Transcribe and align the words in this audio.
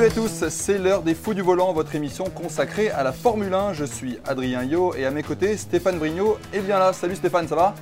Salut 0.00 0.12
à 0.12 0.14
tous, 0.14 0.48
c'est 0.48 0.78
l'heure 0.78 1.02
des 1.02 1.14
fous 1.14 1.34
du 1.34 1.42
volant, 1.42 1.74
votre 1.74 1.94
émission 1.94 2.24
consacrée 2.24 2.88
à 2.88 3.02
la 3.02 3.12
Formule 3.12 3.52
1. 3.52 3.74
Je 3.74 3.84
suis 3.84 4.16
Adrien 4.26 4.64
Yo 4.64 4.94
et 4.94 5.04
à 5.04 5.10
mes 5.10 5.22
côtés 5.22 5.58
Stéphane 5.58 5.98
Brignot 5.98 6.38
est 6.54 6.60
bien 6.60 6.78
là. 6.78 6.94
Salut 6.94 7.16
Stéphane, 7.16 7.46
ça 7.46 7.54
va? 7.54 7.74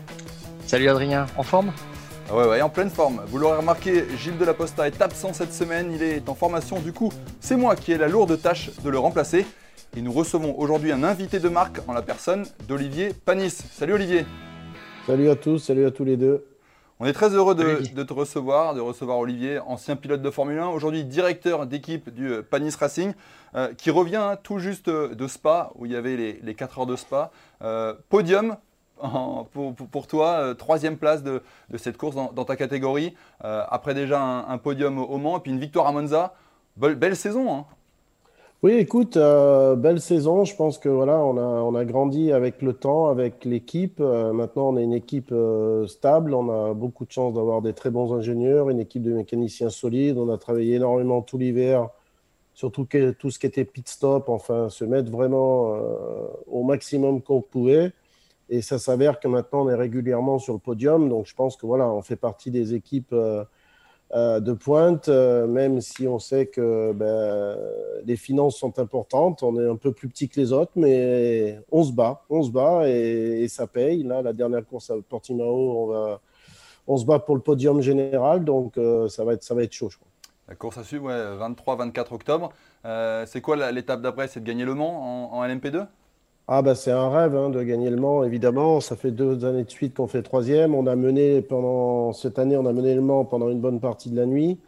Salut 0.67 0.89
Adrien, 0.89 1.27
en 1.37 1.45
forme? 1.45 1.73
Ah 2.29 2.37
Ouais, 2.37 2.49
ouais, 2.49 2.61
en 2.61 2.71
pleine 2.71 2.91
forme. 2.91 3.23
Vous 3.29 3.39
l'aurez 3.39 3.59
remarqué, 3.59 4.05
Gilles 4.17 4.37
Delaposta 4.37 4.89
est 4.89 5.01
absent 5.01 5.33
cette 5.33 5.55
semaine, 5.55 5.93
il 5.95 6.03
est 6.03 6.29
en 6.29 6.35
formation. 6.35 6.81
Du 6.81 6.93
coup, 6.93 7.13
c'est 7.39 7.55
moi 7.55 7.77
qui 7.77 7.93
ai 7.93 7.99
la 7.99 8.09
lourde 8.09 8.43
tâche 8.43 8.73
de 8.83 8.91
le 8.91 8.99
remplacer. 8.99 9.47
Et 9.97 10.03
nous 10.03 10.11
recevons 10.11 10.59
aujourd'hui 10.59 10.91
un 10.91 11.05
invité 11.05 11.39
de 11.39 11.49
marque 11.49 11.79
en 11.87 11.93
la 11.93 12.03
personne 12.03 12.47
d'Olivier 12.67 13.11
Panis. 13.27 13.63
Salut 13.71 13.93
Olivier 13.93 14.27
Salut 15.07 15.31
à 15.31 15.37
tous, 15.37 15.61
salut 15.61 15.87
à 15.87 15.93
tous 15.93 16.05
les 16.05 16.17
deux. 16.17 16.45
On 17.01 17.07
est 17.07 17.13
très 17.13 17.29
heureux 17.31 17.55
de, 17.55 18.03
te 18.03 18.13
recevoir, 18.13 18.75
de 18.75 18.81
recevoir 18.81 19.19
Olivier, 19.19 19.61
ancien 19.61 19.95
pilote 19.95 20.21
de 20.21 20.31
Formule 20.31 20.59
1, 20.59 20.67
aujourd'hui 20.69 21.05
directeur 21.05 21.67
d'équipe 21.67 22.11
du 22.13 22.29
euh, 22.33 22.43
Panis 22.43 22.75
Racing, 22.79 23.13
euh, 23.55 23.73
qui 23.75 23.91
revient 23.91 24.17
hein, 24.17 24.37
tout 24.43 24.59
juste 24.59 24.89
euh, 24.89 25.15
de 25.15 25.29
Spa, 25.29 25.71
où 25.77 25.87
il 25.87 25.93
y 25.93 25.97
avait 25.97 26.17
les, 26.17 26.41
les 26.43 26.55
4 26.57 26.81
heures 26.81 26.87
de 26.87 26.97
Spa. 26.97 27.31
Euh, 27.63 27.95
podium 28.09 28.57
en- 29.01 29.45
pour, 29.45 30.07
toi, 30.09 30.31
euh, 30.41 30.55
troisième 30.55 30.97
place 30.97 31.23
de, 31.23 31.41
de 31.71 31.79
cette 31.79 31.97
course 31.97 32.17
dans, 32.17 32.33
dans 32.33 32.45
ta 32.45 32.57
catégorie, 32.57 33.15
après 33.41 33.95
déjà 33.95 34.21
un, 34.21 34.49
un 34.49 34.59
podium 34.59 34.99
au 34.99 35.19
Mans, 35.19 35.39
et 35.39 35.41
puis 35.41 35.53
une 35.53 35.61
victoire 35.61 35.87
à 35.87 35.93
Monza. 35.93 36.35
Belle, 36.77 36.97
belle 36.97 37.17
saison, 37.17 37.55
hein. 37.55 37.65
Oui, 38.65 38.73
écoute, 38.73 39.17
euh, 39.17 39.77
belle 39.77 40.01
saison. 40.01 40.45
Je 40.45 40.57
pense 40.57 40.79
que 40.79 40.89
voilà, 40.89 41.19
on 41.25 41.37
a, 41.37 41.43
on 41.43 41.77
a 41.77 41.85
grandi 41.85 42.33
avec 42.33 42.61
le 42.61 42.73
temps, 42.73 43.07
avec 43.07 43.45
l'équipe. 43.45 44.01
Euh, 44.01 44.33
maintenant, 44.33 44.71
on 44.71 44.77
est 44.77 44.83
une 44.83 44.95
équipe 44.95 45.31
euh, 45.31 45.87
stable. 45.87 46.35
On 46.35 46.51
a 46.51 46.75
beaucoup 46.75 47.05
de 47.07 47.13
chance 47.13 47.35
d'avoir 47.35 47.63
des 47.63 47.73
très 47.73 47.91
bons 47.91 48.13
ingénieurs, 48.13 48.69
une 48.69 48.81
équipe 48.81 49.05
de 49.05 49.13
mécaniciens 49.13 49.71
solides. 49.71 50.19
On 50.19 50.29
a 50.29 50.39
travaillé 50.39 50.75
énormément 50.75 51.23
tout 51.23 51.39
l'hiver, 51.39 51.89
surtout 52.55 52.85
tout 53.19 53.31
ce 53.31 53.39
qui 53.39 53.47
était 53.47 53.65
pit 53.65 53.89
stop, 53.89 54.29
enfin, 54.29 54.69
se 54.71 54.85
mettre 54.85 55.11
vraiment 55.13 55.77
au 56.49 56.65
maximum 56.65 57.23
qu'on 57.23 57.43
pouvait. 57.43 57.93
Et 58.49 58.63
ça 58.63 58.79
s'avère 58.79 59.21
que 59.21 59.29
maintenant, 59.29 59.67
on 59.67 59.71
est 59.71 59.75
régulièrement 59.77 60.39
sur 60.41 60.55
le 60.55 60.59
podium. 60.59 61.09
Donc, 61.09 61.27
je 61.27 61.35
pense 61.35 61.57
que 61.57 61.67
voilà, 61.67 61.89
on 61.93 62.03
fait 62.03 62.17
partie 62.17 62.51
des 62.51 62.75
équipes. 62.75 63.15
Euh, 64.15 64.41
de 64.41 64.55
pointe, 64.55 65.11
euh, 65.11 65.47
même 65.47 65.83
si 65.83 66.09
on 66.09 66.19
sait 66.19 66.47
que 66.47 66.93
ben, 66.93 67.59
les 68.07 68.17
finances 68.17 68.57
sont 68.57 68.79
importantes. 68.79 69.43
On 69.43 69.59
est 69.61 69.69
un 69.69 69.77
peu 69.77 69.93
plus 69.93 70.09
petit 70.09 70.29
que 70.31 70.41
les 70.41 70.53
autres, 70.53 70.73
mais 70.77 71.61
on 71.71 71.85
se 71.85 71.93
bat, 71.93 72.25
on 72.31 72.43
se 72.43 72.51
bat 72.51 72.89
et, 72.89 73.47
ça 73.49 73.67
paye. 73.67 74.03
Là, 74.05 74.23
la 74.23 74.33
dernière 74.33 74.65
course 74.67 74.91
à 74.91 74.95
Portimao, 75.07 75.45
on, 75.45 75.87
va, 75.89 76.21
on 76.87 76.97
se 76.97 77.05
bat 77.05 77.19
pour 77.19 77.37
le 77.37 77.43
podium 77.43 77.83
général, 77.83 78.45
donc 78.45 78.79
euh, 78.79 79.09
ça, 79.09 79.25
va 79.25 79.35
être, 79.35 79.43
ça 79.43 79.55
va 79.55 79.63
être 79.63 79.73
chaud, 79.73 79.91
je 79.91 79.99
crois. 79.99 80.09
La 80.49 80.55
course 80.55 80.79
à 80.79 80.85
suivre, 80.85 81.05
ouais, 81.05 81.47
23-24 81.47 82.15
octobre. 82.15 82.51
C'est 83.27 83.43
quoi 83.43 83.71
l'étape 83.71 84.01
d'après? 84.01 84.29
C'est 84.29 84.41
de 84.41 84.47
gagner 84.47 84.65
le 84.65 84.73
Mans 84.73 85.35
en 85.35 85.45
LMP2 85.45 85.87
Ah 86.51 86.63
bah 86.63 86.75
c'est 86.75 86.91
un 86.91 87.11
rêve 87.11 87.37
hein, 87.37 87.51
de 87.51 87.63
gagner 87.63 87.91
le 87.91 87.97
Mans, 87.97 88.25
évidemment. 88.25 88.81
Ça 88.81 88.97
fait 88.97 89.11
deux 89.11 89.45
années 89.45 89.65
de 89.65 89.71
suite 89.71 89.95
qu'on 89.95 90.07
fait 90.07 90.23
troisième. 90.23 90.75
On 90.75 90.87
a 90.87 90.97
mené 90.97 91.43
pendant 91.43 92.15
cette 92.15 92.39
année, 92.39 92.57
on 92.57 92.65
a 92.65 92.73
mené 92.73 92.95
le 92.95 93.03
Mans 93.03 93.27
pendant 93.27 93.51
une 93.51 93.61
bonne 93.61 93.81
partie 93.81 94.09
de 94.11 94.17
la 94.17 94.25
nuit. 94.25 94.59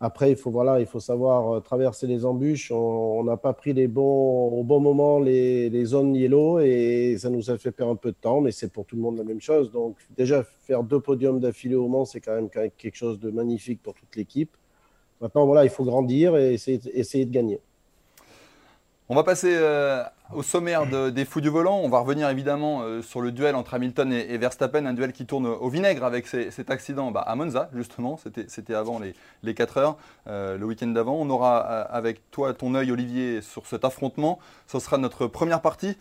Après, 0.00 0.30
il 0.30 0.36
faut 0.36 0.50
voilà, 0.50 0.80
il 0.80 0.86
faut 0.86 1.00
savoir 1.00 1.56
euh, 1.56 1.60
traverser 1.60 2.06
les 2.06 2.24
embûches. 2.24 2.72
On 2.72 3.22
n'a 3.24 3.36
pas 3.36 3.52
pris 3.52 3.74
les 3.74 3.86
bons, 3.86 4.48
au 4.48 4.64
bon 4.64 4.80
moment 4.80 5.18
les, 5.20 5.84
zones 5.84 6.14
yellow 6.16 6.60
et 6.60 7.16
ça 7.18 7.30
nous 7.30 7.50
a 7.50 7.58
fait 7.58 7.70
perdre 7.72 7.92
un 7.92 7.96
peu 7.96 8.12
de 8.12 8.16
temps, 8.20 8.40
mais 8.40 8.52
c'est 8.52 8.72
pour 8.72 8.86
tout 8.86 8.96
le 8.96 9.02
monde 9.02 9.18
la 9.18 9.24
même 9.24 9.42
chose. 9.42 9.70
Donc 9.72 9.96
déjà 10.16 10.42
faire 10.42 10.82
deux 10.84 11.00
podiums 11.00 11.40
d'affilée 11.40 11.74
au 11.74 11.88
Mans, 11.88 12.06
c'est 12.06 12.20
quand 12.20 12.34
même 12.34 12.48
quelque 12.50 12.96
chose 12.96 13.20
de 13.20 13.30
magnifique 13.30 13.82
pour 13.82 13.94
toute 13.94 14.16
l'équipe. 14.16 14.56
Maintenant 15.20 15.46
voilà, 15.46 15.64
il 15.64 15.70
faut 15.70 15.84
grandir 15.84 16.36
et 16.36 16.54
essayer 16.54 17.26
de 17.26 17.30
gagner. 17.30 17.60
On 19.12 19.16
va 19.16 19.24
passer 19.24 19.56
euh, 19.56 20.04
au 20.32 20.44
sommaire 20.44 20.86
de- 20.86 21.10
des 21.10 21.24
fous 21.24 21.40
du 21.40 21.48
volant. 21.48 21.80
On 21.82 21.88
va 21.88 21.98
revenir 21.98 22.28
évidemment 22.28 22.82
euh, 22.82 23.02
sur 23.02 23.20
le 23.20 23.32
duel 23.32 23.56
entre 23.56 23.74
Hamilton 23.74 24.12
et, 24.12 24.38
Verstappen, 24.38 24.86
un 24.86 24.92
duel 24.92 25.12
qui 25.12 25.26
tourne 25.26 25.46
au 25.46 25.68
vinaigre 25.68 26.04
avec 26.04 26.28
cet 26.28 26.70
accident 26.70 27.10
bah, 27.10 27.22
à 27.22 27.34
Monza, 27.34 27.70
justement. 27.74 28.20
C'était 28.46 28.72
avant 28.72 29.00
les, 29.00 29.16
les 29.42 29.52
4 29.52 29.78
heures, 29.78 29.96
euh, 30.28 30.56
le 30.56 30.64
week-end 30.64 30.86
d'avant. 30.86 31.16
On 31.16 31.28
aura 31.28 31.58
avec 31.58 32.30
toi 32.30 32.54
ton 32.54 32.76
œil, 32.76 32.92
Olivier, 32.92 33.42
sur 33.42 33.66
cet 33.66 33.84
affrontement. 33.84 34.38
Ce 34.68 34.78
sera 34.78 34.96
notre 34.96 35.26
première 35.26 35.60
partie. 35.60 35.96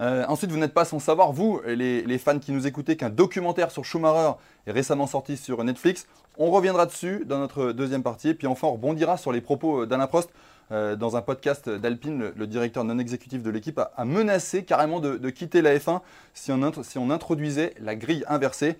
Ensuite, 0.00 0.50
vous 0.50 0.58
n'êtes 0.58 0.74
pas 0.74 0.86
sans 0.86 0.98
savoir, 0.98 1.32
vous, 1.32 1.60
les, 1.66 2.02
les 2.02 2.18
fans 2.18 2.38
qui 2.38 2.52
nous 2.52 2.66
écoutez, 2.66 2.96
qu'un 2.96 3.10
documentaire 3.10 3.70
sur 3.70 3.84
Schumacher 3.84 4.32
est 4.66 4.72
récemment 4.72 5.06
sorti 5.06 5.36
sur 5.36 5.62
Netflix. 5.62 6.06
On 6.38 6.50
reviendra 6.50 6.86
dessus 6.86 7.24
dans 7.26 7.38
notre 7.38 7.72
deuxième 7.72 8.02
partie. 8.02 8.30
Et 8.30 8.34
puis 8.34 8.46
enfin, 8.46 8.68
on 8.68 8.72
rebondira 8.72 9.18
sur 9.18 9.32
les 9.32 9.42
propos 9.42 9.84
d'Alain 9.84 10.06
Prost. 10.06 10.30
Euh, 10.72 10.96
dans 10.96 11.16
un 11.16 11.22
podcast 11.22 11.68
d'Alpine, 11.68 12.32
le, 12.34 12.46
directeur 12.46 12.82
non 12.82 12.98
exécutif 12.98 13.42
de 13.42 13.50
l'équipe 13.50 13.78
a, 13.78 14.04
menacé 14.04 14.64
carrément 14.64 14.98
de, 14.98 15.30
quitter 15.30 15.62
la 15.62 15.76
F1 15.76 16.00
si 16.34 16.50
on, 16.50 17.10
introduisait 17.10 17.74
la 17.80 17.94
grille 17.94 18.24
inversée. 18.28 18.76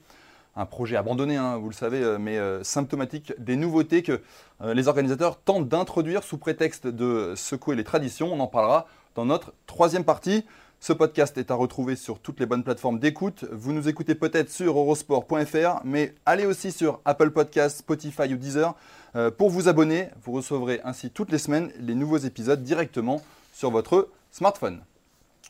Un 0.57 0.67
projet 0.67 0.97
abandonné, 0.97 1.37
hein, 1.37 1.59
vous 1.59 1.69
le 1.69 1.75
savez, 1.75 2.03
euh, 2.03 2.19
mais 2.19 2.39
euh, 2.39 2.65
symptomatique 2.65 3.35
des 3.39 3.57
nouveautés 3.57 4.03
que 4.03 4.23
les 4.65 4.89
organisateurs 4.89 5.39
tentent 5.39 5.69
d'introduire 5.69 6.25
sous 6.25 6.39
prétexte 6.39 6.87
de 6.87 7.35
secouer 7.37 7.77
les 7.77 7.85
traditions. 7.85 8.33
On 8.33 8.41
en 8.41 8.47
parlera 8.47 8.87
dans 9.15 9.27
notre 9.27 9.53
troisième 9.67 10.05
partie. 10.05 10.47
Ce 10.81 10.93
podcast 10.93 11.37
est 11.39 11.51
à 11.51 11.55
retrouver 11.55 11.97
sur 11.97 12.21
toutes 12.21 12.39
les 12.39 12.47
bonnes 12.47 12.63
plateformes 12.63 12.99
d'écoute. 12.99 13.45
Vous 13.51 13.73
nous 13.73 13.89
écoutez 13.89 14.15
peut-être 14.15 14.51
sur 14.51 14.79
eurosport.fr, 14.79 15.81
mais 15.85 16.15
allez 16.27 16.47
aussi 16.47 16.71
sur 16.71 17.01
Apple 17.05 17.31
Podcasts, 17.31 17.79
Spotify 17.79 18.33
ou 18.33 18.37
Deezer. 18.37 18.75
Euh, 19.17 19.31
pour 19.31 19.49
vous 19.49 19.69
abonner, 19.69 20.11
vous 20.23 20.33
recevrez 20.33 20.81
ainsi 20.85 21.11
toutes 21.11 21.33
les 21.33 21.39
semaines 21.39 21.73
les 21.79 21.95
nouveaux 21.95 22.19
épisodes 22.19 22.63
directement 22.63 23.23
sur 23.53 23.71
votre 23.71 24.11
smartphone. 24.31 24.83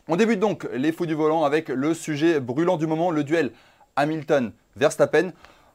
On 0.06 0.15
débute 0.15 0.38
donc 0.38 0.69
les 0.72 0.93
fous 0.93 1.06
du 1.06 1.15
volant 1.15 1.43
avec 1.43 1.69
le 1.69 1.93
sujet 1.93 2.38
brûlant 2.38 2.77
du 2.77 2.87
moment, 2.87 3.10
le 3.10 3.25
duel 3.25 3.50
Hamilton-Verstappen. 3.97 5.32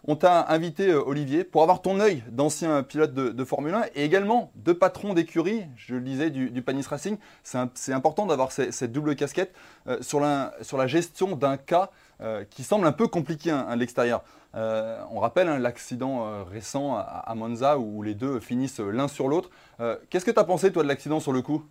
On 0.07 0.15
t'a 0.15 0.47
invité, 0.47 0.87
euh, 0.87 1.03
Olivier, 1.05 1.43
pour 1.43 1.63
avoir 1.63 1.81
ton 1.81 1.99
œil 1.99 2.23
d'ancien 2.31 2.81
pilote 2.81 3.13
de, 3.13 3.43
Formule 3.43 3.73
1 3.73 3.83
et 3.95 4.05
également 4.05 4.51
de 4.55 4.71
patron 4.71 5.13
d'écurie, 5.13 5.65
je 5.75 5.95
le 5.95 6.01
disais, 6.01 6.29
du, 6.29 6.61
Panis 6.61 6.85
Racing. 6.87 7.17
C'est 7.43 7.93
important 7.93 8.25
d'avoir 8.25 8.53
cette 8.53 8.91
double 8.93 9.17
casquette 9.17 9.53
euh, 9.87 10.01
sur 10.01 10.21
la 10.21 10.87
gestion 10.87 11.35
d'un 11.35 11.57
cas 11.57 11.91
euh, 12.23 12.43
qui 12.51 12.61
semble 12.61 12.85
un 12.85 12.91
peu 12.91 13.07
compliqué 13.07 13.49
hein, 13.49 13.65
à 13.67 13.75
l'extérieur. 13.75 14.23
Euh, 14.53 15.01
on 15.09 15.19
rappelle 15.19 15.47
hein, 15.47 15.57
l'accident 15.57 16.27
euh, 16.27 16.43
récent 16.43 16.95
à, 16.95 17.33
Monza 17.35 17.79
où 17.79 18.03
les 18.03 18.13
deux 18.13 18.39
finissent 18.39 18.79
l'un 18.79 19.07
sur 19.07 19.27
l'autre. 19.27 19.49
Qu'est-ce 20.11 20.25
que 20.25 20.29
tu 20.29 20.39
as 20.39 20.43
pensé, 20.43 20.71
toi, 20.71 20.83
de 20.83 20.87
l'accident 20.87 21.19
sur 21.19 21.33
le 21.33 21.41
coup? 21.41 21.63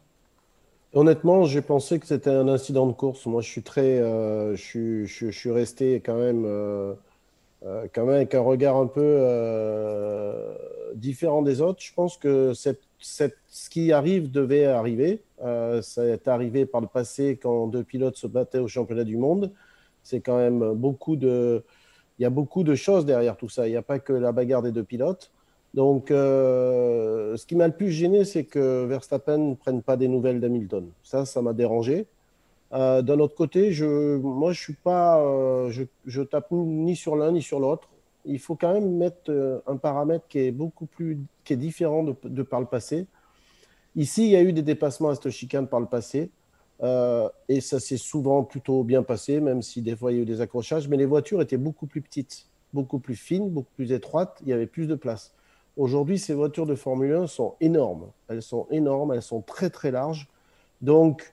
Honnêtement, 0.92 1.44
j'ai 1.44 1.60
pensé 1.60 2.00
que 2.00 2.06
c'était 2.08 2.30
un 2.30 2.48
incident 2.48 2.88
de 2.88 2.92
course. 2.92 3.24
Moi, 3.26 3.42
je 3.42 3.48
suis 3.48 3.62
très, 3.62 3.98
je 4.56 5.04
suis, 5.06 5.50
resté 5.52 6.02
quand 6.04 6.16
même, 6.16 6.42
quand 7.62 8.06
même 8.06 8.16
avec 8.16 8.34
un 8.34 8.40
regard 8.40 8.76
un 8.76 8.88
peu 8.88 9.24
différent 10.96 11.42
des 11.42 11.60
autres. 11.60 11.80
Je 11.80 11.94
pense 11.94 12.16
que 12.16 12.52
ce 12.54 13.70
qui 13.70 13.92
arrive 13.92 14.32
devait 14.32 14.64
arriver. 14.64 15.22
Ça 15.38 16.04
est 16.04 16.26
arrivé 16.26 16.66
par 16.66 16.80
le 16.80 16.88
passé 16.88 17.38
quand 17.40 17.68
deux 17.68 17.84
pilotes 17.84 18.16
se 18.16 18.26
battaient 18.26 18.58
au 18.58 18.66
championnat 18.66 19.04
du 19.04 19.16
monde. 19.16 19.52
C'est 20.02 20.20
quand 20.20 20.36
même 20.36 20.72
beaucoup 20.74 21.16
de, 21.16 21.62
il 22.18 22.22
y 22.22 22.26
a 22.26 22.30
beaucoup 22.30 22.64
de 22.64 22.74
choses 22.74 23.06
derrière 23.06 23.36
tout 23.36 23.48
ça. 23.48 23.66
Il 23.66 23.70
n'y 23.70 23.76
a 23.76 23.82
pas 23.82 23.98
que 23.98 24.12
la 24.12 24.32
bagarre 24.32 24.62
des 24.62 24.72
deux 24.72 24.84
pilotes. 24.84 25.30
Donc, 25.72 26.10
euh, 26.10 27.36
ce 27.36 27.46
qui 27.46 27.54
m'a 27.54 27.66
le 27.68 27.72
plus 27.72 27.90
gêné, 27.90 28.24
c'est 28.24 28.44
que 28.44 28.84
Verstappen 28.86 29.38
ne 29.38 29.54
prenne 29.54 29.82
pas 29.82 29.96
des 29.96 30.08
nouvelles 30.08 30.40
d'Hamilton. 30.40 30.90
Ça, 31.02 31.24
ça 31.24 31.42
m'a 31.42 31.52
dérangé. 31.52 32.06
Euh, 32.72 33.02
D'un 33.02 33.20
autre 33.20 33.36
côté, 33.36 33.72
je, 33.72 34.16
moi, 34.16 34.52
je 34.52 34.60
suis 34.60 34.74
pas, 34.74 35.20
euh, 35.20 35.70
je, 35.70 35.84
je 36.06 36.22
tape 36.22 36.50
ni 36.50 36.96
sur 36.96 37.14
l'un 37.16 37.32
ni 37.32 37.40
sur 37.40 37.60
l'autre. 37.60 37.88
Il 38.24 38.38
faut 38.38 38.56
quand 38.56 38.74
même 38.74 38.96
mettre 38.96 39.62
un 39.66 39.76
paramètre 39.76 40.26
qui 40.28 40.40
est 40.40 40.50
beaucoup 40.50 40.86
plus, 40.86 41.18
qui 41.44 41.54
est 41.54 41.56
différent 41.56 42.02
de, 42.02 42.14
de 42.24 42.42
par 42.42 42.60
le 42.60 42.66
passé. 42.66 43.06
Ici, 43.96 44.24
il 44.24 44.30
y 44.30 44.36
a 44.36 44.42
eu 44.42 44.52
des 44.52 44.62
dépassements 44.62 45.08
à 45.08 45.14
cette 45.14 45.30
chicane 45.30 45.66
par 45.66 45.80
le 45.80 45.86
passé. 45.86 46.30
Et 46.82 47.60
ça 47.60 47.78
s'est 47.78 47.98
souvent 47.98 48.42
plutôt 48.42 48.84
bien 48.84 49.02
passé, 49.02 49.40
même 49.40 49.62
si 49.62 49.82
des 49.82 49.94
fois 49.94 50.12
il 50.12 50.16
y 50.16 50.18
a 50.20 50.22
eu 50.22 50.26
des 50.26 50.40
accrochages. 50.40 50.88
Mais 50.88 50.96
les 50.96 51.06
voitures 51.06 51.42
étaient 51.42 51.58
beaucoup 51.58 51.86
plus 51.86 52.00
petites, 52.00 52.46
beaucoup 52.72 52.98
plus 52.98 53.16
fines, 53.16 53.50
beaucoup 53.50 53.72
plus 53.76 53.92
étroites. 53.92 54.38
Il 54.42 54.48
y 54.48 54.52
avait 54.52 54.66
plus 54.66 54.86
de 54.86 54.94
place. 54.94 55.34
Aujourd'hui, 55.76 56.18
ces 56.18 56.34
voitures 56.34 56.66
de 56.66 56.74
Formule 56.74 57.12
1 57.12 57.26
sont 57.26 57.54
énormes. 57.60 58.10
Elles 58.28 58.42
sont 58.42 58.66
énormes, 58.70 59.12
elles 59.12 59.22
sont 59.22 59.40
très 59.40 59.70
très 59.70 59.90
larges. 59.90 60.28
Donc, 60.80 61.32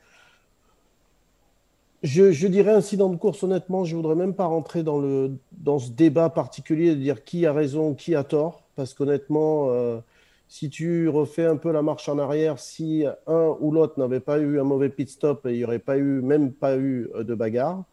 je, 2.03 2.47
dirais 2.47 2.71
incident 2.71 3.09
de 3.09 3.15
course, 3.15 3.43
honnêtement, 3.43 3.83
je 3.83 3.95
ne 3.95 4.01
voudrais 4.01 4.15
même 4.15 4.33
pas 4.33 4.45
rentrer 4.45 4.83
dans, 4.83 4.99
le, 4.99 5.37
dans 5.51 5.79
ce 5.79 5.89
débat 5.91 6.29
particulier 6.29 6.95
de 6.95 7.01
dire 7.01 7.23
qui 7.23 7.45
a 7.45 7.53
raison, 7.53 7.93
qui 7.93 8.15
a 8.15 8.23
tort, 8.23 8.63
parce 8.75 8.93
qu'honnêtement, 8.93 9.69
euh, 9.71 9.99
si 10.47 10.69
tu 10.69 11.09
refais 11.09 11.45
un 11.45 11.57
peu 11.57 11.71
la 11.71 11.81
marche 11.81 12.07
en 12.09 12.17
arrière, 12.19 12.59
si 12.59 13.05
un 13.27 13.55
ou 13.59 13.71
l'autre 13.71 13.99
n'avait 13.99 14.19
pas 14.19 14.39
eu 14.39 14.59
un 14.59 14.63
mauvais 14.63 14.89
pit 14.89 15.09
stop, 15.09 15.41
il 15.45 15.53
n'y 15.53 15.63
aurait 15.63 15.79
pas 15.79 15.97
eu, 15.97 16.21
même 16.21 16.51
pas 16.51 16.77
eu 16.77 17.09
euh, 17.15 17.23
de 17.23 17.35
bagarre. 17.35 17.83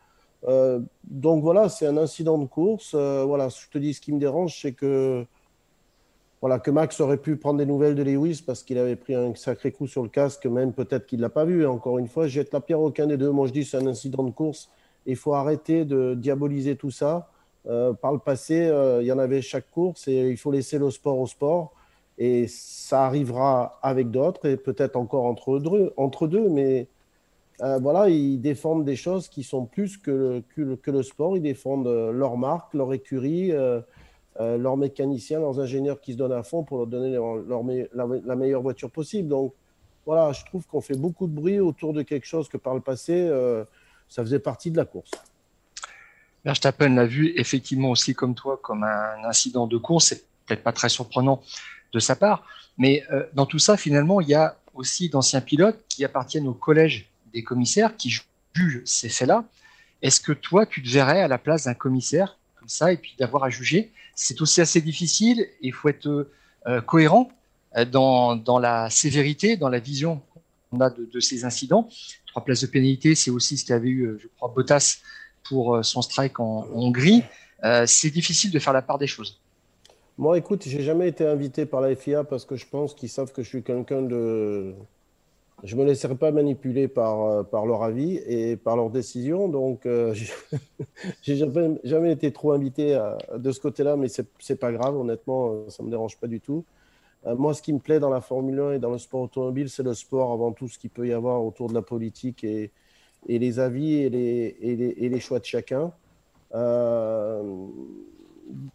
Euh, 0.47 0.81
donc 1.05 1.43
voilà, 1.43 1.69
c'est 1.69 1.87
un 1.87 1.97
incident 1.97 2.39
de 2.39 2.47
course. 2.47 2.95
voilà, 2.95 3.49
je 3.49 3.69
te 3.71 3.79
dis, 3.79 3.95
ce 3.95 4.01
qui 4.01 4.12
me 4.12 4.21
dérange, 4.21 4.61
c'est 4.61 4.73
que 4.73 5.27
voilà, 6.45 6.59
que 6.59 6.71
Max 6.71 7.01
aurait 7.01 7.17
pu 7.17 7.37
prendre 7.37 7.59
des 7.59 7.65
nouvelles 7.65 7.95
de 7.95 8.03
Lewis 8.03 8.43
parce 8.47 8.62
qu'il 8.62 8.77
avait 8.77 8.97
pris 8.97 9.15
un 9.15 9.35
sacré 9.35 9.73
coup 9.73 9.87
sur 9.87 10.03
le 10.03 10.11
casque, 10.11 10.45
même 10.45 10.75
peut-être 10.75 11.07
qu'il 11.07 11.21
l'a 11.21 11.31
pas 11.31 11.47
vu. 11.47 11.67
Encore 11.67 11.97
une 11.97 12.07
fois, 12.07 12.27
jette 12.27 12.53
la 12.53 12.61
pierre 12.61 12.83
aucun 12.83 13.07
des 13.07 13.17
deux. 13.17 13.31
Moi, 13.31 13.47
je 13.47 13.53
dis 13.55 13.65
c'est 13.65 13.79
un 13.79 13.87
incident 13.87 14.23
de 14.23 14.31
course. 14.31 14.69
Il 15.07 15.17
faut 15.17 15.33
arrêter 15.33 15.87
de 15.87 16.12
diaboliser 16.12 16.77
tout 16.77 16.91
ça. 16.91 17.31
Euh, 17.67 17.95
par 17.95 18.12
le 18.12 18.19
passé, 18.19 18.67
euh, 18.67 19.00
il 19.00 19.07
y 19.07 19.12
en 19.12 19.19
avait 19.19 19.41
chaque 19.41 19.71
course 19.71 20.07
et 20.07 20.29
il 20.29 20.37
faut 20.37 20.50
laisser 20.50 20.79
le 20.79 20.91
sport 20.91 21.19
au 21.19 21.27
sport. 21.27 21.73
Et 22.19 22.46
ça 22.49 23.06
arrivera 23.06 23.78
avec 23.82 24.11
d'autres 24.11 24.46
et 24.46 24.56
peut-être 24.56 24.96
encore 24.96 25.25
entre 25.25 25.58
deux. 25.58 25.93
Entre 25.96 26.26
deux 26.26 26.49
mais 26.49 26.87
euh, 27.61 27.78
voilà, 27.78 28.08
ils 28.08 28.40
défendent 28.40 28.84
des 28.84 28.96
choses 28.96 29.28
qui 29.28 29.43
sont 29.43 29.64
plus 29.64 29.96
que 29.96 30.43
le, 30.56 30.76
que 30.76 30.90
le, 30.90 31.02
sport. 31.02 31.37
Ils 31.37 31.43
défendent 31.43 31.88
leur 31.88 32.37
marque, 32.37 32.75
leur 32.75 32.93
écurie. 32.93 33.52
Euh, 34.40 34.58
leurs 34.58 34.76
mécaniciens, 34.76 35.38
leurs 35.38 35.61
ingénieurs 35.61 36.00
qui 36.00 36.12
se 36.12 36.19
donnent 36.19 36.32
à 36.32 36.43
fond 36.43 36.64
pour 36.64 36.78
leur 36.78 36.87
donner 36.88 37.16
la, 37.94 38.37
meilleure 38.37 38.62
voiture 38.62 38.90
possible. 38.90 39.28
Donc 39.28 39.55
voilà, 40.05 40.32
je 40.32 40.44
trouve 40.44 40.66
qu'on 40.66 40.81
fait 40.81 40.96
beaucoup 40.96 41.28
de 41.28 41.32
bruit 41.32 41.61
autour 41.61 41.93
de 41.93 42.02
quelque 42.02 42.26
chose 42.26 42.49
que 42.49 42.56
par 42.56 42.75
le 42.75 42.81
passé, 42.81 43.12
euh, 43.14 43.64
ça 44.08 44.22
faisait 44.25 44.40
partie 44.40 44.72
de 44.72 44.76
la 44.76 44.84
course. 44.84 45.12
Verstappen 46.44 46.88
l'a 46.88 47.06
vu 47.06 47.32
effectivement 47.37 47.90
aussi 47.90 48.14
comme 48.14 48.34
toi 48.34 48.58
comme 48.61 48.82
un 48.82 49.25
incident 49.25 49.69
de 49.69 49.76
course. 49.76 50.06
C'est 50.06 50.25
peut-être 50.46 50.64
pas 50.64 50.72
très 50.72 50.88
surprenant 50.88 51.40
de 51.94 52.00
sa 52.00 52.17
part, 52.17 52.44
mais 52.76 53.05
euh, 53.11 53.25
dans 53.35 53.46
tout 53.46 53.61
ça, 53.61 53.76
finalement, 53.76 54.20
il 54.20 54.29
y 54.29 54.35
a 54.35 54.58
aussi 54.75 55.08
d'anciens 55.08 55.41
pilotes 55.41 55.82
qui 55.88 56.05
appartiennent 56.05 56.49
au 56.49 56.55
collège 56.55 57.08
des 57.32 57.44
commissaires 57.44 57.96
qui 57.96 58.11
jugent 58.11 58.82
ces 58.85 59.08
faits-là. 59.08 59.44
Est-ce 60.02 60.20
que 60.20 60.32
toi, 60.32 60.67
tu 60.67 60.82
te 60.82 60.88
verrais 60.88 61.23
à 61.23 61.29
la 61.29 61.38
place 61.38 61.64
d'un 61.64 61.75
commissaire 61.75 62.37
comme 62.58 62.69
ça 62.69 62.93
et 62.93 62.96
puis 62.96 63.14
d'avoir 63.19 63.44
à 63.44 63.50
juger? 63.50 63.93
C'est 64.17 64.41
aussi 64.43 64.61
assez 64.61 64.81
difficile 64.81 65.41
et 65.41 65.69
il 65.69 65.73
faut 65.73 65.88
être 65.88 66.29
euh, 66.67 66.81
cohérent 66.81 67.31
euh, 67.76 67.85
dans, 67.85 68.35
dans, 68.35 68.58
la 68.58 68.90
sévérité, 68.90 69.56
dans 69.56 69.69
la 69.69 69.79
vision 69.79 70.20
qu'on 70.70 70.81
a 70.81 70.90
de, 70.90 71.20
ces 71.20 71.44
incidents. 71.44 71.88
Trois 72.26 72.44
places 72.44 72.62
de 72.62 72.67
pénalité, 72.67 73.14
c'est 73.14 73.31
aussi 73.31 73.56
ce 73.56 73.64
qu'avait 73.64 73.88
eu, 73.88 74.19
je 74.20 74.26
crois, 74.37 74.52
Bottas 74.55 74.99
pour 75.44 75.85
son 75.85 76.02
strike 76.02 76.40
en, 76.40 76.67
Hongrie. 76.73 77.23
C'est 77.87 78.11
difficile 78.11 78.50
de 78.50 78.58
faire 78.58 78.73
la 78.73 78.82
part 78.82 78.99
des 78.99 79.06
choses. 79.06 79.40
Moi, 80.16 80.38
écoute, 80.38 80.62
j'ai 80.64 80.82
jamais 80.82 81.08
été 81.08 81.26
invité 81.26 81.66
par 81.66 81.81
la 81.81 81.94
FIA 81.94 82.25
parce 82.25 82.44
que 82.44 82.56
je 82.56 82.66
pense 82.69 82.94
qu'ils 82.94 83.08
savent 83.08 83.32
que 83.32 83.43
je 83.43 83.49
suis 83.49 83.62
quelqu'un 83.62 84.02
de 84.02 84.75
je 85.64 85.76
me 85.76 85.84
laisserai 85.84 86.14
pas 86.16 86.31
manipuler 86.31 86.88
par, 86.88 87.22
euh, 87.22 87.43
par 87.43 87.64
leur 87.64 87.82
avis 87.82 88.16
et 88.26 88.56
par 88.56 88.76
leurs 88.76 88.90
décisions. 88.90 89.49
Donc, 89.49 89.87
euh, 89.87 90.14
j'ai 91.22 91.37
jamais, 91.37 91.81
jamais, 91.84 92.12
été 92.12 92.32
trop 92.32 92.52
invité 92.52 93.00
de 93.34 93.50
ce 93.50 93.61
côté-là, 93.61 93.96
mais 93.96 94.08
c'est 94.08 94.56
pas 94.56 94.72
grave, 94.72 94.96
honnêtement, 94.96 95.52
euh, 95.52 95.70
ça 95.70 95.82
me 95.82 95.90
dérange 95.90 96.19
pas 96.19 96.26
du 96.26 96.40
tout. 96.40 96.64
moi, 97.25 97.55
ce 97.55 97.62
qui 97.62 97.72
me 97.72 97.78
plaît 97.78 98.00
dans 98.00 98.11
la 98.11 98.20
Formule 98.20 98.61
1 98.61 98.72
et 98.72 98.78
dans 98.78 98.90
le 98.90 98.99
sport 98.99 99.22
automobile, 99.22 99.70
c'est 99.70 99.82
le 99.82 99.94
sport 99.94 100.32
avant 100.32 100.52
tout, 100.52 100.69
ce 100.69 100.78
qu'il 100.78 100.90
peut 100.90 101.06
y 101.08 101.12
avoir 101.12 101.44
autour 101.44 101.69
de 101.69 101.75
la 101.75 101.82
politique 101.82 102.44
et, 102.44 102.70
et 103.26 103.38
les 103.38 103.58
avis 103.58 103.94
et 103.94 104.11
les, 104.11 104.56
et 104.61 105.08
les, 105.08 105.20
choix 105.20 105.38
de 105.38 105.46
chacun. 105.46 105.93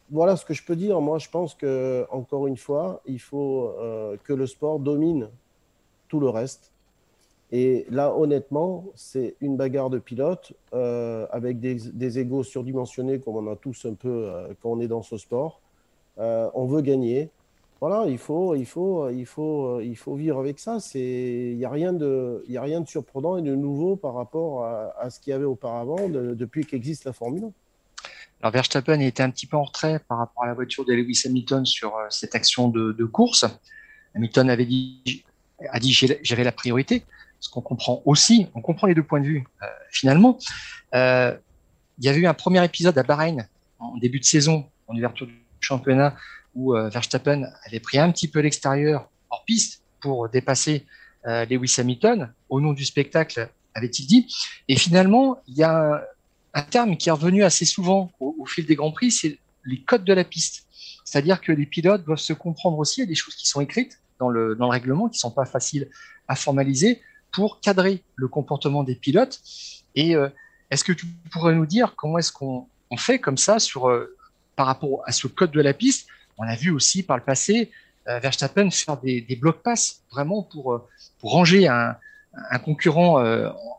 Voilà 0.09 0.35
ce 0.35 0.45
que 0.45 0.53
je 0.53 0.63
peux 0.63 0.75
dire. 0.75 0.99
Moi, 1.01 1.19
je 1.19 1.29
pense 1.29 1.53
que 1.53 2.05
encore 2.11 2.47
une 2.47 2.57
fois, 2.57 3.01
il 3.05 3.19
faut 3.19 3.73
que 4.23 4.33
le 4.33 4.47
sport 4.47 4.79
domine 4.79 5.29
tout 6.07 6.19
le 6.19 6.29
reste. 6.29 6.71
Et 7.51 7.85
là, 7.89 8.15
honnêtement, 8.15 8.85
c'est 8.95 9.35
une 9.41 9.57
bagarre 9.57 9.89
de 9.89 9.97
pilotes 9.97 10.53
euh, 10.73 11.25
avec 11.31 11.59
des, 11.59 11.75
des, 11.75 12.19
égos 12.19 12.43
surdimensionnés, 12.43 13.19
comme 13.19 13.37
on 13.37 13.51
a 13.51 13.55
tous 13.55 13.85
un 13.85 13.95
peu 13.95 14.09
euh, 14.09 14.53
quand 14.61 14.69
on 14.69 14.79
est 14.79 14.87
dans 14.87 15.01
ce 15.01 15.17
sport. 15.17 15.59
Euh, 16.19 16.49
on 16.53 16.65
veut 16.65 16.81
gagner. 16.81 17.29
Voilà, 17.81 18.05
il 18.07 18.17
faut, 18.17 18.55
il 18.55 18.65
faut, 18.65 19.09
il 19.09 19.25
faut, 19.25 19.79
il 19.79 19.95
faut 19.95 20.13
vivre 20.13 20.37
avec 20.37 20.59
ça. 20.59 20.77
Il 20.93 21.57
n'y 21.57 21.65
a, 21.65 21.69
rien 21.69 21.93
de, 21.93 22.43
a 22.53 22.61
rien 22.61 22.81
de 22.81 22.87
surprenant 22.87 23.37
et 23.37 23.41
de 23.41 23.55
nouveau 23.55 23.95
par 23.95 24.13
rapport 24.15 24.65
à, 24.65 25.09
ce 25.09 25.19
qu'il 25.19 25.31
y 25.31 25.33
avait 25.33 25.45
auparavant 25.45 26.09
depuis 26.09 26.65
qu'existe 26.65 27.05
la 27.05 27.13
Formule 27.13 27.45
1. 27.45 27.51
Alors 28.41 28.53
Verstappen 28.53 28.99
était 29.01 29.23
un 29.23 29.29
petit 29.29 29.47
peu 29.47 29.57
en 29.57 29.63
retrait 29.63 29.99
par 30.07 30.17
rapport 30.17 30.43
à 30.43 30.47
la 30.47 30.53
voiture 30.53 30.85
de 30.85 30.93
Lewis 30.93 31.23
Hamilton 31.25 31.65
sur 31.65 31.93
cette 32.09 32.35
action 32.35 32.69
de, 32.69 32.93
de 32.93 33.05
course. 33.05 33.45
Hamilton 34.15 34.49
avait 34.49 34.65
dit, 34.65 35.23
a 35.69 35.79
dit 35.79 35.93
j'avais 36.23 36.43
la 36.43 36.51
priorité 36.51 37.03
ce 37.39 37.49
qu'on 37.49 37.61
comprend 37.61 38.01
aussi, 38.05 38.47
on 38.53 38.61
comprend 38.61 38.87
les 38.87 38.95
deux 38.95 39.03
points 39.03 39.21
de 39.21 39.25
vue 39.25 39.43
euh, 39.61 39.65
finalement. 39.91 40.37
Euh, 40.93 41.35
il 41.97 42.05
y 42.05 42.09
avait 42.09 42.19
eu 42.19 42.27
un 42.27 42.33
premier 42.33 42.63
épisode 42.63 42.97
à 42.97 43.03
Bahreïn 43.03 43.47
en 43.79 43.97
début 43.97 44.19
de 44.19 44.25
saison, 44.25 44.65
en 44.87 44.95
ouverture 44.95 45.27
du 45.27 45.35
championnat, 45.59 46.15
où 46.55 46.75
euh, 46.75 46.89
Verstappen 46.89 47.43
avait 47.65 47.79
pris 47.79 47.97
un 47.97 48.11
petit 48.11 48.27
peu 48.27 48.39
l'extérieur 48.39 49.09
hors 49.29 49.43
piste 49.45 49.83
pour 50.01 50.29
dépasser 50.29 50.85
Lewis 51.25 51.75
Hamilton 51.77 52.33
au 52.47 52.61
nom 52.61 52.71
du 52.71 52.85
spectacle, 52.85 53.49
avait-il 53.75 54.07
dit. 54.07 54.33
Et 54.69 54.77
finalement, 54.77 55.37
il 55.47 55.57
y 55.57 55.63
a 55.63 56.01
un, 56.53 56.61
terme 56.61 56.97
qui 56.97 57.09
est 57.09 57.11
revenu 57.11 57.43
assez 57.43 57.65
souvent 57.65 58.11
au, 58.19 58.45
fil 58.45 58.65
des 58.65 58.75
grands 58.75 58.91
prix, 58.91 59.11
c'est 59.11 59.39
les 59.65 59.81
codes 59.81 60.03
de 60.03 60.13
la 60.13 60.23
piste. 60.23 60.65
C'est-à-dire 61.05 61.41
que 61.41 61.51
les 61.51 61.65
pilotes 61.65 62.03
doivent 62.05 62.19
se 62.19 62.33
comprendre 62.33 62.77
aussi. 62.77 63.01
Il 63.01 63.03
y 63.03 63.07
a 63.07 63.07
des 63.07 63.15
choses 63.15 63.35
qui 63.35 63.47
sont 63.47 63.61
écrites 63.61 63.99
dans 64.19 64.29
le, 64.29 64.55
règlement 64.59 65.09
qui 65.09 65.17
sont 65.17 65.31
pas 65.31 65.45
faciles 65.45 65.89
à 66.27 66.35
formaliser 66.35 67.01
pour 67.31 67.59
cadrer 67.61 68.03
le 68.15 68.27
comportement 68.27 68.83
des 68.83 68.95
pilotes. 68.95 69.39
Et 69.95 70.15
euh, 70.15 70.29
est-ce 70.69 70.83
que 70.83 70.91
tu 70.91 71.07
pourrais 71.31 71.55
nous 71.55 71.65
dire 71.65 71.95
comment 71.95 72.17
est-ce 72.17 72.31
qu'on 72.31 72.67
fait 72.97 73.19
comme 73.19 73.37
ça 73.37 73.59
sur, 73.59 73.89
euh, 73.89 74.15
par 74.55 74.67
rapport 74.67 75.01
à 75.05 75.11
ce 75.11 75.27
code 75.27 75.51
de 75.51 75.61
la 75.61 75.73
piste? 75.73 76.07
On 76.37 76.43
a 76.43 76.55
vu 76.55 76.71
aussi 76.71 77.03
par 77.03 77.17
le 77.17 77.23
passé 77.23 77.71
euh, 78.07 78.19
Verstappen 78.19 78.69
faire 78.71 78.97
des, 78.97 79.21
des 79.21 79.35
blocs 79.35 79.61
passes 79.61 80.01
vraiment 80.11 80.43
pour, 80.43 80.87
pour 81.19 81.31
ranger 81.31 81.67
un, 81.67 81.95
un 82.51 82.59
concurrent 82.59 83.23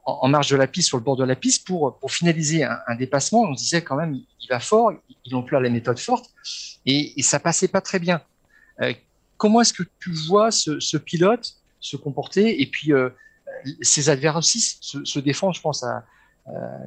en, 0.05 0.29
marge 0.29 0.51
de 0.51 0.57
la 0.57 0.67
piste, 0.67 0.89
sur 0.89 0.99
le 0.99 1.05
bord 1.05 1.17
de 1.17 1.25
la 1.25 1.37
piste, 1.37 1.67
pour, 1.67 1.99
pour 1.99 2.11
finaliser 2.13 2.65
un, 2.65 2.79
un 2.87 2.97
dépassement. 2.97 3.43
On 3.43 3.53
disait 3.53 3.83
quand 3.83 3.97
même, 3.97 4.15
il 4.15 4.49
va 4.49 4.61
fort, 4.61 4.93
il 5.25 5.35
emploie 5.35 5.61
la 5.61 5.71
méthode 5.71 5.99
forte, 5.99 6.31
et, 6.85 7.19
et 7.19 7.23
ça 7.23 7.39
passait 7.39 7.69
pas 7.69 7.81
très 7.81 7.99
bien. 7.99 8.21
comment 9.37 9.61
est-ce 9.61 9.73
que 9.73 9.85
tu 10.01 10.11
vois 10.29 10.51
ce, 10.51 10.81
ce, 10.81 10.97
pilote 10.97 11.55
se 11.81 11.97
comporter 11.97 12.61
Et 12.61 12.67
puis, 12.67 12.93
ses 13.81 14.09
adversaires 14.09 14.39
aussi 14.39 14.61
se, 14.81 15.19
défendent? 15.21 15.55
Je 15.55 15.61
pense 15.61 15.85
à, 15.85 16.05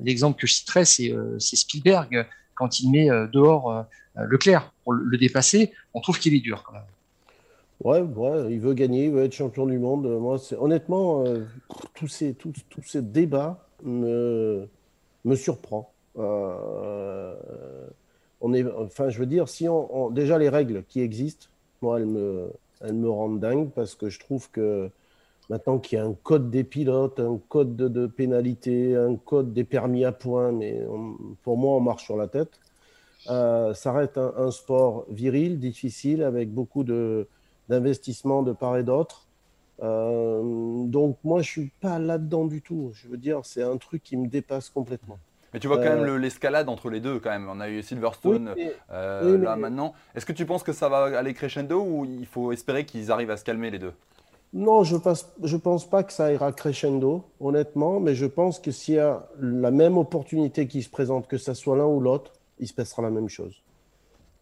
l'exemple 0.02 0.40
que 0.40 0.48
je 0.48 0.54
citerai, 0.54 0.84
euh, 1.00 1.38
c'est 1.40 1.56
Spielberg 1.56 2.28
quand 2.56 2.80
il 2.80 2.92
met 2.92 3.10
euh, 3.10 3.28
dehors 3.28 3.72
euh, 3.72 3.84
Leclerc 4.16 4.72
pour 4.84 4.94
le, 4.94 5.18
dépasser. 5.18 5.74
On 5.94 6.02
trouve 6.02 6.20
qu'il 6.20 6.34
est 6.34 6.40
dur 6.40 6.64
quand 6.64 6.74
même. 6.74 6.84
Ouais, 7.84 8.02
ouais, 8.02 8.54
il 8.54 8.60
veut 8.60 8.74
gagner, 8.74 9.06
il 9.06 9.12
veut 9.12 9.24
être 9.24 9.34
champion 9.34 9.66
du 9.66 9.78
monde. 9.80 10.08
Moi, 10.20 10.38
honnêtement, 10.58 11.24
tous 11.94 12.08
ces, 12.08 12.34
tous, 12.34 12.54
ces 12.86 13.02
débats 13.02 13.68
me, 13.84 14.68
me 15.26 15.36
surprend. 15.36 15.92
on 16.16 17.34
est, 18.54 18.66
enfin, 18.78 19.10
je 19.10 19.20
veux 19.20 19.26
dire, 19.26 19.50
si 19.50 19.68
on, 19.68 20.10
déjà 20.10 20.38
les 20.38 20.50
règles 20.50 20.84
qui 20.88 21.02
existent, 21.02 21.48
moi, 21.82 22.00
elles 22.00 22.06
me, 22.06 22.52
elles 22.82 22.94
me 22.94 23.10
rendent 23.10 23.40
dingue 23.40 23.70
parce 23.72 23.96
que 23.96 24.10
je 24.10 24.20
trouve 24.20 24.50
que 24.52 24.90
Maintenant 25.50 25.78
qu'il 25.78 25.98
y 25.98 26.02
a 26.02 26.06
un 26.06 26.14
code 26.14 26.50
des 26.50 26.64
pilotes, 26.64 27.20
un 27.20 27.40
code 27.50 27.76
de, 27.76 28.08
pénalité, 28.08 28.96
un 28.96 29.16
code 29.18 29.54
des 29.54 29.64
permis 29.64 30.06
à 30.06 30.12
points, 30.12 30.52
mais 30.52 30.82
pour 31.44 31.58
moi, 31.58 31.76
on 31.76 31.82
marche 31.82 32.06
sur 32.06 32.16
la 32.16 32.28
tête. 32.28 32.60
Euh, 33.30 33.74
ça 33.74 33.92
reste 33.92 34.18
un, 34.18 34.52
sport 34.52 35.06
viril, 35.10 35.60
difficile, 35.60 36.24
avec 36.24 36.52
beaucoup 36.54 36.84
d'investissements 37.70 38.44
de, 38.44 38.52
part 38.52 38.78
et 38.78 38.84
d'autre. 38.84 39.28
Euh, 39.82 40.86
donc 40.86 41.18
moi, 41.24 41.42
je 41.42 41.50
suis 41.50 41.72
pas 41.82 42.00
là-dedans 42.00 42.46
du 42.46 42.62
tout. 42.62 42.92
Je 42.94 43.08
veux 43.08 43.18
dire, 43.18 43.42
c'est 43.44 43.64
un 43.64 43.78
truc 43.78 44.04
qui 44.04 44.18
me 44.18 44.28
dépasse 44.28 44.70
complètement. 44.70 45.18
Mais 45.54 45.60
tu 45.60 45.68
vois 45.68 45.78
quand 45.78 45.96
même 45.96 46.06
euh, 46.06 46.18
l'escalade 46.18 46.68
entre 46.68 46.90
les 46.90 47.00
deux 47.00 47.20
quand 47.20 47.30
même. 47.30 47.48
On 47.48 47.60
a 47.60 47.70
eu 47.70 47.84
Silverstone 47.84 48.56
là 48.90 49.56
maintenant. 49.56 49.94
Est-ce 50.16 50.26
que 50.26 50.34
tu 50.34 50.46
penses 50.46 50.64
que 50.64 50.74
ça 50.74 50.90
va 50.90 51.18
aller 51.18 51.34
crescendo 51.34 51.80
ou 51.82 52.06
il 52.06 52.26
faut 52.26 52.52
espérer 52.52 52.86
qu'ils 52.86 53.12
arrivent 53.12 53.32
à 53.32 53.38
se 53.38 53.44
calmer 53.44 53.70
les 53.70 53.80
deux? 53.80 53.94
Non, 54.54 54.84
je 54.84 54.96
ne 54.96 55.58
pense 55.58 55.90
pas 55.90 56.04
que 56.04 56.14
ça 56.14 56.32
ira 56.32 56.52
crescendo, 56.52 57.24
honnêtement, 57.40 58.00
mais 58.00 58.14
je 58.14 58.28
pense 58.28 58.60
que 58.60 58.70
s'il 58.70 58.96
y 58.96 59.00
a 59.00 59.28
la 59.40 59.72
même 59.72 59.98
opportunité 59.98 60.68
qui 60.68 60.84
se 60.84 60.90
présente, 60.92 61.28
que 61.28 61.40
ce 61.40 61.56
soit 61.56 61.76
l'un 61.76 61.88
ou 61.88 62.00
l'autre, 62.00 62.34
il 62.60 62.68
se 62.68 62.74
passera 62.74 63.02
la 63.02 63.10
même 63.10 63.30
chose. 63.30 63.64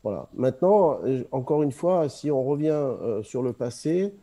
Voilà. 0.03 0.27
Maintenant, 0.33 0.99
encore 1.31 1.63
une 1.63 1.71
fois, 1.71 2.09
si 2.09 2.31
on 2.31 2.43
revient 2.43 2.69
euh, 2.71 3.21
sur 3.23 3.43
le 3.43 3.53
passé, 3.53 4.13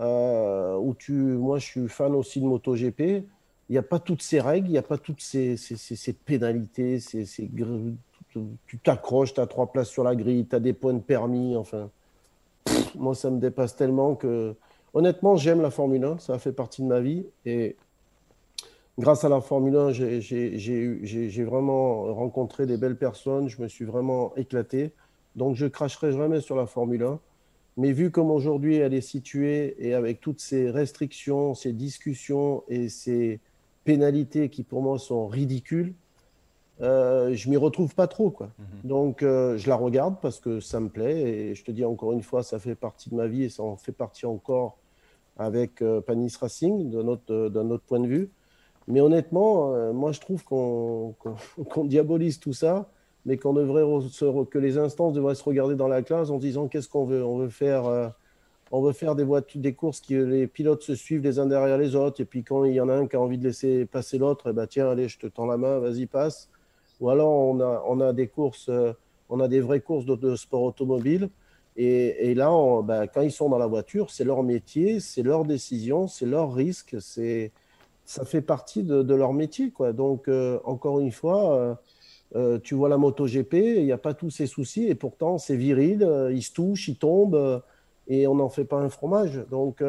euh, 0.00 0.76
où 0.76 0.94
tu, 0.94 1.12
moi 1.12 1.58
je 1.58 1.66
suis 1.66 1.88
fan 1.88 2.14
aussi 2.14 2.40
de 2.40 2.46
MotoGP, 2.46 3.00
il 3.00 3.72
n'y 3.72 3.78
a 3.78 3.82
pas 3.82 3.98
toutes 3.98 4.22
ces 4.22 4.40
règles, 4.40 4.68
il 4.68 4.72
n'y 4.72 4.78
a 4.78 4.82
pas 4.82 4.98
toutes 4.98 5.20
ces, 5.20 5.56
ces, 5.56 6.12
pénalités, 6.12 7.00
ces, 7.00 7.24
tu 8.66 8.78
t'accroches, 8.82 9.34
tu 9.34 9.40
as 9.40 9.46
trois 9.46 9.70
places 9.70 9.90
sur 9.90 10.04
la 10.04 10.16
grille, 10.16 10.46
tu 10.46 10.56
as 10.56 10.60
des 10.60 10.72
points 10.72 10.94
de 10.94 11.00
permis, 11.00 11.54
enfin. 11.54 11.90
moi, 12.94 13.14
ça 13.14 13.30
me 13.30 13.38
dépasse 13.38 13.76
tellement 13.76 14.14
que 14.14 14.56
Honnêtement, 14.94 15.36
j'aime 15.36 15.60
la 15.60 15.70
Formule 15.70 16.04
1, 16.04 16.18
ça 16.18 16.38
fait 16.38 16.52
partie 16.52 16.82
de 16.82 16.86
ma 16.86 17.00
vie. 17.00 17.26
Et 17.44 17.76
grâce 18.98 19.24
à 19.24 19.28
la 19.28 19.40
Formule 19.40 19.76
1, 19.76 19.92
j'ai 19.92 21.44
vraiment 21.44 22.14
rencontré 22.14 22.66
des 22.66 22.76
belles 22.76 22.96
personnes, 22.96 23.48
je 23.48 23.60
me 23.60 23.68
suis 23.68 23.84
vraiment 23.84 24.34
éclaté. 24.36 24.92
Donc, 25.38 25.56
je 25.56 25.66
cracherai 25.66 26.12
jamais 26.12 26.40
sur 26.40 26.56
la 26.56 26.66
Formule 26.66 27.04
1. 27.04 27.18
Mais 27.78 27.92
vu 27.92 28.10
comme 28.10 28.32
aujourd'hui 28.32 28.74
elle 28.74 28.92
est 28.92 29.00
située 29.00 29.76
et 29.78 29.94
avec 29.94 30.20
toutes 30.20 30.40
ces 30.40 30.68
restrictions, 30.68 31.54
ces 31.54 31.72
discussions 31.72 32.64
et 32.68 32.88
ces 32.88 33.38
pénalités 33.84 34.48
qui 34.48 34.64
pour 34.64 34.82
moi 34.82 34.98
sont 34.98 35.28
ridicules, 35.28 35.94
euh, 36.80 37.34
je 37.34 37.48
m'y 37.48 37.56
retrouve 37.56 37.94
pas 37.94 38.08
trop. 38.08 38.30
Quoi. 38.30 38.50
Mhm. 38.58 38.66
Donc, 38.88 39.22
euh, 39.22 39.56
je 39.56 39.68
la 39.68 39.76
regarde 39.76 40.16
parce 40.20 40.40
que 40.40 40.58
ça 40.58 40.80
me 40.80 40.88
plaît. 40.88 41.20
Et 41.20 41.54
je 41.54 41.64
te 41.64 41.70
dis 41.70 41.84
encore 41.84 42.12
une 42.12 42.22
fois, 42.22 42.42
ça 42.42 42.58
fait 42.58 42.74
partie 42.74 43.10
de 43.10 43.14
ma 43.14 43.28
vie 43.28 43.44
et 43.44 43.48
ça 43.48 43.62
en 43.62 43.76
fait 43.76 43.92
partie 43.92 44.26
encore 44.26 44.76
avec 45.36 45.80
euh, 45.80 46.00
Panis 46.00 46.34
Racing 46.40 46.90
d'un 46.90 47.06
autre, 47.06 47.32
autre, 47.32 47.84
point 47.86 48.00
de 48.00 48.08
vue. 48.08 48.30
Mais 48.88 49.00
honnêtement, 49.00 49.92
moi, 49.92 50.12
je 50.12 50.20
trouve 50.20 50.42
qu'on 50.44 51.14
diabolise 51.84 52.40
tout 52.40 52.54
ça, 52.54 52.88
mais 53.28 53.36
qu'on 53.36 53.52
devrait 53.52 53.84
que 54.50 54.58
les 54.58 54.78
instances 54.78 55.12
devraient 55.12 55.34
se 55.34 55.44
regarder 55.44 55.74
dans 55.74 55.86
la 55.86 56.00
classe 56.00 56.30
en 56.30 56.38
disant 56.38 56.66
qu'est-ce 56.66 56.88
qu'on 56.88 57.04
veut. 57.04 57.22
On 57.22 57.36
veut 57.36 57.50
faire. 57.50 57.84
on 58.72 58.80
veut 58.80 58.94
faire 58.94 59.14
des, 59.14 59.22
voitures, 59.22 59.60
des 59.60 59.74
courses 59.74 60.00
qui 60.00 60.14
les 60.14 60.46
pilotes 60.46 60.82
se 60.82 60.94
suivent 60.94 61.22
les 61.22 61.38
uns 61.38 61.44
derrière 61.44 61.76
les 61.76 61.94
autres, 61.94 62.22
et 62.22 62.24
puis 62.24 62.42
quand 62.42 62.64
il 62.64 62.72
y 62.72 62.80
en 62.80 62.88
a 62.88 62.94
un 62.94 63.06
qui 63.06 63.16
a 63.16 63.20
envie 63.20 63.36
de 63.36 63.44
laisser 63.44 63.84
passer 63.84 64.16
l'autre, 64.16 64.48
eh 64.48 64.52
ben 64.54 64.66
tiens, 64.66 64.88
allez, 64.88 65.08
je 65.08 65.18
te 65.18 65.26
tends 65.26 65.44
la 65.44 65.58
main, 65.58 65.78
vas-y, 65.78 66.06
passe. 66.06 66.48
Ou 67.00 67.10
alors 67.10 67.30
on 67.30 67.60
a, 67.60 67.84
on 67.86 68.00
a 68.00 68.14
des 68.14 68.28
courses, 68.28 68.70
euh, 68.70 68.94
on 69.28 69.40
a 69.40 69.48
des 69.48 69.60
vraies 69.60 69.80
courses 69.80 70.06
de, 70.06 70.34
sport 70.34 70.62
automobile. 70.62 71.28
Et, 71.76 72.30
et 72.30 72.34
là, 72.34 72.50
ben, 72.82 73.06
quand 73.08 73.20
ils 73.20 73.30
sont 73.30 73.50
dans 73.50 73.58
la 73.58 73.66
voiture, 73.66 74.10
c'est 74.10 74.24
leur 74.24 74.42
métier, 74.42 75.00
c'est 75.00 75.22
leur 75.22 75.44
décision, 75.44 76.08
c'est 76.08 76.26
leur 76.26 76.54
risque, 76.54 76.96
ça 76.98 78.24
fait 78.24 78.40
partie 78.40 78.84
de, 78.84 79.02
de, 79.02 79.14
leur 79.14 79.34
métier. 79.34 79.70
Quoi. 79.70 79.92
Donc, 79.92 80.28
euh, 80.28 80.58
encore 80.64 80.98
une 80.98 81.12
fois, 81.12 81.78
euh, 82.34 82.58
tu 82.58 82.74
vois 82.74 82.88
la 82.88 82.98
MotoGP, 82.98 83.54
il 83.54 83.84
n'y 83.84 83.92
a 83.92 83.98
pas 83.98 84.14
tous 84.14 84.30
ces 84.30 84.46
soucis, 84.46 84.86
et 84.86 84.94
pourtant, 84.94 85.38
c'est 85.38 85.56
viril, 85.56 86.08
ils 86.30 86.42
se 86.42 86.52
touchent, 86.52 86.88
ils 86.88 86.96
tombent, 86.96 87.62
et 88.06 88.26
on 88.26 88.34
n'en 88.36 88.48
fait 88.48 88.64
pas 88.64 88.78
un 88.78 88.88
fromage. 88.88 89.42
Donc, 89.50 89.82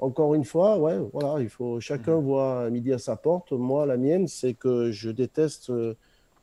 encore 0.00 0.34
une 0.34 0.44
fois, 0.44 0.78
ouais, 0.78 0.98
voilà, 1.12 1.40
il 1.40 1.48
faut 1.48 1.80
chacun 1.80 2.16
mmh. 2.20 2.24
voit 2.24 2.70
midi 2.70 2.92
à 2.92 2.98
sa 2.98 3.16
porte. 3.16 3.52
Moi, 3.52 3.86
la 3.86 3.96
mienne, 3.96 4.26
c'est 4.28 4.54
que 4.54 4.90
je 4.90 5.10
déteste 5.10 5.70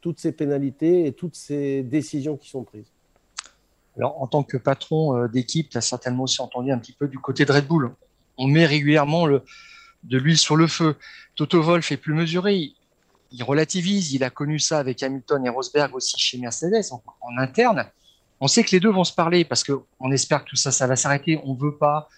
toutes 0.01 0.19
ces 0.19 0.31
pénalités 0.31 1.05
et 1.05 1.13
toutes 1.13 1.35
ces 1.35 1.83
décisions 1.83 2.35
qui 2.35 2.49
sont 2.49 2.63
prises. 2.63 2.91
Alors, 3.97 4.21
en 4.21 4.27
tant 4.27 4.43
que 4.43 4.57
patron 4.57 5.15
euh, 5.15 5.27
d'équipe, 5.27 5.69
tu 5.69 5.77
as 5.77 5.81
certainement 5.81 6.23
aussi 6.23 6.41
entendu 6.41 6.71
un 6.71 6.77
petit 6.77 6.93
peu 6.93 7.07
du 7.07 7.19
côté 7.19 7.45
de 7.45 7.51
Red 7.51 7.67
Bull. 7.67 7.91
On 8.37 8.47
met 8.47 8.65
régulièrement 8.65 9.25
le, 9.25 9.43
de 10.03 10.17
l'huile 10.17 10.37
sur 10.37 10.55
le 10.55 10.67
feu. 10.67 10.95
Toto 11.35 11.61
Wolff 11.61 11.91
est 11.91 11.97
plus 11.97 12.13
mesuré. 12.13 12.71
Il, 13.31 13.43
relativise. 13.43 14.13
Il 14.13 14.23
a 14.23 14.29
connu 14.29 14.59
ça 14.59 14.79
avec 14.79 15.01
Hamilton 15.03 15.45
et 15.45 15.49
Rosberg 15.49 15.95
aussi 15.95 16.17
chez 16.17 16.37
Mercedes 16.37 16.91
en, 16.91 17.37
interne. 17.37 17.85
On 18.39 18.47
sait 18.47 18.63
que 18.63 18.71
les 18.71 18.79
deux 18.79 18.91
vont 18.91 19.03
se 19.03 19.13
parler 19.13 19.45
parce 19.45 19.63
qu'on 19.63 20.11
espère 20.11 20.43
que 20.43 20.49
tout 20.49 20.55
ça, 20.55 20.71
ça 20.71 20.87
va 20.87 20.95
s'arrêter. 20.95 21.39
On 21.43 21.53
ne 21.53 21.59
veut 21.59 21.77
pas 21.77 22.09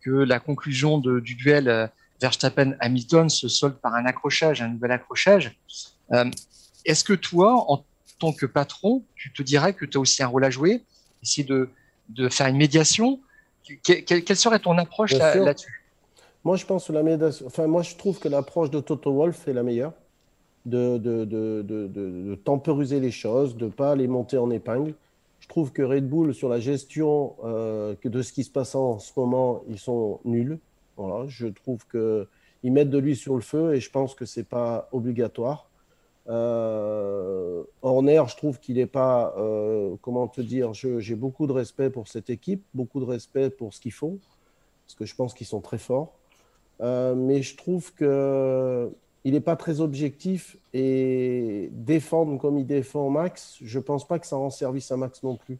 que 0.00 0.10
la 0.10 0.40
conclusion 0.40 0.98
du 0.98 1.34
duel 1.34 1.68
euh, 1.68 1.86
Verstappen-Hamilton 2.20 3.28
se 3.28 3.48
solde 3.48 3.76
par 3.76 3.94
un 3.94 4.04
accrochage, 4.06 4.62
un 4.62 4.68
nouvel 4.68 4.92
accrochage. 4.92 5.56
Euh, 6.12 6.30
est-ce 6.84 7.04
que 7.04 7.12
toi, 7.12 7.70
en 7.70 7.84
tant 8.18 8.32
que 8.32 8.46
patron, 8.46 9.04
tu 9.14 9.32
te 9.32 9.42
dirais 9.42 9.74
que 9.74 9.84
tu 9.84 9.96
as 9.96 10.00
aussi 10.00 10.22
un 10.22 10.26
rôle 10.26 10.44
à 10.44 10.50
jouer, 10.50 10.82
essayer 11.22 11.46
de, 11.46 11.70
de 12.08 12.28
faire 12.28 12.46
une 12.46 12.56
médiation? 12.56 13.20
Quelle, 13.82 14.36
serait 14.36 14.58
ton 14.58 14.76
approche 14.78 15.12
là-dessus? 15.12 15.84
Moi, 16.44 16.56
je 16.56 16.64
pense 16.64 16.86
que 16.86 16.92
la 16.92 17.02
médiation, 17.02 17.46
enfin, 17.46 17.66
moi, 17.66 17.82
je 17.82 17.94
trouve 17.94 18.18
que 18.18 18.28
l'approche 18.28 18.70
de 18.70 18.80
Toto 18.80 19.12
Wolff 19.12 19.46
est 19.46 19.52
la 19.52 19.62
meilleure, 19.62 19.92
de, 20.66 20.98
de, 20.98 22.34
temporiser 22.44 23.00
les 23.00 23.10
choses, 23.10 23.56
de 23.56 23.66
ne 23.66 23.70
pas 23.70 23.94
les 23.94 24.08
monter 24.08 24.38
en 24.38 24.50
épingle. 24.50 24.94
Je 25.40 25.48
trouve 25.48 25.72
que 25.72 25.82
Red 25.82 26.08
Bull, 26.08 26.34
sur 26.34 26.48
la 26.48 26.60
gestion 26.60 27.34
euh, 27.44 27.94
de 28.04 28.22
ce 28.22 28.32
qui 28.32 28.44
se 28.44 28.50
passe 28.50 28.74
en 28.74 28.98
ce 28.98 29.12
moment, 29.16 29.62
ils 29.68 29.78
sont 29.78 30.20
nuls. 30.24 30.58
Voilà, 30.96 31.26
je 31.28 31.46
trouve 31.46 31.86
qu'ils 31.88 32.72
mettent 32.72 32.90
de 32.90 32.98
l'huile 32.98 33.16
sur 33.16 33.34
le 33.34 33.40
feu 33.40 33.74
et 33.74 33.80
je 33.80 33.90
pense 33.90 34.14
que 34.14 34.26
ce 34.26 34.40
n'est 34.40 34.44
pas 34.44 34.88
obligatoire. 34.92 35.70
Euh, 36.28 37.62
Horner, 37.80 38.22
je 38.28 38.36
trouve 38.36 38.60
qu'il 38.60 38.76
n'est 38.76 38.86
pas, 38.86 39.34
euh, 39.38 39.96
comment 40.02 40.28
te 40.28 40.42
dire, 40.42 40.74
j'ai 40.74 41.14
beaucoup 41.14 41.46
de 41.46 41.52
respect 41.52 41.88
pour 41.88 42.06
cette 42.06 42.28
équipe, 42.28 42.62
beaucoup 42.74 43.00
de 43.00 43.06
respect 43.06 43.48
pour 43.48 43.72
ce 43.72 43.80
qu'ils 43.80 43.92
font, 43.92 44.18
parce 44.86 44.94
que 44.94 45.06
je 45.06 45.14
pense 45.14 45.32
qu'ils 45.32 45.46
sont 45.46 45.62
très 45.62 45.78
forts. 45.78 46.12
Mais 46.80 47.42
je 47.42 47.56
trouve 47.56 47.92
qu'il 49.22 49.32
n'est 49.32 49.40
pas 49.40 49.56
très 49.56 49.80
objectif 49.80 50.56
et 50.72 51.68
défendre 51.72 52.38
comme 52.38 52.58
il 52.58 52.66
défend 52.66 53.10
Max, 53.10 53.58
je 53.62 53.78
ne 53.78 53.84
pense 53.84 54.06
pas 54.06 54.18
que 54.18 54.26
ça 54.26 54.36
rend 54.36 54.50
service 54.50 54.90
à 54.90 54.96
Max 54.96 55.22
non 55.22 55.36
plus. 55.36 55.58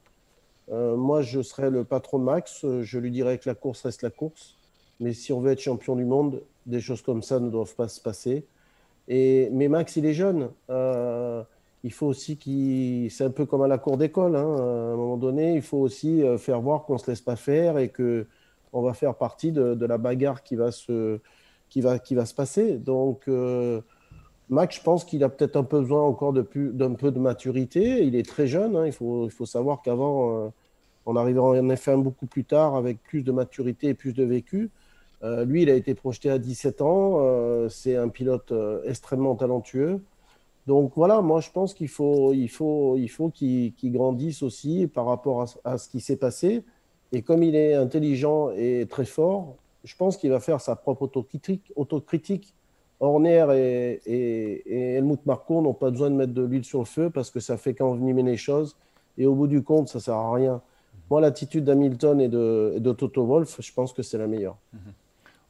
Euh, 0.70 0.96
moi, 0.96 1.22
je 1.22 1.42
serais 1.42 1.70
le 1.70 1.84
patron 1.84 2.18
de 2.18 2.24
Max, 2.24 2.64
je 2.82 2.98
lui 2.98 3.10
dirais 3.10 3.38
que 3.38 3.48
la 3.48 3.54
course 3.54 3.82
reste 3.82 4.02
la 4.02 4.10
course. 4.10 4.56
Mais 5.00 5.12
si 5.12 5.32
on 5.32 5.40
veut 5.40 5.52
être 5.52 5.60
champion 5.60 5.96
du 5.96 6.04
monde, 6.04 6.42
des 6.66 6.80
choses 6.80 7.02
comme 7.02 7.22
ça 7.22 7.40
ne 7.40 7.50
doivent 7.50 7.74
pas 7.74 7.88
se 7.88 8.00
passer 8.00 8.44
mais 9.10 9.68
Max, 9.68 9.96
il 9.96 10.06
est 10.06 10.14
jeune. 10.14 10.50
Euh, 10.70 11.42
il 11.82 11.92
faut 11.92 12.06
aussi 12.06 12.36
qu'il. 12.36 13.10
C'est 13.10 13.24
un 13.24 13.30
peu 13.30 13.46
comme 13.46 13.62
à 13.62 13.68
la 13.68 13.78
cour 13.78 13.96
d'école. 13.96 14.36
Hein. 14.36 14.56
À 14.56 14.92
un 14.92 14.96
moment 14.96 15.16
donné, 15.16 15.54
il 15.54 15.62
faut 15.62 15.78
aussi 15.78 16.22
euh, 16.22 16.38
faire 16.38 16.60
voir 16.60 16.84
qu'on 16.84 16.94
ne 16.94 16.98
se 16.98 17.10
laisse 17.10 17.20
pas 17.20 17.36
faire 17.36 17.78
et 17.78 17.88
que 17.88 18.26
on 18.72 18.82
va 18.82 18.94
faire 18.94 19.16
partie 19.16 19.50
de, 19.50 19.84
la 19.84 19.98
bagarre 19.98 20.44
qui 20.44 20.54
va 20.54 20.70
se, 20.70 21.18
qui 21.70 21.80
va, 21.80 21.98
qui 21.98 22.14
va 22.14 22.26
se 22.26 22.34
passer. 22.34 22.76
Donc, 22.76 23.22
euh, 23.28 23.80
Max, 24.50 24.76
je 24.76 24.82
pense 24.82 25.04
qu'il 25.04 25.24
a 25.24 25.28
peut-être 25.30 25.56
un 25.56 25.64
peu 25.64 25.80
besoin 25.80 26.02
encore 26.02 26.34
d'un 26.34 26.44
peu 26.94 27.10
de 27.10 27.18
maturité. 27.18 28.04
Il 28.04 28.14
est 28.16 28.28
très 28.28 28.46
jeune. 28.46 28.76
Hein. 28.76 28.86
Il, 28.86 28.92
faut, 28.92 29.24
il 29.26 29.30
faut 29.30 29.46
savoir 29.46 29.80
qu'avant, 29.80 30.52
on 31.06 31.16
arrivait 31.16 31.38
en 31.40 31.54
F1 31.54 32.02
beaucoup 32.02 32.26
plus 32.26 32.44
tard 32.44 32.76
avec 32.76 33.02
plus 33.02 33.22
de 33.22 33.32
maturité 33.32 33.88
et 33.88 33.94
plus 33.94 34.12
de 34.12 34.24
vécu. 34.24 34.70
Euh, 35.22 35.44
lui, 35.44 35.62
il 35.62 35.70
a 35.70 35.74
été 35.74 35.94
projeté 35.94 36.30
à 36.30 36.38
17 36.38 36.82
ans. 36.82 37.18
Euh, 37.20 37.68
c'est 37.68 37.96
un 37.96 38.08
pilote 38.08 38.52
euh, 38.52 38.82
extrêmement 38.86 39.34
talentueux. 39.34 40.00
Donc 40.66 40.92
voilà, 40.94 41.20
moi 41.20 41.40
je 41.40 41.50
pense 41.50 41.74
qu'il 41.74 41.88
faut, 41.88 42.32
il 42.32 42.48
faut, 42.48 42.96
il 42.96 43.08
faut 43.08 43.30
qu'il 43.30 43.74
grandisse 43.82 44.42
aussi 44.42 44.86
par 44.86 45.06
rapport 45.06 45.46
à, 45.64 45.78
ce 45.78 45.88
qui 45.88 46.00
s'est 46.00 46.16
passé. 46.16 46.62
Et 47.12 47.22
comme 47.22 47.42
il 47.42 47.56
est 47.56 47.74
intelligent 47.74 48.50
et 48.50 48.86
très 48.88 49.06
fort, 49.06 49.56
je 49.84 49.96
pense 49.96 50.16
qu'il 50.16 50.30
va 50.30 50.40
faire 50.40 50.60
sa 50.60 50.76
propre 50.76 51.02
autocritique. 51.02 52.54
Horner 53.00 53.46
et, 53.54 54.00
et, 54.04 54.94
Helmut 54.96 55.24
Marko 55.24 55.62
n'ont 55.62 55.72
pas 55.72 55.90
besoin 55.90 56.10
de 56.10 56.16
mettre 56.16 56.34
de 56.34 56.42
l'huile 56.42 56.64
sur 56.64 56.80
le 56.80 56.84
feu 56.84 57.08
parce 57.08 57.30
que 57.30 57.40
ça 57.40 57.56
fait 57.56 57.72
qu'envenimer 57.72 58.22
les 58.22 58.36
choses. 58.36 58.76
Et 59.16 59.26
au 59.26 59.34
bout 59.34 59.46
du 59.46 59.62
compte, 59.62 59.88
ça 59.88 59.98
ne 59.98 60.02
sert 60.02 60.14
à 60.14 60.34
rien. 60.34 60.60
Moi, 61.10 61.20
l'attitude 61.20 61.64
d'Hamilton 61.64 62.20
et 62.20 62.28
de, 62.28 62.76
de, 62.78 62.92
Toto 62.92 63.24
Wolff, 63.24 63.56
je 63.60 63.72
pense 63.72 63.92
que 63.92 64.02
c'est 64.02 64.18
la 64.18 64.26
meilleure. 64.26 64.56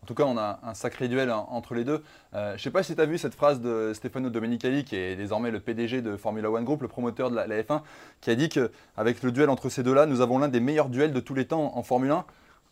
En 0.03 0.07
tout 0.07 0.15
cas, 0.15 0.25
on 0.25 0.39
a 0.39 0.61
un 0.63 0.75
sacré 0.75 1.09
duel 1.09 1.31
entre 1.31 1.75
les 1.75 1.85
deux. 1.85 2.03
Euh, 2.35 2.51
je 2.51 2.55
ne 2.55 2.59
sais 2.59 2.71
pas 2.71 2.83
si 2.83 2.95
tu 2.95 3.01
as 3.01 3.07
vu 3.07 3.19
cette 3.19 3.35
phrase 3.35 3.61
de 3.61 3.93
Stefano 3.95 4.31
Domenicali, 4.31 4.85
qui 4.85 4.97
est 4.97 5.17
désormais 5.17 5.51
le 5.51 5.61
PDG 5.61 6.01
de 6.01 6.17
Formula 6.17 6.51
One 6.51 6.65
Group, 6.65 6.81
le 6.81 6.89
promoteur 6.89 7.31
de 7.31 7.37
la, 7.37 7.47
F1, 7.47 7.83
qui 8.23 8.31
a 8.31 8.35
dit 8.35 8.49
qu'avec 8.49 9.23
le 9.23 9.33
duel 9.33 9.51
entre 9.51 9.69
ces 9.69 9.83
deux-là, 9.83 10.07
nous 10.07 10.23
avons 10.23 10.39
l'un 10.39 10.49
des 10.49 10.61
meilleurs 10.61 10.89
duels 10.89 11.13
de 11.13 11.21
tous 11.21 11.35
les 11.35 11.45
temps 11.45 11.77
en 11.77 11.83
Formule 11.83 12.13
1. 12.13 12.25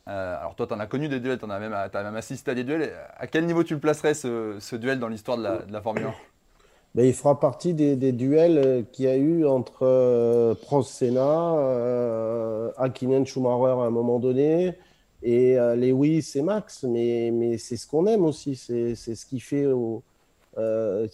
Euh, 0.09 0.39
alors 0.39 0.55
toi, 0.55 0.67
tu 0.67 0.75
en 0.75 0.81
as 0.81 0.87
connu 0.87 1.09
des 1.09 1.21
duels, 1.21 1.39
tu 1.39 1.45
as, 1.51 1.59
même 1.59 2.17
assisté 2.17 2.51
à 2.51 2.55
des 2.55 2.65
duels. 2.65 2.93
À 3.17 3.27
quel 3.27 3.47
niveau 3.47 3.63
tu 3.63 3.75
le 3.75 3.81
placerais, 3.81 4.15
ce, 4.15 4.77
duel, 4.77 4.99
dans 4.99 5.09
l'histoire 5.09 5.37
de, 5.37 5.73
la, 5.73 5.81
Formule 5.83 6.05
1 6.05 6.15
ben, 6.95 7.05
il 7.07 7.13
fera 7.13 7.39
partie 7.39 7.75
des, 7.75 8.13
duels 8.13 8.59
euh, 8.59 8.83
qu'il 8.91 9.05
y 9.05 9.09
a 9.09 9.17
eu 9.17 9.47
entre 9.47 10.55
Prost 10.63 10.93
Senna, 10.93 11.55
euh, 11.59 12.71
Akinen 12.79 13.27
Schumacher 13.27 13.81
à 13.81 13.85
un 13.85 13.91
moment 13.91 14.19
donné, 14.19 14.75
et 15.23 15.59
euh, 15.59 15.75
Lewis 15.75 16.33
et 16.37 16.43
Max, 16.43 16.85
mais, 16.85 17.59
c'est 17.59 17.77
ce 17.77 17.87
qu'on 17.87 18.07
aime 18.07 18.25
aussi, 18.25 18.55
c'est 18.57 18.95
ce 18.95 19.27
qui 19.27 19.41
fait 19.41 19.65
euh, 19.67 21.09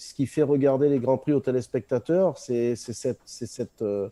regarder 0.47 0.89
les 0.89 0.99
grands 0.99 1.19
prix 1.19 1.33
aux 1.33 1.41
téléspectateurs, 1.41 2.39
c'est 2.39 2.77
cette, 2.77 3.83
euh, 3.83 4.09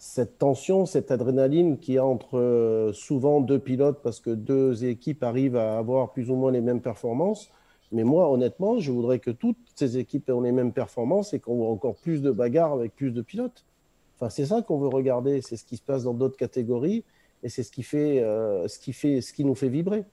cette 0.00 0.38
tension, 0.38 0.86
cette 0.86 1.10
adrénaline 1.10 1.78
qui 1.78 1.98
a 1.98 2.04
entre 2.06 2.38
euh, 2.38 2.90
souvent 2.94 3.42
deux 3.42 3.58
pilotes 3.58 4.00
parce 4.02 4.18
que 4.18 4.30
deux 4.30 4.86
équipes 4.86 5.22
arrivent 5.22 5.56
à 5.56 5.76
avoir 5.76 6.12
plus 6.12 6.30
ou 6.30 6.36
moins 6.36 6.50
les 6.50 6.62
mêmes 6.62 6.80
performances. 6.80 7.50
Mais 7.92 8.02
moi, 8.02 8.30
honnêtement, 8.30 8.78
je 8.78 8.90
voudrais 8.92 9.18
que 9.18 9.30
toutes 9.30 9.58
ces 9.74 9.98
équipes 9.98 10.30
aient 10.30 10.42
les 10.42 10.52
mêmes 10.52 10.72
performances 10.72 11.34
et 11.34 11.38
qu'on 11.38 11.56
voit 11.56 11.68
encore 11.68 11.96
plus 11.96 12.22
de 12.22 12.30
bagarres 12.30 12.72
avec 12.72 12.96
plus 12.96 13.10
de 13.10 13.20
pilotes. 13.20 13.66
Enfin, 14.16 14.30
c'est 14.30 14.46
ça 14.46 14.62
qu'on 14.62 14.78
veut 14.78 14.88
regarder. 14.88 15.42
C'est 15.42 15.58
ce 15.58 15.66
qui 15.66 15.76
se 15.76 15.82
passe 15.82 16.04
dans 16.04 16.14
d'autres 16.14 16.38
catégories 16.38 17.04
et 17.42 17.50
c'est 17.50 17.62
ce 17.62 17.70
qui 17.70 17.82
fait, 17.82 18.22
euh, 18.22 18.68
ce 18.68 18.78
qui 18.78 18.94
fait, 18.94 19.20
ce 19.20 19.34
qui 19.34 19.44
nous 19.44 19.54
fait 19.54 19.68
vibrer. 19.68 20.04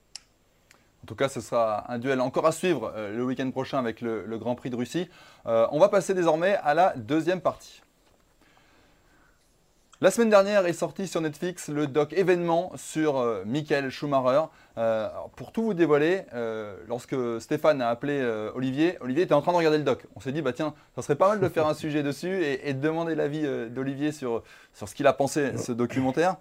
En 1.01 1.05
tout 1.05 1.15
cas, 1.15 1.29
ce 1.29 1.39
sera 1.39 1.89
un 1.89 1.97
duel 1.97 2.19
encore 2.19 2.45
à 2.45 2.51
suivre 2.51 2.91
euh, 2.93 3.15
le 3.15 3.23
week-end 3.23 3.49
prochain 3.51 3.79
avec 3.79 4.01
le, 4.01 4.37
Grand 4.37 4.55
Prix 4.55 4.69
de 4.69 4.75
Russie. 4.75 5.07
on 5.45 5.79
va 5.79 5.87
passer 5.87 6.13
désormais 6.13 6.57
à 6.57 6.73
la 6.73 6.93
deuxième 6.97 7.39
partie. 7.39 7.81
La 9.99 10.11
semaine 10.11 10.29
dernière 10.29 10.67
est 10.67 10.73
sorti 10.73 11.07
sur 11.07 11.21
Netflix 11.21 11.69
le 11.69 11.87
doc 11.87 12.13
événement 12.13 12.71
sur 12.75 13.17
euh, 13.17 13.41
Michael 13.47 13.89
Schumacher. 13.89 14.43
Euh, 14.77 15.09
pour 15.35 15.51
tout 15.51 15.63
vous 15.63 15.73
dévoiler, 15.73 16.21
euh, 16.35 16.77
lorsque 16.87 17.15
Stéphane 17.39 17.81
a 17.81 17.89
appelé 17.89 18.23
Olivier, 18.53 18.99
Olivier 19.01 19.23
était 19.23 19.33
en 19.33 19.41
train 19.41 19.53
de 19.53 19.57
regarder 19.57 19.79
le 19.79 19.83
doc. 19.83 20.05
On 20.15 20.19
s'est 20.19 20.31
dit, 20.31 20.43
bah 20.43 20.53
tiens, 20.53 20.75
ça 20.93 21.01
serait 21.01 21.15
pas 21.15 21.29
mal 21.29 21.39
de 21.39 21.49
faire 21.49 21.65
un 21.65 21.73
sujet 21.73 22.03
dessus 22.03 22.43
et, 22.43 22.75
de 22.75 22.79
demander 22.79 23.15
l'avis 23.15 23.41
d'Olivier 23.71 24.11
sur, 24.11 24.43
ce 24.73 24.93
qu'il 24.93 25.07
a 25.07 25.13
pensé 25.13 25.53
de 25.53 25.57
ce 25.57 25.71
documentaire. 25.71 26.35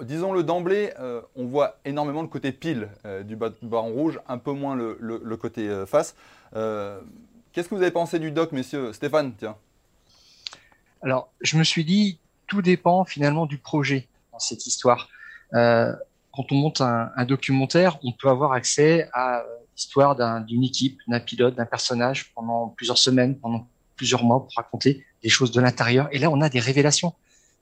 Disons-le 0.00 0.42
d'emblée, 0.42 0.92
on 1.36 1.46
voit 1.46 1.76
énormément 1.84 2.22
le 2.22 2.28
côté 2.28 2.50
pile 2.50 2.88
du 3.22 3.36
baron 3.36 3.92
rouge, 3.92 4.18
un 4.26 4.38
peu 4.38 4.50
moins 4.50 4.74
le, 4.74 4.98
le 5.00 5.36
côté 5.36 5.70
face. 5.86 6.16
Qu'est-ce 7.52 7.68
que 7.68 7.76
vous 7.76 7.82
avez 7.82 7.92
pensé 7.92 8.18
du 8.18 8.32
doc, 8.32 8.50
messieurs? 8.50 8.92
Stéphane, 8.92 9.34
tiens. 9.38 9.54
Alors, 11.02 11.32
je 11.40 11.56
me 11.56 11.64
suis 11.64 11.84
dit, 11.84 12.18
tout 12.46 12.62
dépend 12.62 13.04
finalement 13.04 13.46
du 13.46 13.58
projet 13.58 14.08
dans 14.32 14.38
cette 14.38 14.66
histoire. 14.66 15.08
Euh, 15.54 15.94
quand 16.32 16.50
on 16.52 16.56
monte 16.56 16.80
un, 16.80 17.24
documentaire, 17.24 17.98
on 18.02 18.12
peut 18.12 18.28
avoir 18.28 18.52
accès 18.52 19.08
à 19.12 19.42
l'histoire 19.76 20.16
d'une 20.44 20.64
équipe, 20.64 20.98
d'un 21.08 21.20
pilote, 21.20 21.54
d'un 21.56 21.66
personnage 21.66 22.32
pendant 22.34 22.68
plusieurs 22.68 22.98
semaines, 22.98 23.38
pendant 23.38 23.68
plusieurs 23.96 24.24
mois 24.24 24.40
pour 24.40 24.52
raconter 24.56 25.04
des 25.22 25.28
choses 25.28 25.50
de 25.50 25.60
l'intérieur. 25.60 26.08
Et 26.12 26.18
là, 26.18 26.30
on 26.30 26.40
a 26.40 26.48
des 26.48 26.60
révélations. 26.60 27.12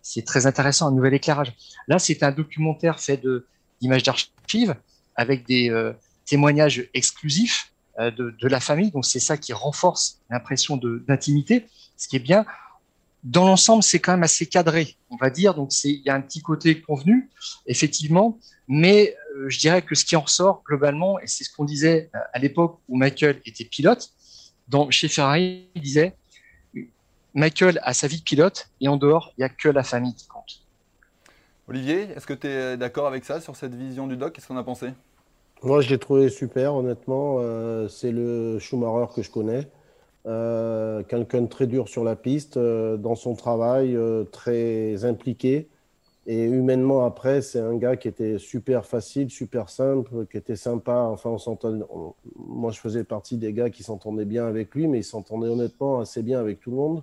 C'est 0.03 0.25
très 0.25 0.47
intéressant, 0.47 0.89
un 0.89 0.93
nouvel 0.93 1.15
éclairage. 1.15 1.55
Là, 1.89 1.99
c'est 1.99 2.23
un 2.23 2.33
documentaire 2.33 3.01
fait 3.01 3.21
d'images 3.81 4.03
d'archives 4.03 4.77
avec 5.17 5.47
des 5.47 5.71
euh, 5.71 5.93
témoignages 6.27 6.89
exclusifs 6.93 7.73
euh, 7.99 8.11
de, 8.11 8.35
de, 8.39 8.49
la 8.49 8.61
famille. 8.61 8.91
Donc, 8.91 9.07
c'est 9.07 9.21
ça 9.21 9.39
qui 9.39 9.53
renforce 9.53 10.21
l'impression 10.29 10.77
d'intimité. 10.77 11.67
Ce 11.97 12.09
qui 12.09 12.17
est 12.17 12.21
bien, 12.21 12.45
dans 13.27 13.45
l'ensemble, 13.45 13.83
c'est 13.83 13.99
quand 13.99 14.13
même 14.13 14.23
assez 14.23 14.47
cadré, 14.47 14.97
on 15.11 15.17
va 15.17 15.31
dire. 15.31 15.55
Donc, 15.55 15.73
il 15.83 16.01
y 16.07 16.11
a 16.11 16.15
un 16.15 16.21
petit 16.21 16.41
côté 16.41 16.81
convenu, 16.81 17.29
effectivement, 17.67 18.39
mais 18.69 19.17
euh, 19.35 19.51
je 19.51 19.59
dirais 19.59 19.83
que 19.83 19.97
ce 19.97 20.05
qui 20.05 20.15
en 20.15 20.21
ressort 20.21 20.63
globalement, 20.65 21.19
et 21.19 21.27
c'est 21.27 21.43
ce 21.43 21.53
qu'on 21.53 21.65
disait 21.65 22.09
euh, 22.15 22.19
à 22.33 22.39
l'époque 22.39 22.79
où 22.89 22.97
Michael 22.97 23.41
était 23.45 23.65
pilote, 23.65 24.11
dans, 24.69 24.91
chez 24.93 25.09
Ferrari, 25.09 25.69
il 25.75 25.83
disait 25.83 26.15
Michael 27.35 27.81
a 27.83 27.95
sa 27.95 28.07
vie 28.07 28.19
de 28.19 28.23
pilote 28.23 28.69
et 28.81 28.87
en 28.87 28.97
dehors, 28.97 29.33
il 29.37 29.41
n'y 29.41 29.45
a 29.45 29.49
que 29.49 29.69
la 29.69 29.83
famille 29.83 30.15
qui 30.15 30.29
compte. 30.29 30.63
Olivier, 31.69 32.03
est-ce 32.15 32.27
que 32.27 32.33
tu 32.33 32.47
es 32.47 32.77
d'accord 32.77 33.09
avec 33.09 33.25
ça, 33.25 33.41
sur 33.41 33.57
cette 33.57 33.75
vision 33.75 34.07
du 34.07 34.17
doc? 34.17 34.35
Qu'est-ce 34.35 34.47
qu'on 34.47 34.57
a 34.57 34.63
pensé? 34.63 34.91
Moi, 35.65 35.81
je 35.81 35.91
l'ai 35.91 35.99
trouvé 35.99 36.29
super, 36.29 36.77
honnêtement. 36.77 37.39
Euh, 37.41 37.89
c'est 37.89 38.13
le 38.13 38.61
Schumacher 38.61 39.13
que 39.15 39.23
je 39.23 39.31
connais. 39.31 39.69
Euh, 40.27 41.05
quelqu'un 41.05 41.43
de 41.43 41.47
très 41.47 41.69
dur 41.69 41.89
sur 41.89 42.03
la 42.03 42.17
piste, 42.17 42.57
euh, 42.57 42.97
dans 42.97 43.15
son 43.15 43.37
travail, 43.37 43.95
euh, 43.95 44.25
très 44.25 45.05
impliqué. 45.05 45.69
Et 46.27 46.45
humainement, 46.45 47.05
après, 47.05 47.43
c'est 47.43 47.61
un 47.61 47.77
gars 47.77 47.97
qui 47.97 48.09
était 48.09 48.39
super 48.39 48.85
facile, 48.85 49.31
super 49.31 49.69
simple, 49.69 50.27
qui 50.27 50.37
était 50.37 50.57
sympa. 50.57 51.09
Enfin, 51.13 51.37
on 51.47 52.15
moi, 52.37 52.73
je 52.73 52.81
faisais 52.81 53.05
partie 53.05 53.37
des 53.37 53.53
gars 53.53 53.71
qui 53.71 53.85
s'entendaient 53.85 54.25
bien 54.25 54.47
avec 54.47 54.75
lui, 54.75 54.89
mais 54.89 54.99
il 54.99 55.05
s'entendait 55.05 55.49
honnêtement 55.49 56.01
assez 56.01 56.23
bien 56.23 56.41
avec 56.41 56.61
tout 56.61 56.71
le 56.71 56.77
monde. 56.77 57.03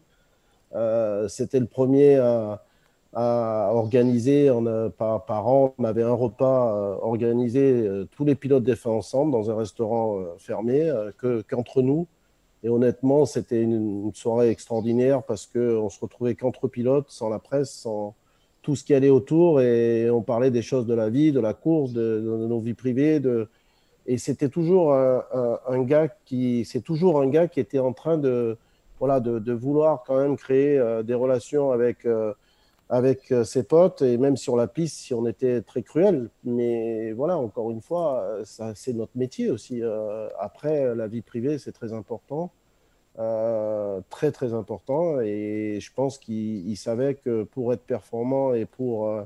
C'était 1.29 1.59
le 1.59 1.67
premier 1.67 2.17
à, 2.17 3.71
organiser, 3.73 4.51
par, 4.97 5.47
an, 5.47 5.73
on 5.77 5.83
avait 5.85 6.03
un 6.03 6.13
repas 6.13 6.97
organisé, 7.01 7.89
tous 8.11 8.25
les 8.25 8.35
pilotes 8.35 8.63
des 8.63 8.75
ensemble 8.87 9.31
dans 9.31 9.49
un 9.49 9.55
restaurant 9.55 10.19
fermé, 10.37 10.91
qu'entre 11.47 11.81
nous. 11.81 12.07
Et 12.63 12.69
honnêtement, 12.69 13.25
c'était 13.25 13.61
une, 13.61 14.11
soirée 14.13 14.49
extraordinaire 14.49 15.23
parce 15.23 15.45
qu'on 15.45 15.89
se 15.89 15.99
retrouvait 15.99 16.35
qu'entre 16.35 16.67
pilotes, 16.67 17.09
sans 17.09 17.29
la 17.29 17.39
presse, 17.39 17.71
sans 17.71 18.15
tout 18.61 18.75
ce 18.75 18.85
qui 18.85 18.93
allait 18.93 19.09
autour. 19.09 19.61
Et 19.61 20.09
on 20.09 20.21
parlait 20.21 20.51
des 20.51 20.61
choses 20.61 20.85
de 20.85 20.93
la 20.93 21.09
vie, 21.09 21.33
de 21.33 21.41
la 21.41 21.53
course, 21.53 21.91
de, 21.91 22.19
nos 22.21 22.59
vies 22.61 22.73
privées. 22.73 23.19
De... 23.19 23.49
Et 24.05 24.17
c'était 24.17 24.49
toujours 24.49 24.93
un, 24.93 25.83
gars 25.83 26.07
qui, 26.25 26.63
c'est 26.65 26.81
toujours 26.81 27.21
un 27.21 27.27
gars 27.27 27.47
qui 27.47 27.59
était 27.59 27.79
en 27.79 27.91
train 27.91 28.17
de, 28.17 28.57
voilà, 28.99 29.19
de, 29.19 29.51
vouloir 29.51 30.03
quand 30.05 30.17
même 30.17 30.37
créer 30.37 30.77
euh, 30.79 31.03
des 31.03 31.13
relations 31.13 31.71
avec, 31.71 32.05
euh, 32.05 32.33
avec 32.89 33.31
euh, 33.31 33.43
ses 33.43 33.63
potes. 33.63 34.01
Et 34.01 34.17
même 34.17 34.37
sur 34.37 34.55
la 34.55 34.67
piste, 34.67 34.97
si 34.97 35.13
on 35.13 35.25
était 35.27 35.61
très 35.61 35.83
cruel. 35.83 36.29
Mais 36.43 37.11
voilà, 37.13 37.37
encore 37.37 37.71
une 37.71 37.81
fois, 37.81 38.39
c'est 38.75 38.93
notre 38.93 39.17
métier 39.17 39.49
aussi. 39.49 39.81
après, 40.39 40.95
la 40.95 41.07
vie 41.07 41.21
privée, 41.21 41.57
c'est 41.57 41.71
très 41.71 41.93
important. 41.93 42.51
Euh, 43.19 44.01
très 44.09 44.31
très 44.31 44.55
important 44.55 45.21
et 45.21 45.77
je 45.79 45.93
pense 45.93 46.17
qu'il 46.17 46.75
savait 46.77 47.13
que 47.13 47.43
pour 47.43 47.71
être 47.71 47.83
performant 47.83 48.55
et 48.55 48.65
pour 48.65 49.07
euh, 49.07 49.21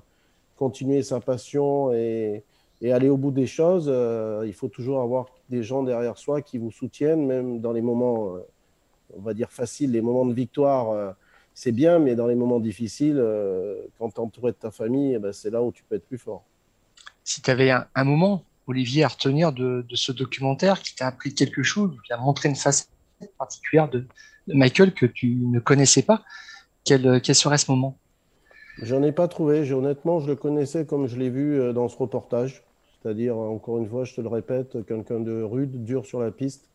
continuer 0.58 1.04
sa 1.04 1.22
passion 1.22 1.94
et, 1.94 2.44
aller 2.84 3.08
au 3.08 3.16
bout 3.16 3.32
des 3.32 3.48
choses, 3.48 3.88
euh, 3.88 4.44
il 4.46 4.54
faut 4.54 4.68
toujours 4.68 5.02
avoir 5.02 5.28
des 5.50 5.64
gens 5.64 5.84
derrière 5.84 6.18
soi 6.18 6.42
qui 6.42 6.58
vous 6.58 6.70
soutiennent, 6.70 7.26
même 7.26 7.62
dans 7.62 7.72
les 7.72 7.82
moments, 7.82 8.36
on 9.16 9.22
va 9.22 9.34
dire 9.34 9.52
faciles, 9.52 9.92
les 9.92 10.02
moments 10.02 10.26
de 10.26 10.34
victoire. 10.34 11.16
C'est 11.60 11.72
bien, 11.72 11.98
mais 11.98 12.14
dans 12.14 12.28
les 12.28 12.36
moments 12.36 12.60
difficiles, 12.60 13.20
quand 13.98 14.10
tu 14.10 14.18
es 14.18 14.20
entouré 14.20 14.52
de 14.52 14.58
ta 14.58 14.70
famille, 14.70 15.16
eh 15.16 15.18
ben, 15.18 15.34
c'est 15.34 15.50
là 15.50 15.64
où 15.64 15.72
tu 15.72 15.82
peux 15.82 15.96
être 15.96 16.06
plus 16.06 16.20
fort. 16.20 16.44
Si 17.24 17.42
tu 17.42 17.50
avais 17.50 17.72
un, 17.72 18.04
moment, 18.04 18.44
Olivier, 18.68 19.04
à 19.04 19.08
retenir 19.08 19.52
de, 19.52 19.84
de 19.90 19.96
ce 19.96 20.12
documentaire 20.12 20.84
qui 20.84 20.94
t'a 20.94 21.08
appris 21.08 21.34
quelque 21.34 21.64
chose, 21.64 21.98
qui 22.06 22.14
a 22.14 22.18
montré 22.18 22.48
une 22.50 22.56
facette 22.56 22.90
particulière 23.40 23.90
de, 23.90 24.06
Michael 24.46 24.94
que 24.94 25.08
tu 25.08 25.30
ne 25.30 25.60
connaissais 25.60 26.04
pas. 26.04 26.24
Quel, 26.84 27.22
quel 27.22 27.34
serait 27.34 27.58
ce 27.58 27.72
moment? 27.72 27.98
J'en 28.84 29.02
ai 29.02 29.12
pas 29.12 29.28
trouvé. 29.28 29.72
Honnêtement, 29.74 30.20
je 30.20 30.28
le 30.28 30.36
connaissais 30.36 30.86
comme 30.86 31.08
je 31.08 31.18
l'ai 31.18 31.32
vu 31.32 31.60
euh, 31.60 31.74
dans 31.74 31.90
ce 31.90 31.98
reportage. 31.98 32.64
C'est-à-dire, 33.02 33.36
encore 33.36 33.80
une 33.80 33.90
fois, 33.90 34.04
je 34.04 34.14
te 34.14 34.22
le 34.22 34.28
répète, 34.28 34.86
quelqu'un 34.86 35.20
de 35.20 35.42
rude, 35.42 35.84
dur 35.84 36.06
sur 36.06 36.20
la 36.20 36.30
piste, 36.30 36.70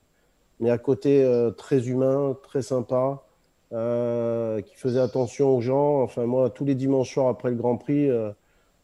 mais 0.60 0.70
à 0.70 0.78
côté 0.78 1.22
euh, 1.22 1.50
très 1.50 1.88
humain, 1.88 2.36
très 2.42 2.62
sympa, 2.62 3.22
euh, 3.72 4.60
qui 4.60 4.74
faisait 4.76 5.00
attention 5.00 5.56
aux 5.56 5.60
gens. 5.60 6.02
Enfin, 6.02 6.26
moi, 6.26 6.50
tous 6.50 6.64
les 6.64 6.74
dimanches 6.74 7.12
soirs 7.12 7.28
après 7.28 7.50
le 7.50 7.56
Grand 7.56 7.76
Prix, 7.76 8.10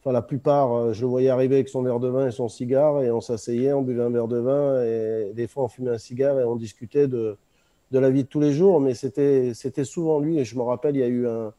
enfin, 0.01 0.11
la 0.11 0.21
plupart, 0.21 0.93
je 0.93 1.01
le 1.01 1.07
voyais 1.07 1.29
arriver 1.29 1.55
avec 1.55 1.69
son 1.69 1.81
verre 1.83 1.99
de 1.99 2.07
vin 2.07 2.27
et 2.27 2.31
son 2.31 2.47
cigare, 2.47 3.01
et 3.03 3.11
on 3.11 3.21
s'asseyait, 3.21 3.73
on 3.73 3.81
buvait 3.81 4.03
un 4.03 4.09
verre 4.09 4.27
de 4.27 4.37
vin, 4.37 4.83
et 4.83 5.31
des 5.33 5.47
fois, 5.47 5.63
on 5.63 5.67
fumait 5.67 5.91
un 5.91 5.97
cigare 5.97 6.39
et 6.39 6.43
on 6.43 6.55
discutait 6.55 7.07
de, 7.07 7.37
de 7.91 7.99
la 7.99 8.09
vie 8.09 8.23
de 8.23 8.29
tous 8.29 8.39
les 8.39 8.53
jours, 8.53 8.79
mais 8.79 8.93
c'était 8.93 9.53
souvent 9.83 10.19
lui. 10.19 10.39
Et 10.39 10.45
je 10.45 10.57
me 10.57 10.63
rappelle, 10.63 10.95
il 10.95 10.99
y 10.99 11.03
a 11.03 11.07
eu 11.07 11.27
un, 11.27 11.53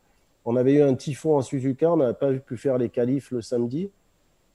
on 0.45 0.57
avait 0.57 0.75
eu 0.75 0.83
un 0.83 0.95
typhon 0.95 1.39
à 1.39 1.43
Suzuka, 1.43 1.93
on 1.93 1.99
n'avait 1.99 2.15
pas 2.15 2.33
pu 2.33 2.57
faire 2.57 2.79
les 2.79 2.89
qualifs 2.89 3.31
le 3.31 3.43
samedi. 3.43 3.91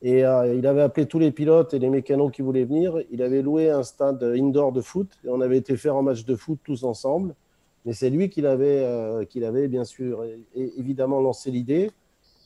Et 0.02 0.26
euh, 0.26 0.54
il 0.54 0.68
avait 0.68 0.82
appelé 0.82 1.06
tous 1.06 1.20
les 1.20 1.32
pilotes 1.32 1.74
et 1.74 1.80
les 1.80 1.90
mécanos 1.90 2.32
qui 2.32 2.42
voulaient 2.42 2.66
venir. 2.66 2.98
Il 3.12 3.22
avait 3.22 3.42
loué 3.42 3.70
un 3.70 3.84
stade 3.84 4.22
indoor 4.24 4.72
de 4.72 4.82
foot 4.82 5.10
et 5.24 5.30
on 5.30 5.42
avait 5.42 5.58
été 5.58 5.78
faire 5.78 5.96
un 5.96 6.02
match 6.02 6.26
de 6.26 6.36
foot 6.36 6.60
tous 6.64 6.84
ensemble. 6.84 7.34
Mais 7.86 7.94
c'est 7.94 8.10
lui 8.10 8.30
qui 8.30 8.42
l'avait, 8.42 8.84
euh, 8.84 9.24
avait 9.44 9.68
bien 9.68 9.84
sûr 9.84 10.26
évidemment 10.56 11.22
lancé 11.22 11.52
l'idée. 11.52 11.92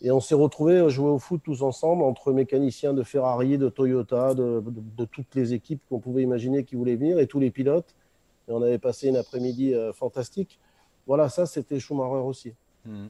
Et 0.02 0.12
on 0.12 0.20
s'est 0.20 0.36
retrouvés 0.36 0.90
jouer 0.90 1.10
au 1.10 1.20
foot 1.20 1.42
tous 1.44 1.62
ensemble 1.62 2.04
entre 2.04 2.32
mécaniciens 2.32 2.94
de 2.94 3.04
Ferrari, 3.04 3.58
de 3.58 3.68
Toyota, 3.68 4.34
de 4.34 5.06
toutes 5.12 5.36
les 5.36 5.54
équipes 5.54 5.82
qu'on 5.90 6.00
pouvait 6.00 6.24
imaginer 6.24 6.64
qui 6.64 6.76
voulaient 6.76 6.96
venir 6.96 7.20
et 7.20 7.28
tous 7.28 7.40
les 7.40 7.52
pilotes 7.52 7.96
et 8.50 8.52
on 8.52 8.62
avait 8.62 8.80
passé 8.80 9.08
une 9.08 9.16
après-midi 9.16 9.74
euh, 9.74 9.94
fantastique. 9.94 10.60
Voilà, 11.06 11.30
ça, 11.30 11.46
c'était 11.46 11.80
Schumacher 11.80 12.26
aussi. 12.26 12.54
Hmm. 12.86 13.08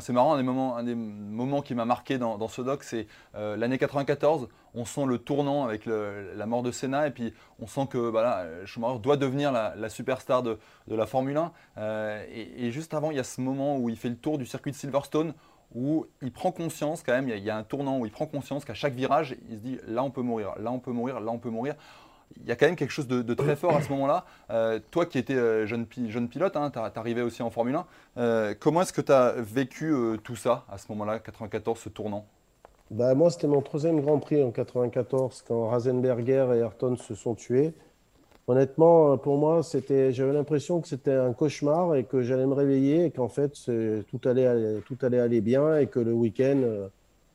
C'est 0.00 0.12
marrant, 0.12 0.34
un 0.34 0.82
des 0.82 0.94
moments, 0.94 1.62
qui 1.62 1.74
m'a 1.76 1.84
marqué 1.84 2.18
dans, 2.18 2.48
ce 2.48 2.62
doc, 2.62 2.82
c'est 2.82 3.06
euh, 3.36 3.56
l'année 3.56 3.78
94. 3.78 4.48
On 4.74 4.84
sent 4.84 5.06
le 5.06 5.18
tournant 5.18 5.64
avec 5.64 5.86
la 5.86 6.46
mort 6.46 6.64
de 6.64 6.72
Senna, 6.72 7.06
et 7.06 7.12
puis 7.12 7.32
on 7.60 7.68
sent 7.68 7.86
que 7.88 7.98
voilà, 7.98 8.44
Schumacher 8.64 8.98
doit 8.98 9.16
devenir 9.16 9.52
la, 9.52 9.88
superstar 9.88 10.42
de, 10.42 10.58
la 10.88 11.06
Formule 11.06 11.36
1. 11.36 11.52
Euh, 11.78 12.24
et, 12.28 12.72
juste 12.72 12.92
avant, 12.92 13.12
il 13.12 13.18
y 13.18 13.20
a 13.20 13.24
ce 13.24 13.40
moment 13.40 13.78
où 13.78 13.88
il 13.88 13.96
fait 13.96 14.08
le 14.08 14.16
tour 14.16 14.36
du 14.36 14.46
circuit 14.46 14.72
de 14.72 14.76
Silverstone, 14.76 15.32
où 15.74 16.06
il 16.22 16.32
prend 16.32 16.50
conscience 16.50 17.02
quand 17.02 17.12
même, 17.12 17.28
il 17.28 17.42
y 17.42 17.50
a 17.50 17.56
un 17.56 17.62
tournant 17.62 17.98
où 17.98 18.06
il 18.06 18.12
prend 18.12 18.26
conscience 18.26 18.64
qu'à 18.64 18.74
chaque 18.74 18.94
virage, 18.94 19.36
il 19.48 19.56
se 19.56 19.60
dit 19.60 19.78
là 19.86 20.04
on 20.04 20.10
peut 20.10 20.22
mourir, 20.22 20.54
là 20.58 20.70
on 20.70 20.78
peut 20.78 20.92
mourir, 20.92 21.20
là 21.20 21.32
on 21.32 21.38
peut 21.38 21.50
mourir 21.50 21.74
il 22.40 22.48
y 22.48 22.52
a 22.52 22.56
quand 22.56 22.66
même 22.66 22.76
quelque 22.76 22.90
chose 22.90 23.06
de, 23.06 23.34
très 23.34 23.56
fort 23.56 23.76
à 23.76 23.82
ce 23.82 23.90
moment-là. 23.90 24.24
toi 24.90 25.06
qui 25.06 25.18
étais 25.18 25.66
jeune, 25.66 25.86
jeune 26.08 26.28
pilote, 26.28 26.56
hein, 26.56 26.70
tu 26.70 26.78
arrivé 26.78 27.22
aussi 27.22 27.42
en 27.42 27.50
Formule 27.50 27.78
1, 28.16 28.54
comment 28.54 28.82
est-ce 28.82 28.92
que 28.92 29.00
tu 29.00 29.12
as 29.12 29.34
vécu 29.38 29.94
tout 30.22 30.36
ça 30.36 30.64
à 30.70 30.78
ce 30.78 30.86
moment-là, 30.90 31.18
94, 31.18 31.78
ce 31.78 31.88
tournant? 31.88 32.26
Bah, 32.90 33.14
Moi, 33.14 33.30
c'était 33.30 33.46
mon 33.46 33.62
troisième 33.62 34.00
Grand 34.00 34.18
Prix 34.18 34.42
en 34.42 34.50
94, 34.50 35.44
quand 35.48 35.68
Rasenberger 35.68 36.48
et 36.54 36.58
Ayrton 36.58 36.96
se 36.96 37.14
sont 37.14 37.34
tués. 37.34 37.72
Honnêtement, 38.46 39.16
pour 39.16 39.38
moi, 39.38 39.62
j'avais 39.88 40.32
l'impression 40.32 40.80
que 40.80 40.88
c'était 40.88 41.14
un 41.14 41.32
cauchemar 41.32 41.96
et 41.96 42.04
que 42.04 42.22
j'allais 42.22 42.44
me 42.44 42.52
réveiller 42.52 43.06
et 43.06 43.10
qu'en 43.10 43.28
fait, 43.28 43.54
tout 44.10 44.28
allait, 44.28 44.80
tout 44.86 44.98
allait 45.00 45.18
aller 45.18 45.40
bien 45.40 45.78
et 45.78 45.86
que 45.86 45.98
le 45.98 46.12
week-end, 46.12 46.60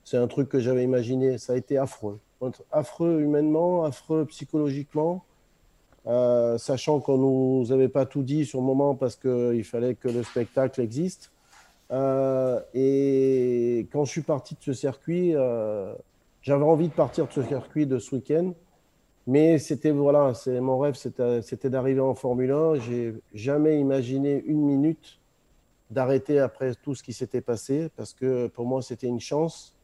c'est 0.04 0.18
un 0.18 0.28
truc 0.28 0.50
que 0.50 0.60
j'avais 0.60 0.84
imaginé. 0.84 1.40
Ça 1.40 1.54
a 1.54 1.56
été 1.56 1.80
affreux. 1.80 2.20
Affreux 2.72 3.22
humainement, 3.22 3.84
affreux 3.84 4.26
psychologiquement. 4.26 5.24
Euh, 6.08 6.58
sachant 6.58 7.00
qu'on 7.00 7.18
ne 7.18 7.64
nous 7.64 7.72
avait 7.72 7.90
pas 7.90 8.06
tout 8.06 8.24
dit 8.24 8.46
sur 8.46 8.60
le 8.62 8.66
moment 8.66 8.96
parce 8.96 9.16
qu'il 9.16 9.64
fallait 9.64 9.96
que 9.96 10.08
le 10.08 10.24
spectacle 10.24 10.82
existe. 10.82 11.32
Euh, 11.92 12.60
et 12.74 13.88
quand 13.92 14.06
je 14.06 14.12
suis 14.12 14.22
parti 14.22 14.56
de 14.56 14.62
ce 14.62 14.74
circuit, 14.74 15.36
euh, 15.36 15.94
j'avais 16.42 16.64
envie 16.64 16.88
de 16.88 16.94
partir 16.94 17.28
de 17.28 17.34
ce 17.34 17.44
circuit 17.44 17.86
de 17.86 18.00
ce 18.00 18.16
week-end. 18.16 18.54
Mais 19.28 19.60
c'était 19.60 19.92
voilà, 19.92 20.34
c'est 20.34 20.60
mon 20.60 20.80
rêve, 20.80 20.96
c'était 20.96 21.70
d'arriver 21.70 22.00
en 22.00 22.16
Formule 22.16 22.52
1. 22.52 22.76
J'ai 22.76 23.14
jamais 23.34 23.80
imaginé 23.80 24.44
une 24.46 24.62
minute 24.62 25.20
d'arrêter 25.92 26.40
après 26.40 26.74
tout 26.76 26.96
ce 26.96 27.04
qui 27.04 27.14
s'était 27.14 27.42
passé 27.42 27.90
parce 27.96 28.14
que 28.14 28.48
pour 28.48 28.66
moi 28.66 28.82
c'était 28.82 29.08
une 29.08 29.20
chance. 29.20 29.76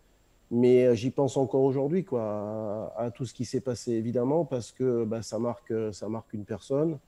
Mais 0.52 0.86
euh, 0.86 0.94
j'y 0.94 1.12
pense 1.12 1.38
encore 1.38 1.64
aujourd'hui, 1.64 2.04
quoi, 2.04 2.94
à, 2.98 3.12
tout 3.12 3.26
ce 3.26 3.34
qui 3.34 3.46
s'est 3.46 3.62
passé, 3.62 3.94
évidemment, 3.94 4.46
parce 4.46 4.72
que 4.72 5.04
bah, 5.04 5.22
ça, 5.22 5.40
marque, 5.40 5.74
ça 5.92 6.08
marque 6.08 6.34
une 6.34 6.46
personne. 6.46 7.00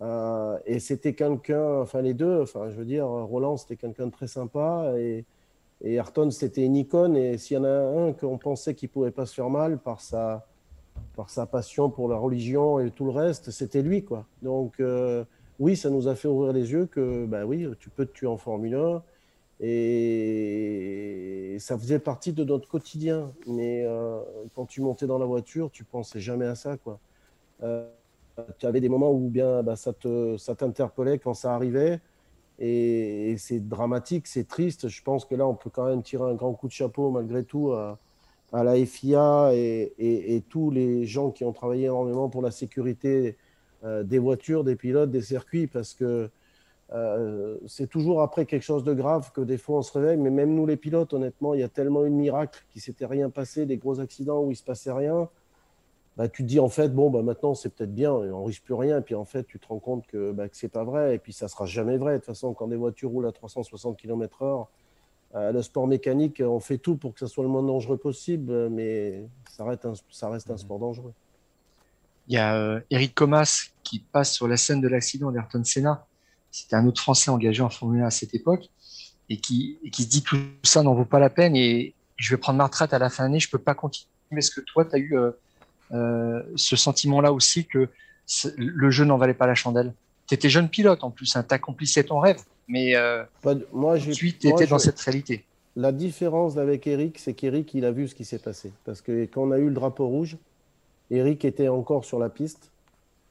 Euh, 0.00 0.58
et 0.64 0.78
c'était 0.78 1.14
quelqu'un, 1.14 1.80
enfin 1.80 2.02
les 2.02 2.14
deux, 2.14 2.40
enfin 2.42 2.70
je 2.70 2.76
veux 2.76 2.84
dire, 2.84 3.08
Roland 3.08 3.56
c'était 3.56 3.74
quelqu'un 3.74 4.06
de 4.06 4.12
très 4.12 4.28
sympa 4.28 4.92
et, 4.96 5.24
et 5.82 5.94
Ayrton 5.94 6.30
c'était 6.30 6.64
une 6.64 6.76
icône. 6.76 7.16
Et 7.16 7.36
s'il 7.36 7.56
y 7.56 7.60
en 7.60 7.64
a 7.64 7.68
un 7.68 8.12
qu'on 8.12 8.38
pensait 8.38 8.74
qu'il 8.74 8.90
pouvait 8.90 9.10
pas 9.10 9.26
se 9.26 9.34
faire 9.34 9.50
mal 9.50 9.78
par 9.78 10.00
sa, 10.00 10.46
par 11.16 11.30
sa 11.30 11.46
passion 11.46 11.90
pour 11.90 12.08
la 12.08 12.16
religion 12.16 12.78
et 12.78 12.90
tout 12.90 13.06
le 13.06 13.10
reste, 13.10 13.50
c'était 13.50 13.82
lui, 13.82 14.04
quoi. 14.04 14.24
Donc 14.42 14.78
euh, 14.80 15.24
oui, 15.58 15.76
ça 15.76 15.90
nous 15.90 16.06
a 16.06 16.14
fait 16.14 16.28
ouvrir 16.28 16.52
les 16.52 16.70
yeux 16.70 16.86
que, 16.86 17.26
bah 17.26 17.44
oui, 17.44 17.68
tu 17.80 17.90
peux 17.90 18.06
te 18.06 18.12
tuer 18.12 18.28
en 18.28 18.36
Formule 18.36 18.74
1 18.74 19.02
et 19.60 21.56
ça 21.58 21.76
faisait 21.78 21.98
partie 21.98 22.32
de 22.32 22.44
notre 22.44 22.68
quotidien. 22.68 23.32
Mais 23.46 23.84
euh, 23.84 24.20
quand 24.54 24.66
tu 24.66 24.80
montais 24.80 25.06
dans 25.06 25.18
la 25.18 25.26
voiture, 25.26 25.70
tu 25.70 25.84
pensais 25.84 26.20
jamais 26.20 26.46
à 26.46 26.54
ça, 26.54 26.76
quoi. 26.76 27.00
Euh, 27.62 27.88
tu 28.58 28.66
avais 28.66 28.80
des 28.80 28.88
moments 28.88 29.10
où 29.10 29.28
bien 29.28 29.64
bah, 29.64 29.74
ça 29.74 29.92
t'interpellait 29.92 31.12
ça 31.12 31.18
quand 31.18 31.34
ça 31.34 31.54
arrivait. 31.54 32.00
Et, 32.60 33.36
c'est 33.38 33.60
dramatique, 33.68 34.26
c'est 34.26 34.46
triste. 34.46 34.88
Je 34.88 35.02
pense 35.02 35.24
que 35.24 35.34
là, 35.34 35.46
on 35.46 35.54
peut 35.54 35.70
quand 35.70 35.86
même 35.86 36.02
tirer 36.02 36.30
un 36.30 36.34
grand 36.34 36.52
coup 36.54 36.68
de 36.68 36.72
chapeau 36.72 37.10
malgré 37.10 37.44
tout 37.44 37.72
à, 37.72 37.98
la 38.52 38.74
FIA 38.86 39.50
et, 39.54 39.92
et, 39.98 40.40
tous 40.42 40.70
les 40.70 41.04
gens 41.04 41.30
qui 41.30 41.44
ont 41.44 41.52
travaillé 41.52 41.86
énormément 41.86 42.28
pour 42.28 42.42
la 42.42 42.50
sécurité 42.50 43.36
euh, 43.84 44.02
des 44.02 44.18
voitures, 44.18 44.64
des 44.64 44.74
pilotes, 44.74 45.10
des 45.10 45.22
circuits, 45.22 45.68
parce 45.68 45.94
que 45.94 46.30
euh, 46.92 47.58
c'est 47.66 47.86
toujours 47.86 48.22
après 48.22 48.46
quelque 48.46 48.62
chose 48.62 48.82
de 48.82 48.94
grave 48.94 49.30
que 49.32 49.42
des 49.42 49.58
fois 49.58 49.78
on 49.78 49.82
se 49.82 49.96
réveille, 49.96 50.16
mais 50.16 50.30
même 50.30 50.54
nous 50.54 50.66
les 50.66 50.76
pilotes, 50.76 51.12
honnêtement, 51.12 51.54
il 51.54 51.60
y 51.60 51.62
a 51.62 51.68
tellement 51.68 52.04
eu 52.06 52.10
de 52.10 52.14
miracles 52.14 52.64
qui 52.70 52.80
s'était 52.80 53.06
rien 53.06 53.28
passé, 53.30 53.66
des 53.66 53.76
gros 53.76 54.00
accidents 54.00 54.42
où 54.42 54.50
il 54.50 54.56
se 54.56 54.64
passait 54.64 54.92
rien. 54.92 55.28
Bah, 56.16 56.28
tu 56.28 56.42
te 56.42 56.48
dis 56.48 56.58
en 56.58 56.68
fait, 56.68 56.88
bon, 56.88 57.10
bah, 57.10 57.22
maintenant 57.22 57.54
c'est 57.54 57.68
peut-être 57.68 57.94
bien, 57.94 58.12
on 58.12 58.44
risque 58.44 58.64
plus 58.64 58.74
rien. 58.74 58.98
Et 58.98 59.02
puis 59.02 59.14
en 59.14 59.24
fait, 59.24 59.44
tu 59.44 59.58
te 59.60 59.68
rends 59.68 59.78
compte 59.78 60.06
que, 60.06 60.32
bah, 60.32 60.48
que 60.48 60.56
c'est 60.56 60.68
pas 60.68 60.84
vrai. 60.84 61.14
Et 61.14 61.18
puis 61.18 61.32
ça 61.32 61.46
sera 61.46 61.66
jamais 61.66 61.96
vrai. 61.96 62.14
De 62.14 62.18
toute 62.18 62.26
façon, 62.26 62.54
quand 62.54 62.68
des 62.68 62.76
voitures 62.76 63.10
roulent 63.10 63.28
à 63.28 63.32
360 63.32 63.96
km/h, 63.96 64.66
euh, 65.34 65.52
le 65.52 65.62
sport 65.62 65.86
mécanique, 65.86 66.42
on 66.44 66.58
fait 66.58 66.78
tout 66.78 66.96
pour 66.96 67.12
que 67.12 67.20
ça 67.20 67.26
soit 67.26 67.44
le 67.44 67.50
moins 67.50 67.62
dangereux 67.62 67.98
possible, 67.98 68.70
mais 68.70 69.28
ça 69.50 69.64
reste 69.64 69.84
un, 69.84 69.92
ça 70.10 70.30
reste 70.30 70.50
un 70.50 70.54
mhm. 70.54 70.58
sport 70.58 70.78
dangereux. 70.78 71.12
Il 72.28 72.34
y 72.34 72.38
a 72.38 72.56
euh, 72.56 72.80
Eric 72.90 73.14
Comas 73.14 73.68
qui 73.82 74.00
passe 74.00 74.32
sur 74.32 74.48
la 74.48 74.56
scène 74.56 74.80
de 74.80 74.88
l'accident 74.88 75.30
d'Ayrton 75.30 75.62
Senna. 75.64 76.06
C'était 76.50 76.76
un 76.76 76.86
autre 76.86 77.00
Français 77.00 77.30
engagé 77.30 77.62
en 77.62 77.70
Formule 77.70 78.02
1 78.02 78.06
à 78.06 78.10
cette 78.10 78.34
époque 78.34 78.68
et 79.28 79.38
qui, 79.38 79.78
qui 79.92 80.04
se 80.04 80.08
dit 80.08 80.22
tout 80.22 80.38
ça 80.62 80.82
n'en 80.82 80.94
vaut 80.94 81.04
pas 81.04 81.18
la 81.18 81.30
peine 81.30 81.54
et 81.56 81.94
je 82.16 82.34
vais 82.34 82.38
prendre 82.38 82.58
ma 82.58 82.64
retraite 82.64 82.92
à 82.92 82.98
la 82.98 83.10
fin 83.10 83.24
de 83.24 83.28
l'année, 83.28 83.40
je 83.40 83.50
peux 83.50 83.58
pas 83.58 83.74
continuer. 83.74 84.08
Est-ce 84.32 84.50
que 84.50 84.60
toi, 84.60 84.84
tu 84.84 84.94
as 84.94 84.98
eu 84.98 85.16
euh, 85.16 85.30
euh, 85.92 86.42
ce 86.56 86.76
sentiment-là 86.76 87.32
aussi 87.32 87.64
que 87.64 87.88
le 88.56 88.90
jeu 88.90 89.04
n'en 89.04 89.16
valait 89.16 89.34
pas 89.34 89.46
la 89.46 89.54
chandelle? 89.54 89.94
Tu 90.26 90.34
étais 90.34 90.50
jeune 90.50 90.68
pilote 90.68 91.04
en 91.04 91.10
plus, 91.10 91.34
hein, 91.36 91.44
tu 91.48 91.54
accomplissais 91.54 92.04
ton 92.04 92.18
rêve, 92.18 92.40
mais 92.66 92.94
euh, 92.96 93.24
moi, 93.72 93.96
ensuite 93.96 94.40
tu 94.40 94.48
étais 94.48 94.66
dans 94.66 94.78
cette 94.78 95.00
réalité. 95.00 95.44
La 95.76 95.92
différence 95.92 96.58
avec 96.58 96.86
Eric, 96.86 97.18
c'est 97.18 97.34
qu'Eric, 97.34 97.72
il 97.74 97.84
a 97.84 97.92
vu 97.92 98.08
ce 98.08 98.14
qui 98.14 98.24
s'est 98.24 98.40
passé. 98.40 98.72
Parce 98.84 99.00
que 99.00 99.26
quand 99.26 99.42
on 99.42 99.52
a 99.52 99.58
eu 99.58 99.68
le 99.68 99.74
drapeau 99.74 100.08
rouge, 100.08 100.36
Eric 101.10 101.44
était 101.44 101.68
encore 101.68 102.04
sur 102.04 102.18
la 102.18 102.28
piste. 102.28 102.70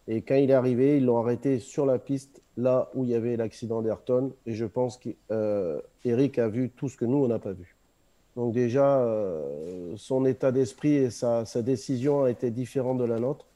Et 0.08 0.22
quand 0.22 0.36
il 0.36 0.50
est 0.50 0.54
arrivé, 0.54 0.98
ils 0.98 1.06
l'ont 1.06 1.20
arrêté 1.20 1.60
sur 1.60 1.86
la 1.86 2.00
piste, 2.00 2.42
là 2.58 2.90
où 2.96 3.04
il 3.06 3.12
y 3.12 3.16
avait 3.16 3.38
l'accident 3.38 3.82
d'Ayrton. 3.82 4.34
Et 4.46 4.54
je 4.54 4.66
pense 4.66 4.98
qu'Eric 4.98 6.40
a 6.40 6.48
vu 6.48 6.70
tout 6.70 6.90
ce 6.90 6.98
que 6.98 7.06
nous, 7.06 7.18
on 7.18 7.28
n'a 7.28 7.40
pas 7.40 7.54
vu. 7.54 7.78
Donc 8.38 8.54
déjà, 8.54 9.00
euh, 9.00 9.94
son 9.98 10.24
état 10.24 10.52
d'esprit 10.52 10.94
et 10.94 11.10
sa, 11.10 11.44
décision 11.64 12.24
a 12.24 12.30
été 12.30 12.52
différente 12.52 13.00
de 13.00 13.04
la 13.04 13.20
nôtre, 13.20 13.48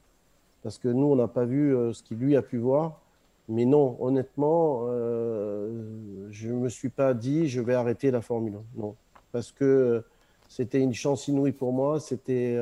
parce 0.64 0.76
que 0.76 0.88
nous, 0.88 1.06
on 1.06 1.14
n'a 1.14 1.28
pas 1.28 1.44
vu 1.44 1.74
euh, 1.74 1.92
ce 1.92 2.02
qu'il 2.02 2.18
lui 2.18 2.36
a 2.36 2.42
pu 2.42 2.58
voir. 2.58 3.00
Mais 3.48 3.64
non, 3.64 3.96
honnêtement, 4.00 4.86
euh, 4.88 5.84
je 6.30 6.48
ne 6.48 6.54
me 6.54 6.68
suis 6.68 6.88
pas 6.88 7.14
dit, 7.14 7.48
je 7.48 7.60
vais 7.60 7.74
arrêter 7.74 8.10
la 8.10 8.22
Formule 8.22 8.54
1. 8.76 8.80
Non, 8.80 8.96
parce 9.30 9.52
que 9.52 10.02
c'était 10.48 10.80
une 10.80 10.94
chance 10.94 11.28
inouïe 11.28 11.52
pour 11.52 11.72
moi, 11.72 12.00
c'était 12.00 12.58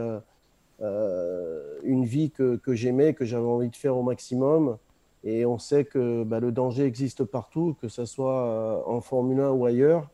une 0.78 2.04
vie 2.04 2.30
que, 2.30 2.60
j'aimais, 2.68 3.14
que 3.14 3.24
j'avais 3.24 3.46
envie 3.46 3.70
de 3.70 3.76
faire 3.76 3.96
au 3.96 4.02
maximum. 4.02 4.76
Et 5.24 5.44
on 5.46 5.58
sait 5.58 5.84
que 5.84 6.24
bah, 6.24 6.40
le 6.40 6.52
danger 6.52 6.84
existe 6.84 7.24
partout, 7.24 7.76
que 7.80 7.88
ce 7.88 8.04
soit 8.04 8.82
en 8.88 9.00
Formule 9.00 9.40
1 9.40 9.50
ou 9.50 9.66
ailleurs. 9.66 10.08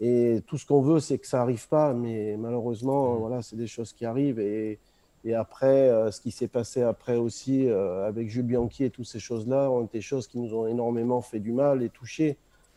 Et 0.00 0.42
tout 0.46 0.58
ce 0.58 0.66
qu'on 0.66 0.82
veut, 0.82 1.00
c'est 1.00 1.18
que 1.18 1.26
ça 1.26 1.38
n'arrive 1.38 1.68
pas, 1.68 1.94
mais 1.94 2.36
malheureusement, 2.36 3.14
mmh. 3.14 3.18
voilà, 3.18 3.42
c'est 3.42 3.56
des 3.56 3.66
choses 3.66 3.92
qui 3.92 4.04
arrivent. 4.04 4.38
Et, 4.38 4.78
et 5.26 5.34
après, 5.34 5.88
euh, 5.88 6.12
ce 6.12 6.20
qui 6.20 6.30
s'est 6.30 6.48
passé 6.48 6.82
après 6.82 7.16
aussi 7.16 7.66
euh, 7.66 8.06
avec 8.06 8.28
Jules 8.28 8.44
Bianchi 8.44 8.84
et 8.84 8.90
toutes 8.90 9.06
ces 9.06 9.18
choses-là 9.18 9.70
ont 9.70 9.84
été 9.84 10.00
choses 10.00 10.28
qui 10.28 10.38
nous 10.38 10.54
ont 10.54 10.68
énormément 10.68 11.20
fait 11.20 11.40
du 11.40 11.52
mal 11.52 11.82
et 11.82 11.88
touché. 11.88 12.36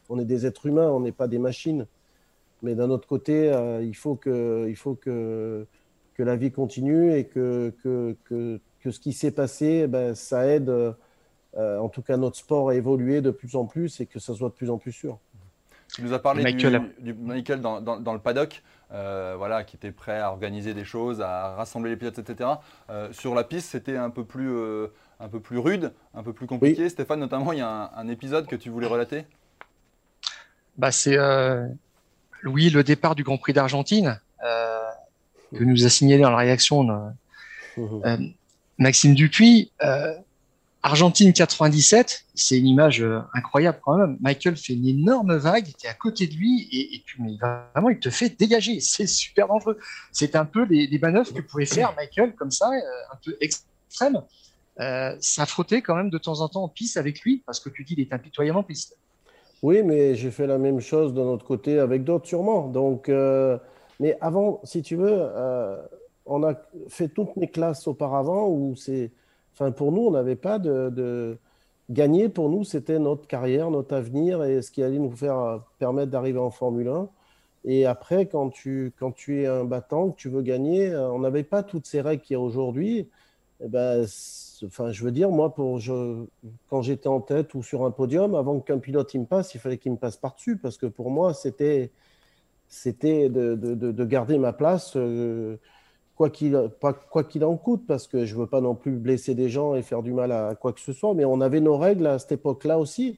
On 0.09 0.17
est 0.17 0.25
des 0.25 0.47
êtres 0.47 0.65
humains, 0.65 0.89
on 0.89 1.01
n'est 1.01 1.11
pas 1.11 1.27
des 1.27 1.37
machines. 1.37 1.85
Mais 2.63 2.73
d'un 2.73 2.89
autre 2.89 3.07
côté, 3.07 3.51
euh, 3.51 3.83
il 3.83 3.95
faut, 3.95 4.15
que, 4.15 4.65
il 4.67 4.75
faut 4.75 4.95
que, 4.95 5.67
que 6.15 6.23
la 6.23 6.35
vie 6.35 6.51
continue 6.51 7.13
et 7.13 7.25
que, 7.25 7.71
que, 7.83 8.15
que, 8.25 8.59
que 8.79 8.91
ce 8.91 8.99
qui 8.99 9.13
s'est 9.13 9.31
passé, 9.31 9.87
ben, 9.87 10.15
ça 10.15 10.47
aide 10.47 10.95
en 11.57 11.89
tout 11.89 12.01
cas 12.01 12.17
notre 12.17 12.37
sport 12.37 12.69
à 12.69 12.75
évoluer 12.75 13.21
de 13.21 13.31
plus 13.31 13.55
en 13.55 13.65
plus 13.65 13.99
et 13.99 14.05
que 14.05 14.19
ça 14.19 14.33
soit 14.33 14.49
de 14.49 14.53
plus 14.53 14.69
en 14.69 14.77
plus 14.77 14.91
sûr. 14.91 15.19
Tu 15.93 16.03
nous 16.03 16.13
as 16.13 16.19
parlé 16.19 16.43
Michael, 16.43 16.81
du, 16.99 17.13
Michael 17.13 17.61
dans, 17.61 17.81
dans, 17.81 18.13
le 18.13 18.19
paddock, 18.19 18.61
euh, 18.91 19.35
voilà, 19.37 19.63
qui 19.63 19.75
était 19.75 19.91
prêt 19.91 20.19
à 20.19 20.31
organiser 20.31 20.73
des 20.73 20.83
choses, 20.83 21.21
à 21.21 21.55
rassembler 21.55 21.91
les 21.91 21.97
pilotes, 21.97 22.19
etc. 22.19 22.49
Euh, 22.89 23.11
sur 23.11 23.33
la 23.33 23.43
piste, 23.43 23.69
c'était 23.71 23.97
un, 23.97 24.11
peu 24.11 24.23
plus, 24.23 24.49
euh, 24.51 24.87
un 25.19 25.29
peu 25.29 25.39
plus 25.39 25.57
rude, 25.57 25.91
un 26.13 26.21
peu 26.21 26.31
plus 26.31 26.45
compliqué. 26.45 26.89
Stéphane, 26.89 27.19
notamment, 27.19 27.53
il 27.53 27.59
y 27.59 27.63
a 27.63 27.91
un, 27.95 28.07
épisode 28.07 28.45
que 28.45 28.55
tu 28.55 28.69
voulais 28.69 28.87
relater? 28.87 29.25
Bah, 30.77 30.91
C'est 30.91 31.17
oui, 32.45 32.69
le 32.69 32.83
départ 32.83 33.15
du 33.15 33.23
Grand 33.23 33.37
Prix 33.37 33.53
d'Argentine, 33.53 34.21
que 34.41 35.63
nous 35.63 35.85
a 35.85 35.89
signalé 35.89 36.21
dans 36.21 36.29
la 36.29 36.37
réaction 36.37 36.87
Maxime 38.77 39.15
Dupuis. 39.15 39.71
Argentine 40.81 41.33
97, 41.33 42.25
c'est 42.35 42.57
une 42.57 42.67
image 42.67 43.01
euh, 43.01 43.19
incroyable 43.33 43.79
quand 43.83 43.97
même. 43.97 44.17
Michael 44.21 44.55
fait 44.55 44.73
une 44.73 44.87
énorme 44.87 45.35
vague, 45.35 45.65
tu 45.77 45.85
es 45.85 45.89
à 45.89 45.93
côté 45.93 46.25
de 46.25 46.33
lui 46.33 46.69
et, 46.71 47.03
puis 47.05 47.21
mais 47.21 47.35
vraiment 47.35 47.89
il 47.89 47.99
te 47.99 48.09
fait 48.09 48.29
dégager. 48.29 48.79
C'est 48.79 49.07
super 49.07 49.47
dangereux. 49.47 49.77
C'est 50.13 50.35
un 50.35 50.45
peu 50.45 50.63
les, 50.65 50.87
les 50.87 50.99
manœuvres 50.99 51.33
que 51.33 51.41
pouvait 51.41 51.65
faire 51.65 51.93
Michael 51.97 52.33
comme 52.35 52.51
ça, 52.51 52.69
euh, 52.69 53.13
un 53.13 53.17
peu 53.23 53.35
extrême. 53.41 54.21
Euh, 54.79 55.17
ça 55.19 55.45
frottait 55.45 55.81
quand 55.81 55.95
même 55.95 56.09
de 56.09 56.17
temps 56.17 56.39
en 56.39 56.47
temps 56.47 56.63
en 56.63 56.69
piste 56.69 56.95
avec 56.95 57.19
lui 57.21 57.43
parce 57.45 57.59
que 57.59 57.69
tu 57.69 57.83
dis 57.83 57.95
il 57.97 57.99
est 57.99 58.13
impitoyable 58.13 58.59
en 58.59 58.63
piste. 58.63 58.95
Oui, 59.61 59.83
mais 59.83 60.15
j'ai 60.15 60.31
fait 60.31 60.47
la 60.47 60.57
même 60.57 60.79
chose 60.79 61.13
de 61.13 61.21
notre 61.21 61.45
côté 61.45 61.79
avec 61.79 62.05
d'autres 62.05 62.25
sûrement. 62.25 62.69
Donc, 62.69 63.09
mais 63.99 64.17
avant, 64.21 64.61
si 64.63 64.81
tu 64.81 64.95
veux, 64.95 65.29
on 66.25 66.43
a 66.43 66.53
fait 66.87 67.09
toutes 67.09 67.35
mes 67.35 67.49
classes 67.49 67.85
auparavant 67.85 68.47
où 68.47 68.77
c'est 68.77 69.11
Enfin, 69.59 69.71
pour 69.71 69.91
nous, 69.91 70.01
on 70.03 70.11
n'avait 70.11 70.35
pas 70.37 70.57
de, 70.59 71.37
Gagner, 71.89 72.29
pour 72.29 72.49
nous, 72.49 72.63
c'était 72.63 72.99
notre 72.99 73.25
carrière, 73.25 73.71
notre 73.71 73.95
avenir 73.95 74.43
et 74.43 74.61
ce 74.61 74.69
qui 74.69 74.83
allait 74.83 74.99
nous 74.99 75.11
faire 75.11 75.39
euh, 75.39 75.57
permettre 75.79 76.11
d'arriver 76.11 76.37
en 76.37 76.51
Formule 76.51 76.87
1. 76.87 77.09
Et 77.65 77.87
après, 77.87 78.27
quand 78.27 78.51
tu, 78.51 78.93
quand 78.99 79.11
tu 79.11 79.41
es 79.41 79.47
un 79.47 79.65
battant, 79.65 80.11
que 80.11 80.15
tu 80.15 80.29
veux 80.29 80.43
gagner, 80.43 80.91
euh, 80.91 81.11
on 81.11 81.19
n'avait 81.19 81.43
pas 81.43 81.63
toutes 81.63 81.87
ces 81.87 82.01
règles 82.01 82.21
qu'il 82.21 82.35
y 82.35 82.37
a 82.37 82.39
aujourd'hui. 82.39 83.09
eh 83.63 83.67
ben, 83.67 84.05
enfin, 84.65 84.91
je 84.91 85.03
veux 85.03 85.11
dire, 85.11 85.31
moi, 85.31 85.53
quand 86.69 86.81
j'étais 86.83 87.07
en 87.07 87.21
tête 87.21 87.53
ou 87.55 87.63
sur 87.63 87.85
un 87.85 87.91
podium, 87.91 88.35
avant 88.35 88.59
qu'un 88.59 88.79
pilote 88.79 89.13
il 89.15 89.21
me 89.21 89.25
passe, 89.25 89.55
il 89.55 89.59
fallait 89.59 89.77
qu'il 89.77 89.91
me 89.91 89.97
passe 89.97 90.17
par-dessus, 90.17 90.57
parce 90.57 90.77
que 90.77 90.85
pour 90.85 91.09
moi, 91.11 91.33
c'était, 91.33 91.91
de, 92.85 93.55
de, 93.55 94.05
garder 94.05 94.37
ma 94.37 94.53
place, 94.53 94.93
euh, 94.95 95.57
quoi 96.19 96.29
qu'il, 96.29 96.69
quoi 96.81 97.23
en 97.43 97.55
coûte, 97.55 97.83
parce 97.87 98.05
que 98.05 98.25
je 98.25 98.35
veux 98.35 98.45
pas 98.45 98.59
non 98.59 98.75
plus 98.75 98.91
blesser 98.91 99.35
des 99.35 99.47
gens 99.47 99.73
et 99.73 99.81
faire 99.81 100.03
du 100.03 100.11
mal 100.11 100.33
à 100.33 100.53
quoi 100.53 100.73
que 100.73 100.81
ce 100.81 100.91
soit. 100.91 101.13
Mais 101.13 101.23
on 101.23 101.39
avait 101.39 101.61
nos 101.61 101.77
règles 101.77 102.05
à 102.07 102.19
cette 102.19 102.33
époque-là 102.33 102.77
aussi, 102.77 103.17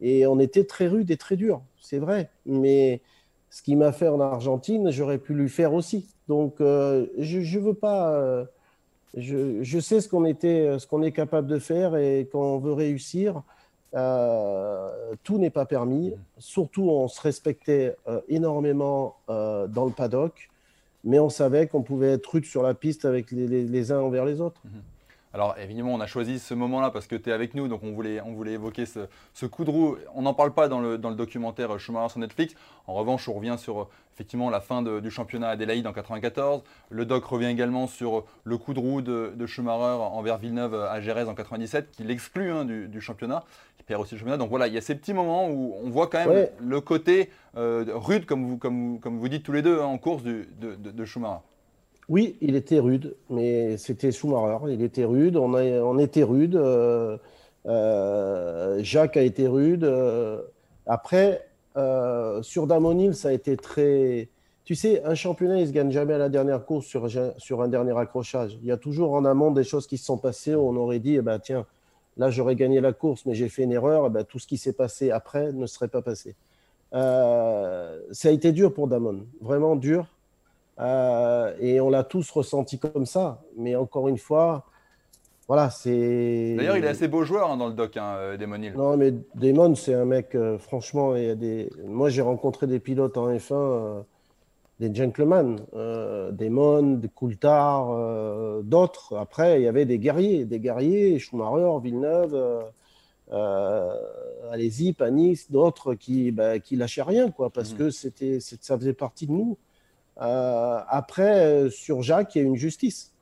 et 0.00 0.26
on 0.26 0.40
était 0.40 0.64
très 0.64 0.88
rude 0.88 1.12
et 1.12 1.16
très 1.16 1.36
dur, 1.36 1.62
c'est 1.80 2.00
vrai. 2.00 2.28
Mais 2.46 3.02
ce 3.50 3.62
qu'il 3.62 3.78
m'a 3.78 3.92
fait 3.92 4.08
en 4.08 4.18
Argentine, 4.18 4.90
j'aurais 4.90 5.18
pu 5.18 5.32
lui 5.32 5.48
faire 5.48 5.74
aussi. 5.74 6.08
Donc, 6.26 6.60
euh, 6.60 7.06
je 7.18 7.38
ne 7.38 7.62
veux 7.62 7.74
pas. 7.74 8.14
Euh, 8.14 8.44
je, 9.16 9.62
je, 9.62 9.78
sais 9.78 10.00
ce 10.00 10.08
qu'on 10.08 10.24
était, 10.24 10.76
est 10.76 11.12
capable 11.12 11.46
de 11.46 11.58
faire 11.60 11.96
et 11.96 12.28
quand 12.32 12.42
on 12.42 12.58
veut 12.58 12.72
réussir, 12.72 13.42
euh, 13.94 15.14
tout 15.22 15.38
n'est 15.38 15.50
pas 15.50 15.66
permis. 15.66 16.14
Surtout, 16.38 16.90
on 16.90 17.06
se 17.06 17.20
respectait 17.20 17.94
énormément 18.28 19.16
dans 19.28 19.84
le 19.84 19.92
paddock, 19.92 20.49
mais 21.04 21.18
on 21.18 21.28
savait 21.28 21.66
qu'on 21.66 21.82
pouvait 21.82 22.12
être 22.12 22.26
rude 22.26 22.44
sur 22.44 22.62
la 22.62 22.74
piste 22.74 23.04
avec 23.04 23.30
les, 23.30 23.92
uns 23.92 24.00
envers 24.00 24.24
les 24.24 24.40
autres. 24.40 24.60
Mhm. 24.64 24.82
Alors 25.32 25.54
évidemment, 25.58 25.94
on 25.94 26.00
a 26.00 26.08
choisi 26.08 26.40
ce 26.40 26.54
moment-là 26.54 26.90
parce 26.90 27.06
que 27.06 27.14
tu 27.14 27.30
es 27.30 27.32
avec 27.32 27.54
nous, 27.54 27.68
donc 27.68 27.84
on 27.84 27.92
voulait, 27.92 28.20
on 28.20 28.32
voulait 28.32 28.52
évoquer 28.52 28.84
ce, 28.84 29.46
coup 29.46 29.64
de 29.64 29.70
roue. 29.70 29.96
On 30.14 30.22
n'en 30.22 30.34
parle 30.34 30.52
pas 30.52 30.66
dans 30.66 30.80
le, 30.80 30.98
dans 30.98 31.10
le 31.10 31.14
documentaire 31.14 31.78
Schumacher 31.78 32.10
sur 32.10 32.18
Netflix. 32.18 32.54
En 32.88 32.94
revanche, 32.94 33.28
on 33.28 33.34
revient 33.34 33.54
sur 33.56 33.88
effectivement 34.12 34.50
la 34.50 34.60
fin 34.60 34.82
du 34.82 35.10
championnat 35.10 35.50
Adélaïde 35.50 35.86
en 35.86 35.92
94. 35.92 36.62
Le 36.90 37.04
doc 37.04 37.24
revient 37.24 37.46
également 37.46 37.86
sur 37.86 38.24
le 38.42 38.58
coup 38.58 38.74
de 38.74 38.80
roue 38.80 39.02
de, 39.02 39.46
Schumacher 39.46 40.02
envers 40.02 40.38
Villeneuve 40.38 40.74
à 40.74 41.00
Gérèse 41.00 41.28
en 41.28 41.34
97, 41.34 41.92
qui 41.92 42.02
l'exclut 42.02 42.50
hein, 42.50 42.64
du, 42.64 43.00
championnat, 43.00 43.44
qui 43.76 43.84
perd 43.84 44.02
aussi 44.02 44.16
le 44.16 44.18
championnat. 44.18 44.36
Donc 44.36 44.50
voilà, 44.50 44.66
il 44.66 44.74
y 44.74 44.78
a 44.78 44.80
ces 44.80 44.96
petits 44.96 45.14
moments 45.14 45.48
où 45.48 45.76
on 45.80 45.90
voit 45.90 46.08
quand 46.08 46.26
même 46.26 46.48
le 46.58 46.80
côté 46.80 47.30
euh, 47.56 47.84
rude, 47.94 48.26
comme 48.26 48.44
vous, 48.44 48.58
comme, 48.58 48.98
comme 48.98 49.18
vous 49.18 49.28
dites 49.28 49.44
tous 49.44 49.52
les 49.52 49.62
deux, 49.62 49.80
hein, 49.80 49.86
en 49.86 49.98
course 49.98 50.24
de, 50.24 50.46
de 50.58 51.04
Schumacher. 51.04 51.40
Oui, 52.10 52.36
il 52.40 52.56
était 52.56 52.80
rude, 52.80 53.14
mais 53.30 53.76
c'était 53.76 54.10
Schumacher. 54.10 54.72
Il 54.72 54.82
était 54.82 55.04
rude, 55.04 55.36
on, 55.36 55.98
était 56.00 56.24
rude. 56.24 56.56
Euh, 56.56 57.16
euh, 57.66 58.80
Jacques 58.82 59.16
a 59.16 59.22
été 59.22 59.46
rude. 59.46 59.84
Euh, 59.84 60.42
après, 60.86 61.46
sur 62.42 62.66
Damonil, 62.66 63.14
ça 63.14 63.28
a 63.28 63.32
été 63.32 63.56
très. 63.56 64.28
Tu 64.64 64.74
sais, 64.74 65.04
un 65.04 65.14
championnat, 65.14 65.58
il 65.58 65.62
ne 65.62 65.66
se 65.66 65.72
gagne 65.72 65.92
jamais 65.92 66.14
à 66.14 66.18
la 66.18 66.28
dernière 66.28 66.64
course 66.64 66.86
sur, 66.86 67.08
sur 67.38 67.62
un 67.62 67.68
dernier 67.68 67.96
accrochage. 67.96 68.58
Il 68.60 68.66
y 68.66 68.72
a 68.72 68.76
toujours 68.76 69.12
en 69.12 69.24
amont 69.24 69.52
des 69.52 69.64
choses 69.64 69.86
qui 69.86 69.96
se 69.96 70.04
sont 70.04 70.18
passées 70.18 70.56
où 70.56 70.68
on 70.68 70.74
aurait 70.74 70.98
dit 70.98 71.14
eh 71.14 71.22
ben, 71.22 71.38
tiens, 71.38 71.64
là, 72.16 72.28
j'aurais 72.28 72.56
gagné 72.56 72.80
la 72.80 72.92
course, 72.92 73.24
mais 73.24 73.34
j'ai 73.34 73.48
fait 73.48 73.62
une 73.62 73.72
erreur. 73.72 74.06
Eh 74.08 74.10
ben, 74.10 74.24
tout 74.24 74.40
ce 74.40 74.48
qui 74.48 74.56
s'est 74.56 74.72
passé 74.72 75.12
après 75.12 75.52
ne 75.52 75.66
serait 75.66 75.86
pas 75.86 76.02
passé. 76.02 76.34
ça 76.90 78.28
a 78.28 78.30
été 78.32 78.50
dur 78.50 78.74
pour 78.74 78.88
Damon, 78.88 79.26
vraiment 79.40 79.76
dur. 79.76 80.08
Euh, 80.80 81.52
et 81.60 81.80
on 81.80 81.90
l'a 81.90 82.04
tous 82.04 82.30
ressenti 82.30 82.78
comme 82.78 83.06
ça. 83.06 83.42
Mais 83.56 83.76
encore 83.76 84.08
une 84.08 84.18
fois, 84.18 84.64
voilà, 85.46 85.70
c'est. 85.70 86.54
D'ailleurs, 86.56 86.76
il 86.76 86.84
est 86.84 86.88
assez 86.88 87.08
beau 87.08 87.24
joueur 87.24 87.50
hein, 87.50 87.56
dans 87.56 87.68
le 87.68 87.74
doc, 87.74 87.96
hein, 87.96 88.14
euh, 88.16 88.36
Damon 88.36 88.62
Hill. 88.62 88.74
Non, 88.76 88.96
mais 88.96 89.12
Damon, 89.34 89.74
c'est 89.74 89.94
un 89.94 90.04
mec, 90.04 90.34
euh, 90.34 90.58
franchement, 90.58 91.16
il 91.16 91.24
y 91.24 91.30
a 91.30 91.34
des. 91.34 91.70
Moi, 91.86 92.08
j'ai 92.08 92.22
rencontré 92.22 92.66
des 92.66 92.80
pilotes 92.80 93.16
en 93.18 93.30
F1, 93.30 94.04
des 94.78 94.94
gentlemen, 94.94 95.58
Damon, 96.32 96.94
des 96.94 97.08
Coulthard, 97.08 98.62
d'autres. 98.62 99.16
Après, 99.18 99.60
il 99.60 99.64
y 99.64 99.68
avait 99.68 99.84
des 99.84 99.98
guerriers, 99.98 100.46
des 100.46 100.60
guerriers, 100.60 101.18
Schumacher, 101.18 101.78
Villeneuve. 101.82 102.64
allez-y, 104.50 104.94
Panis, 104.94 105.46
d'autres 105.50 105.92
qui, 105.92 106.30
bah, 106.30 106.58
qui 106.58 106.76
lâchaient 106.76 107.02
rien, 107.02 107.30
quoi, 107.30 107.50
parce 107.50 107.74
mmh. 107.74 107.76
que 107.76 107.90
c'était, 107.90 108.38
ça 108.40 108.78
faisait 108.78 108.94
partie 108.94 109.26
de 109.26 109.32
nous. 109.32 109.58
Euh, 110.20 110.80
après, 110.88 111.46
euh, 111.46 111.70
sur 111.70 112.02
Jacques, 112.02 112.34
il 112.34 112.38
y 112.38 112.44
a 112.44 112.44
une 112.46 112.56
justice. 112.56 113.12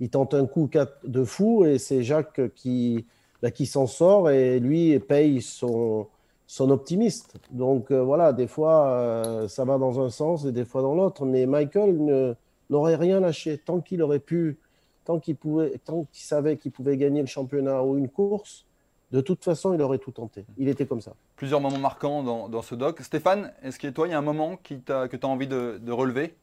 Il 0.00 0.10
tente 0.10 0.34
un 0.34 0.46
coup 0.46 0.68
de 1.04 1.24
fou 1.24 1.64
et 1.64 1.78
c'est 1.78 2.02
Jacques 2.02 2.40
qui, 2.54 3.06
bah, 3.40 3.50
qui 3.50 3.66
s'en 3.66 3.86
sort 3.86 4.30
et 4.30 4.58
lui 4.58 4.98
paye 4.98 5.40
son, 5.40 6.08
son 6.46 6.70
optimiste. 6.70 7.36
Donc 7.50 7.90
euh, 7.90 8.02
voilà, 8.02 8.32
des 8.32 8.48
fois, 8.48 9.22
ça 9.48 9.64
va 9.64 9.78
dans 9.78 10.00
un 10.00 10.10
sens 10.10 10.44
et 10.44 10.52
des 10.52 10.64
fois 10.64 10.82
dans 10.82 10.94
l'autre. 10.94 11.24
Mais 11.24 11.46
Michael 11.46 12.36
n'aurait 12.68 12.96
rien 12.96 13.20
lâché 13.20 13.58
tant 13.58 13.80
qu'il 13.80 14.02
aurait 14.02 14.18
pu, 14.18 14.58
tant 15.04 15.20
qu'il 15.20 15.36
pouvait, 15.36 15.78
tant 15.84 16.04
qu'il 16.12 16.24
savait 16.24 16.56
qu'il 16.56 16.72
pouvait 16.72 16.96
gagner 16.96 17.20
le 17.20 17.28
championnat 17.28 17.84
ou 17.84 17.96
une 17.96 18.08
course 18.08 18.66
de 19.12 19.20
toute 19.20 19.44
façon, 19.44 19.74
il 19.74 19.82
aurait 19.82 19.98
tout 19.98 20.10
tenté. 20.10 20.46
Il 20.56 20.68
était 20.68 20.86
comme 20.86 21.02
ça. 21.02 21.14
Plusieurs 21.36 21.60
moments 21.60 21.78
marquants 21.78 22.22
dans, 22.22 22.62
ce 22.62 22.74
doc. 22.74 23.00
Stéphane, 23.02 23.52
est-ce 23.62 23.78
que 23.78 23.88
toi, 23.88 24.08
il 24.08 24.12
y 24.12 24.14
a 24.14 24.18
un 24.18 24.22
moment 24.22 24.56
qui 24.56 24.80
que 24.80 25.16
tu 25.16 25.26
as 25.26 25.28
envie 25.28 25.46
de, 25.46 25.90
relever? 25.90 26.34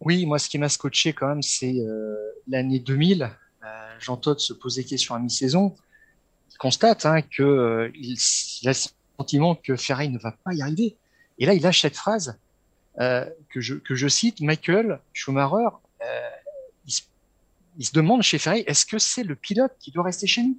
Oui, 0.00 0.26
moi, 0.26 0.38
ce 0.38 0.50
qui 0.50 0.58
m'a 0.58 0.68
scotché 0.68 1.14
quand 1.14 1.28
même, 1.28 1.42
c'est 1.42 1.80
euh, 1.80 2.14
l'année 2.46 2.78
2000. 2.78 3.22
Euh, 3.64 3.66
Jean 4.00 4.16
Todt 4.16 4.40
se 4.40 4.52
posait 4.52 4.84
question 4.84 5.14
à 5.14 5.18
mi-saison. 5.18 5.74
Il 6.50 6.58
constate 6.58 7.06
hein, 7.06 7.22
qu'il 7.22 7.44
euh, 7.44 7.88
a 8.64 8.68
le 8.68 8.74
sentiment 9.18 9.54
que 9.54 9.76
Ferrari 9.76 10.10
ne 10.10 10.18
va 10.18 10.32
pas 10.44 10.52
y 10.52 10.60
arriver. 10.60 10.96
Et 11.38 11.46
là, 11.46 11.54
il 11.54 11.62
lâche 11.62 11.80
cette 11.80 11.96
phrase 11.96 12.38
que, 12.98 13.60
je, 13.60 13.76
que 13.76 13.94
je 13.94 14.08
cite 14.08 14.40
Michael 14.42 15.00
Schumacher. 15.14 15.68
Il 16.84 16.92
se, 16.92 17.02
il 17.78 17.86
se 17.86 17.92
demande 17.92 18.22
chez 18.22 18.36
Ferrari 18.38 18.64
est-ce 18.66 18.84
que 18.84 18.98
c'est 18.98 19.22
le 19.22 19.36
pilote 19.36 19.72
qui 19.78 19.90
doit 19.90 20.04
rester 20.04 20.26
chez 20.26 20.42
nous? 20.42 20.58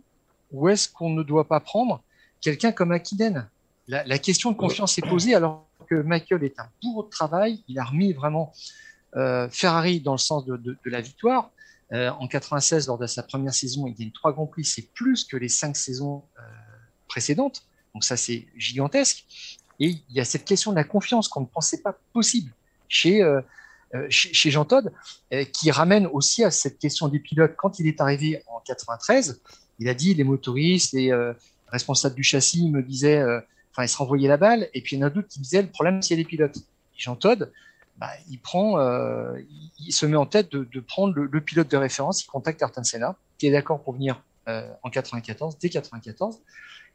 Ou 0.53 0.69
est-ce 0.69 0.87
qu'on 0.87 1.09
ne 1.09 1.23
doit 1.23 1.47
pas 1.47 1.59
prendre 1.59 2.01
quelqu'un 2.39 2.71
comme 2.71 2.91
Akiden? 2.91 3.49
La, 3.87 4.17
question 4.17 4.51
de 4.51 4.55
confiance 4.55 4.97
est 4.97 5.01
posée 5.01 5.35
alors 5.35 5.67
que 5.89 5.95
Michael 5.95 6.45
est 6.45 6.57
un 6.57 6.69
bourreau 6.81 7.03
de 7.03 7.09
travail. 7.09 7.61
Il 7.67 7.77
a 7.79 7.83
remis 7.83 8.13
vraiment 8.13 8.53
euh, 9.17 9.49
Ferrari 9.49 9.99
dans 9.99 10.13
le 10.13 10.19
sens 10.19 10.45
de, 10.45 10.77
la 10.85 11.01
victoire. 11.01 11.51
Euh, 11.91 12.09
en 12.11 12.27
96, 12.27 12.87
lors 12.87 12.97
de 12.97 13.07
sa 13.07 13.23
première 13.23 13.53
saison, 13.53 13.85
il 13.87 13.93
gagne 13.93 14.11
trois 14.11 14.31
grands 14.31 14.45
prix. 14.45 14.63
C'est 14.63 14.93
plus 14.93 15.25
que 15.25 15.35
les 15.35 15.49
cinq 15.49 15.75
saisons 15.75 16.23
euh, 16.39 16.41
précédentes. 17.09 17.63
Donc 17.93 18.05
ça, 18.05 18.15
c'est 18.15 18.47
gigantesque. 18.55 19.25
Et 19.81 19.89
il 19.89 20.15
y 20.15 20.21
a 20.21 20.25
cette 20.25 20.45
question 20.45 20.71
de 20.71 20.77
la 20.77 20.85
confiance 20.85 21.27
qu'on 21.27 21.41
ne 21.41 21.45
pensait 21.45 21.81
pas 21.81 21.97
possible 22.13 22.53
chez, 22.87 23.21
chez, 24.09 24.51
Jean 24.51 24.65
Todt, 24.65 24.87
qui 25.51 25.71
ramène 25.71 26.05
aussi 26.07 26.43
à 26.43 26.51
cette 26.51 26.77
question 26.77 27.07
des 27.07 27.19
pilotes. 27.19 27.55
Quand 27.57 27.79
il 27.79 27.87
est 27.87 27.99
arrivé 27.99 28.43
en 28.47 28.59
93, 28.59 29.41
il 29.79 29.89
a 29.89 29.93
dit 29.93 30.13
les 30.13 30.23
motoristes, 30.23 30.93
les 30.93 31.11
euh, 31.11 31.33
responsables 31.67 32.15
du 32.15 32.23
châssis 32.23 32.69
me 32.69 32.81
disaient, 32.81 33.19
euh, 33.19 33.39
enfin, 33.71 33.83
ils 33.83 33.89
se 33.89 33.97
renvoyaient 33.97 34.27
la 34.27 34.37
balle, 34.37 34.69
et 34.73 34.81
puis 34.81 34.95
il 34.95 34.99
y 34.99 35.03
en 35.03 35.07
a 35.07 35.09
d'autres 35.09 35.27
qui 35.27 35.39
disaient 35.39 35.61
le 35.61 35.69
problème, 35.69 36.01
c'est 36.01 36.15
les 36.15 36.25
pilotes. 36.25 36.57
Jean 36.97 37.15
Todd, 37.15 37.51
bah, 37.97 38.09
il 38.29 38.39
prend, 38.39 38.79
euh, 38.79 39.37
il, 39.79 39.91
se 39.91 40.05
met 40.05 40.15
en 40.15 40.25
tête 40.25 40.51
de, 40.51 40.79
prendre 40.79 41.13
le, 41.13 41.41
pilote 41.41 41.69
de 41.69 41.77
référence, 41.77 42.23
il 42.23 42.27
contacte 42.27 42.61
Ayrton 42.61 42.83
Senna, 42.83 43.15
qui 43.37 43.47
est 43.47 43.51
d'accord 43.51 43.81
pour 43.81 43.93
venir 43.93 44.21
en 44.45 44.89
94, 44.89 45.57
dès 45.57 45.69
94, 45.69 46.39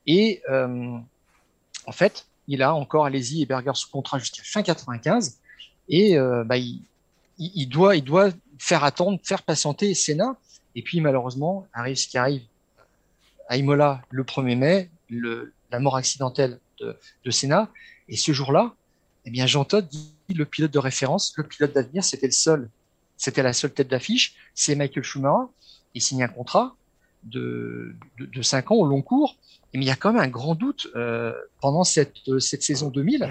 et 0.07 0.43
en 0.51 1.93
fait, 1.93 2.27
il 2.47 2.63
a 2.63 2.75
encore 2.75 3.07
Alési 3.07 3.43
et 3.43 3.47
Berger 3.47 3.73
sous 3.75 3.91
contrat 3.91 4.19
jusqu'à 4.19 4.43
fin 4.45 4.63
95, 4.63 5.39
et 5.89 6.19
bah, 6.45 6.57
il, 6.59 7.69
doit, 7.69 7.97
il 7.97 8.05
doit 8.05 8.31
faire 8.59 8.85
attendre, 8.85 9.19
faire 9.25 9.43
patienter 9.43 9.95
Senna, 9.95 10.37
et 10.75 10.83
puis 10.83 11.01
malheureusement 11.01 11.67
arrive 11.73 11.97
ce 11.97 12.07
qui 12.07 12.19
arrive 12.19 12.43
à 13.49 13.57
Imola 13.57 14.03
le 14.11 14.23
1er 14.23 14.57
mai, 14.57 14.91
la 15.71 15.81
mort 15.81 15.97
accidentelle 15.97 16.61
de, 16.81 16.97
de 17.25 17.31
Senna. 17.31 17.71
Et 18.09 18.17
ce 18.17 18.33
jour-là, 18.33 18.75
eh 19.25 19.31
bien, 19.31 19.47
Jean 19.47 19.65
Todt 19.65 19.89
dit 19.89 20.15
le 20.35 20.45
pilote 20.45 20.71
de 20.71 20.79
référence, 20.79 21.35
le 21.37 21.45
pilote 21.45 21.75
d'avenir, 21.75 22.05
c'était 22.05 22.27
le 22.27 22.33
seul, 22.33 22.71
c'était 23.17 23.43
la 23.43 23.53
seule 23.53 23.73
tête 23.73 23.89
d'affiche, 23.89 24.35
c'est 24.55 24.75
Michael 24.75 25.03
Schumacher. 25.03 25.51
Il 25.95 26.03
signe 26.03 26.23
un 26.23 26.29
contrat 26.29 26.77
de, 27.25 27.95
de, 28.19 28.27
de 28.27 28.43
5 28.43 28.71
ans 28.71 28.77
au 28.77 28.87
long 28.87 29.03
cours. 29.03 29.37
Mais 29.75 29.81
il 29.81 29.87
y 29.87 29.91
a 29.91 29.97
quand 29.97 30.13
même 30.13 30.23
un 30.23 30.29
grand 30.29 30.55
doute 30.55 30.89
euh, 30.97 31.33
pendant 31.61 31.85
cette, 31.85 32.17
cette 32.41 32.63
saison 32.63 32.89
2000. 32.89 33.29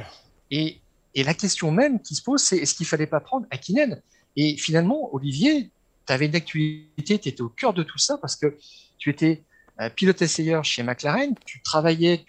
Et, 0.51 0.79
et 1.15 1.23
la 1.23 1.33
question 1.33 1.71
même 1.71 2.01
qui 2.01 2.15
se 2.15 2.21
pose, 2.21 2.41
c'est 2.41 2.57
est-ce 2.57 2.75
qu'il 2.75 2.85
fallait 2.85 3.07
pas 3.07 3.19
prendre 3.19 3.47
Akinen 3.49 4.01
Et 4.35 4.55
finalement, 4.57 5.13
Olivier, 5.15 5.71
tu 6.05 6.13
avais 6.13 6.27
une 6.27 6.35
actualité, 6.35 7.17
tu 7.19 7.29
étais 7.29 7.41
au 7.41 7.49
cœur 7.49 7.73
de 7.73 7.83
tout 7.83 7.97
ça 7.97 8.17
parce 8.17 8.35
que 8.35 8.55
tu 8.97 9.09
étais 9.09 9.41
euh, 9.41 9.46
pilote 9.95 10.21
essayeur 10.21 10.63
chez 10.63 10.83
McLaren, 10.83 11.35
tu 11.45 11.61
travaillais, 11.61 12.25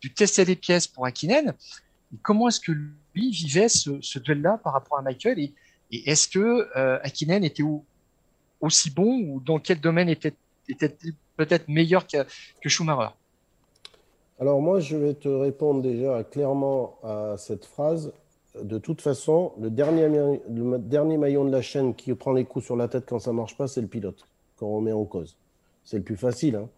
tu, 0.00 0.12
testais 0.12 0.44
les 0.44 0.56
pièces 0.56 0.86
pour 0.86 1.06
Akinen. 1.06 1.54
comment 2.22 2.48
est-ce 2.48 2.60
que 2.60 2.72
lui 2.72 3.30
vivait 3.30 3.68
ce, 3.68 4.18
duel-là 4.18 4.60
par 4.62 4.74
rapport 4.74 4.98
à 4.98 5.02
Michael 5.02 5.38
Et, 5.38 5.52
est-ce 5.90 6.28
que 6.28 6.68
euh, 6.76 6.98
était 7.04 7.62
aussi 8.60 8.90
bon 8.90 9.20
ou 9.20 9.40
dans 9.40 9.58
quel 9.58 9.80
domaine 9.80 10.08
était, 10.08 10.34
était 10.68 10.94
peut-être 11.36 11.68
meilleur 11.68 12.06
que, 12.06 12.18
Schumacher? 12.68 13.14
Alors 14.40 14.60
moi, 14.60 14.80
je 14.80 14.96
vais 14.96 15.14
te 15.14 15.28
répondre 15.28 15.80
déjà 15.82 16.24
clairement 16.24 16.98
à 17.02 17.36
cette 17.38 17.64
phrase. 17.64 18.12
De 18.60 18.78
toute 18.78 19.00
façon, 19.00 19.52
le 19.60 19.70
dernier, 19.70 20.08
dernier 20.48 21.16
maillon 21.16 21.44
de 21.44 21.50
la 21.50 21.62
chaîne 21.62 21.94
qui 21.94 22.12
prend 22.14 22.32
les 22.32 22.44
coups 22.44 22.64
sur 22.64 22.76
la 22.76 22.88
tête 22.88 23.04
quand 23.08 23.20
ça 23.20 23.32
marche 23.32 23.56
pas, 23.56 23.68
c'est 23.68 23.80
le 23.80 23.86
pilote. 23.86 24.26
qu'on 24.58 24.76
remet 24.76 24.92
en 24.92 25.04
cause. 25.04 25.36
C'est 25.84 25.98
le 25.98 26.02
plus 26.02 26.16
facile. 26.16 26.56
Hein. 26.56 26.68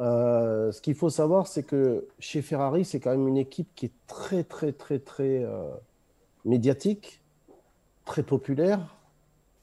Euh, 0.00 0.72
ce 0.72 0.80
qu'il 0.80 0.94
faut 0.94 1.10
savoir, 1.10 1.46
c'est 1.46 1.62
que 1.62 2.06
chez 2.18 2.42
Ferrari, 2.42 2.84
c'est 2.84 2.98
quand 2.98 3.10
même 3.10 3.28
une 3.28 3.36
équipe 3.36 3.68
qui 3.74 3.86
est 3.86 3.92
très, 4.06 4.42
très, 4.42 4.72
très, 4.72 4.98
très 4.98 5.44
euh, 5.44 5.68
médiatique, 6.44 7.20
très 8.04 8.22
populaire. 8.22 8.80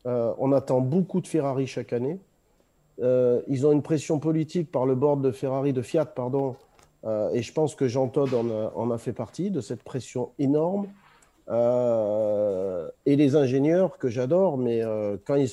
Euh, 0.05 0.33
on 0.37 0.53
attend 0.53 0.79
beaucoup 0.79 1.19
de 1.19 1.27
Ferrari 1.27 1.67
chaque 1.67 1.93
année. 1.93 2.19
ils 3.01 3.65
ont 3.65 3.71
une 3.71 3.81
pression 3.81 4.19
politique 4.19 4.71
par 4.71 4.85
le 4.85 4.95
board 4.95 5.21
de 5.21 5.31
Ferrari, 5.31 5.73
de 5.73 5.81
Fiat, 5.81 6.05
pardon, 6.05 6.55
et 7.33 7.41
je 7.41 7.53
pense 7.53 7.75
que 7.75 7.87
Jean 7.87 8.09
Todt 8.09 8.33
en 8.33 8.91
a, 8.91 8.97
fait 8.97 9.13
partie 9.13 9.51
de 9.51 9.61
cette 9.61 9.83
pression 9.83 10.31
énorme. 10.37 10.87
et 11.49 13.15
les 13.15 13.35
ingénieurs 13.37 13.97
que 13.97 14.09
j'adore, 14.09 14.57
mais 14.57 14.81
quand, 15.25 15.35
ils, 15.35 15.49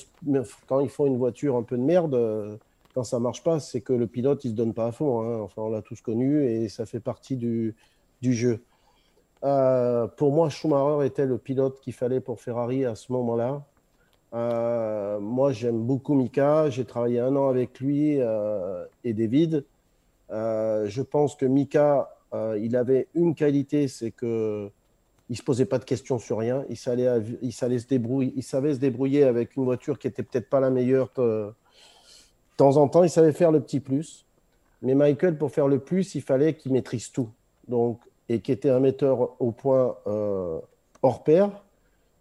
quand 0.67 0.81
ils 0.81 0.89
font 0.89 1.05
une 1.05 1.17
voiture 1.17 1.55
un 1.55 1.63
peu 1.63 1.77
de 1.77 1.83
merde, 1.83 2.59
quand 2.97 3.03
ça 3.03 3.19
marche 3.19 3.43
pas, 3.43 3.59
c'est 3.59 3.81
que 3.81 3.93
le 3.93 4.07
pilote, 4.07 4.43
il 4.43 4.49
se 4.49 4.55
donne 4.55 4.73
pas 4.73 4.87
à 4.87 4.91
fond. 4.91 5.21
Hein. 5.21 5.41
Enfin, 5.41 5.61
on 5.61 5.69
l'a 5.69 5.83
tous 5.83 6.01
connu 6.01 6.43
et 6.43 6.67
ça 6.67 6.87
fait 6.87 6.99
partie 6.99 7.35
du, 7.35 7.75
du 8.23 8.33
jeu. 8.33 8.63
Euh, 9.43 10.07
pour 10.07 10.33
moi, 10.33 10.49
Schumacher 10.49 11.05
était 11.05 11.27
le 11.27 11.37
pilote 11.37 11.79
qu'il 11.79 11.93
fallait 11.93 12.21
pour 12.21 12.41
Ferrari 12.41 12.85
à 12.85 12.95
ce 12.95 13.11
moment-là. 13.11 13.63
Euh, 14.33 15.19
moi, 15.19 15.51
j'aime 15.51 15.79
beaucoup 15.79 16.15
Mika. 16.15 16.71
J'ai 16.71 16.85
travaillé 16.85 17.19
un 17.19 17.35
an 17.35 17.49
avec 17.49 17.79
lui 17.79 18.19
euh, 18.19 18.83
et 19.03 19.13
David. 19.13 19.63
je 20.31 21.01
pense 21.03 21.35
que 21.35 21.45
Mika, 21.45 22.09
il 22.59 22.75
avait 22.75 23.09
une 23.13 23.35
qualité, 23.35 23.87
c'est 23.87 24.09
que 24.09 24.71
il 25.29 25.37
se 25.37 25.43
posait 25.43 25.65
pas 25.65 25.77
de 25.77 25.85
questions 25.85 26.17
sur 26.17 26.39
rien. 26.39 26.65
Il, 26.69 26.77
savait, 26.77 27.77
se 27.77 27.87
débrouiller 28.79 29.23
avec 29.23 29.55
une 29.55 29.65
voiture 29.65 29.99
qui 29.99 30.07
était 30.07 30.23
peut-être 30.23 30.49
pas 30.49 30.59
la 30.59 30.71
meilleure 30.71 31.11
de 32.57 32.63
temps 32.63 32.77
en 32.77 32.87
temps, 32.87 33.03
il 33.03 33.09
savait 33.11 33.33
faire 33.33 33.51
le 33.51 33.59
petit 33.59 33.79
plus. 33.79 34.25
Mais 34.81 34.95
Michael, 34.95 35.37
pour 35.37 35.51
faire 35.51 35.67
le 35.67 35.77
plus, 35.77 36.15
il 36.15 36.23
fallait 36.23 36.55
qu'il 36.55 36.73
maîtrise 36.73 37.11
tout. 37.11 37.29
Donc, 37.67 37.99
et 38.29 38.39
qui 38.39 38.51
était 38.51 38.71
un 38.71 38.79
metteur 38.79 39.39
au 39.39 39.51
point 39.51 39.95
euh, 40.07 40.59
hors 41.03 41.23
pair 41.23 41.51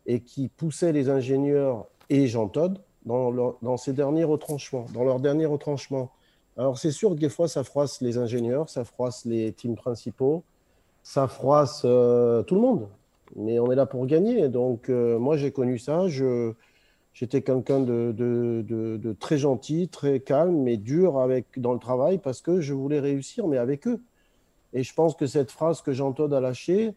et 0.05 0.21
qui 0.21 0.49
poussait 0.49 0.93
les 0.93 1.09
ingénieurs 1.09 1.87
et 2.11 2.27
Jean 2.27 2.49
Todd 2.49 2.79
dans, 3.07 3.31
leur, 3.31 3.57
dans 3.63 3.77
derniers 3.89 4.25
retranchements, 4.25 4.85
dans 4.93 5.05
leurs 5.05 5.21
derniers 5.21 5.47
retranchements. 5.47 6.11
Alors, 6.59 6.79
c'est 6.79 6.91
sûr 6.91 7.11
que 7.11 7.15
des 7.15 7.31
fois, 7.31 7.49
ça 7.49 7.65
froisse 7.65 8.03
les 8.03 8.19
ingénieurs, 8.19 8.69
ça 8.69 8.85
froisse 8.85 9.25
les 9.25 9.53
teams 9.53 9.75
principaux, 9.75 10.43
ça 11.03 11.29
froisse 11.29 11.83
euh, 11.87 12.43
tout 12.43 12.57
le 12.57 12.61
monde. 12.61 12.89
Mais 13.37 13.59
on 13.59 13.73
est 13.73 13.75
là 13.75 13.87
pour 13.87 14.05
gagner. 14.07 14.49
Donc, 14.49 14.91
euh, 14.91 15.19
moi, 15.19 15.39
j'ai 15.39 15.51
connu 15.51 15.79
ça. 15.79 16.09
Je, 16.09 16.53
J'étais 17.19 17.41
quelqu'un 17.41 17.81
de, 17.81 19.17
très 19.19 19.39
gentil, 19.39 19.89
très 19.89 20.21
calme, 20.21 20.61
mais 20.63 20.77
dur 20.77 21.19
avec, 21.19 21.47
dans 21.59 21.73
le 21.73 21.79
travail 21.79 22.19
parce 22.19 22.43
que 22.43 22.61
je 22.61 22.75
voulais 22.75 23.01
réussir, 23.01 23.47
mais 23.49 23.57
avec 23.57 23.87
eux. 23.87 24.03
Et 24.75 24.83
je 24.83 24.93
pense 24.93 25.17
que 25.17 25.27
cette 25.27 25.51
phrase 25.51 25.81
que 25.81 25.93
Jean-Claude 25.93 26.35
a 26.35 26.41
lâchée, 26.41 26.93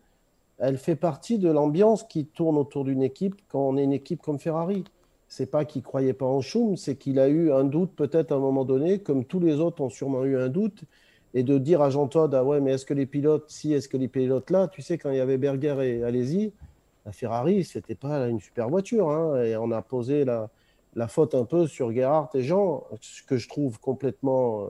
elle 0.58 0.78
fait 0.78 0.98
partie 0.98 1.40
de 1.40 1.50
l'ambiance 1.50 2.04
qui 2.04 2.26
tourne 2.26 2.58
autour 2.58 2.84
d'une 2.84 3.02
équipe 3.02 3.36
quand 3.48 3.62
on 3.62 3.78
est 3.78 3.84
une 3.86 3.94
équipe 3.94 4.22
comme 4.22 4.40
Ferrari. 4.40 4.84
C'est 5.30 5.50
pas 5.50 5.64
qu'il 5.64 5.84
croyait 5.84 6.12
pas 6.12 6.26
en 6.26 6.42
Schum, 6.42 6.76
c'est 6.76 6.98
qu'il 6.98 7.18
a 7.18 7.30
eu 7.30 7.54
un 7.54 7.64
doute 7.64 7.92
peut-être 7.96 8.34
à 8.34 8.36
un 8.36 8.40
moment 8.40 8.66
donné, 8.66 9.00
comme 9.00 9.24
tous 9.24 9.40
les 9.40 9.62
autres 9.62 9.82
ont 9.82 9.90
sûrement 9.90 10.26
eu 10.26 10.38
un 10.38 10.50
doute, 10.50 10.84
et 11.34 11.44
de 11.44 11.58
dire 11.58 11.82
à 11.82 11.92
Jean-Todt, 11.92 12.34
ah 12.36 12.44
ouais, 12.44 12.60
mais 12.60 12.74
est-ce 12.74 12.86
que 12.86 12.94
les 12.94 13.06
pilotes, 13.06 13.46
si, 13.48 13.72
est-ce 13.72 13.88
que 13.88 13.96
les 13.96 14.10
pilotes 14.10 14.50
là, 14.50 14.68
tu 14.68 14.82
sais, 14.82 14.98
quand 14.98 15.12
il 15.12 15.16
y 15.16 15.22
avait 15.22 15.38
Berger 15.38 15.78
et 15.82 16.04
Alési, 16.04 16.52
la 17.06 17.12
Ferrari, 17.12 17.64
c'était 17.64 17.96
pas 17.96 18.28
une 18.28 18.40
super 18.40 18.70
voiture. 18.70 19.10
Hein, 19.10 19.44
et 19.44 19.56
on 19.58 19.72
a 19.72 19.82
posé 19.82 20.26
la, 20.26 20.50
la, 20.96 21.08
faute 21.08 21.36
un 21.36 21.46
peu 21.46 21.68
sur 21.68 21.92
Gerhardt 21.92 22.30
et 22.38 22.44
Jean, 22.44 22.86
ce 23.02 23.24
que 23.24 23.38
je 23.38 23.48
trouve 23.48 23.80
complètement 23.80 24.64
euh, 24.64 24.68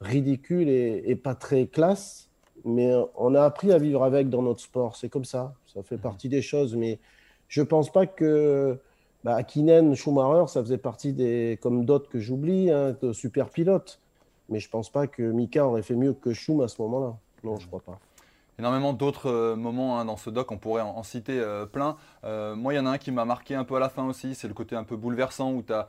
ridicule 0.00 0.68
et, 0.68 1.16
pas 1.16 1.34
très 1.34 1.66
classe. 1.66 2.30
Mais 2.64 2.92
on 3.16 3.34
a 3.34 3.44
appris 3.44 3.72
à 3.72 3.78
vivre 3.78 4.02
avec 4.02 4.28
dans 4.30 4.42
notre 4.42 4.60
sport. 4.60 4.96
C'est 4.96 5.08
comme 5.08 5.24
ça. 5.24 5.54
Ça 5.66 5.82
fait 5.82 5.96
mhm. 5.96 6.02
partie 6.02 6.28
des 6.28 6.42
choses. 6.42 6.76
Mais 6.76 6.98
je 7.48 7.62
pense 7.62 7.90
pas 7.90 8.06
que 8.06 8.78
bah, 9.24 9.42
Kinen, 9.42 9.94
Schumacher, 9.94 10.48
ça 10.48 10.60
faisait 10.62 10.78
partie 10.78 11.12
des, 11.12 11.58
comme 11.62 11.84
d'autres 11.84 12.08
que 12.08 12.18
j'oublie, 12.18 12.70
hein, 12.70 12.96
de 13.00 13.12
super 13.12 13.50
pilotes. 13.50 14.00
Mais 14.48 14.60
je 14.60 14.70
pense 14.70 14.90
pas 14.90 15.06
que 15.06 15.22
Mika 15.22 15.66
aurait 15.66 15.82
fait 15.82 15.94
mieux 15.94 16.14
que 16.14 16.32
Schum 16.32 16.60
à 16.62 16.68
ce 16.68 16.80
moment-là. 16.82 17.16
Non, 17.44 17.56
je 17.56 17.66
crois 17.66 17.80
pas 17.80 17.98
énormément 18.58 18.92
d'autres 18.92 19.30
euh, 19.30 19.56
moments 19.56 19.98
hein, 19.98 20.04
dans 20.04 20.16
ce 20.16 20.30
doc, 20.30 20.50
on 20.50 20.58
pourrait 20.58 20.82
en, 20.82 21.02
citer 21.02 21.38
euh, 21.38 21.66
plein. 21.66 21.96
Euh, 22.24 22.56
moi, 22.56 22.74
il 22.74 22.76
y 22.76 22.80
en 22.80 22.86
a 22.86 22.90
un 22.90 22.98
qui 22.98 23.12
m'a 23.12 23.24
marqué 23.24 23.54
un 23.54 23.64
peu 23.64 23.76
à 23.76 23.80
la 23.80 23.88
fin 23.88 24.06
aussi, 24.06 24.34
c'est 24.34 24.48
le 24.48 24.54
côté 24.54 24.76
un 24.76 24.84
peu 24.84 24.96
bouleversant 24.96 25.52
où 25.52 25.62
tu 25.62 25.72
as 25.72 25.88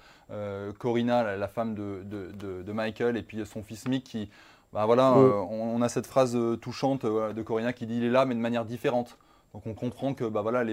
Corinna, 0.77 1.35
la, 1.35 1.47
femme 1.47 1.73
de, 1.73 2.71
Michael, 2.71 3.17
et 3.17 3.23
puis 3.23 3.45
son 3.45 3.63
fils 3.63 3.87
Mick 3.87 4.03
qui. 4.03 4.29
Bah 4.71 4.85
voilà, 4.85 5.13
on, 5.13 5.81
a 5.81 5.89
cette 5.89 6.05
phrase 6.05 6.37
touchante 6.61 7.03
de 7.03 7.41
Corinna 7.41 7.73
qui 7.73 7.87
dit 7.87 7.97
il 7.97 8.03
est 8.03 8.11
là, 8.11 8.25
mais 8.25 8.35
de 8.35 8.39
manière 8.39 8.65
différente. 8.65 9.17
Donc 9.55 9.65
on 9.65 9.73
comprend 9.73 10.13
que 10.13 10.25
bah 10.25 10.43
voilà, 10.43 10.63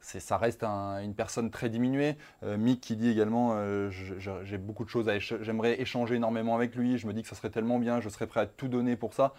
ça 0.00 0.36
reste 0.36 0.62
une 0.62 1.14
personne 1.16 1.50
très 1.50 1.68
diminuée. 1.68 2.16
Mick 2.46 2.80
qui 2.80 2.94
dit 2.94 3.10
également 3.10 3.56
j'ai 3.90 4.58
beaucoup 4.58 4.84
de 4.84 4.88
choses 4.88 5.08
à 5.08 5.18
j'aimerais 5.18 5.80
échanger 5.80 6.14
énormément 6.14 6.54
avec 6.54 6.76
lui. 6.76 6.96
Je 6.96 7.08
me 7.08 7.12
dis 7.12 7.22
que 7.22 7.28
ça 7.28 7.34
serait 7.34 7.50
tellement 7.50 7.80
bien, 7.80 8.00
je 8.00 8.08
serais 8.08 8.28
prêt 8.28 8.38
à 8.38 8.46
tout 8.46 8.68
donner 8.68 8.94
pour 8.94 9.14
ça 9.14 9.34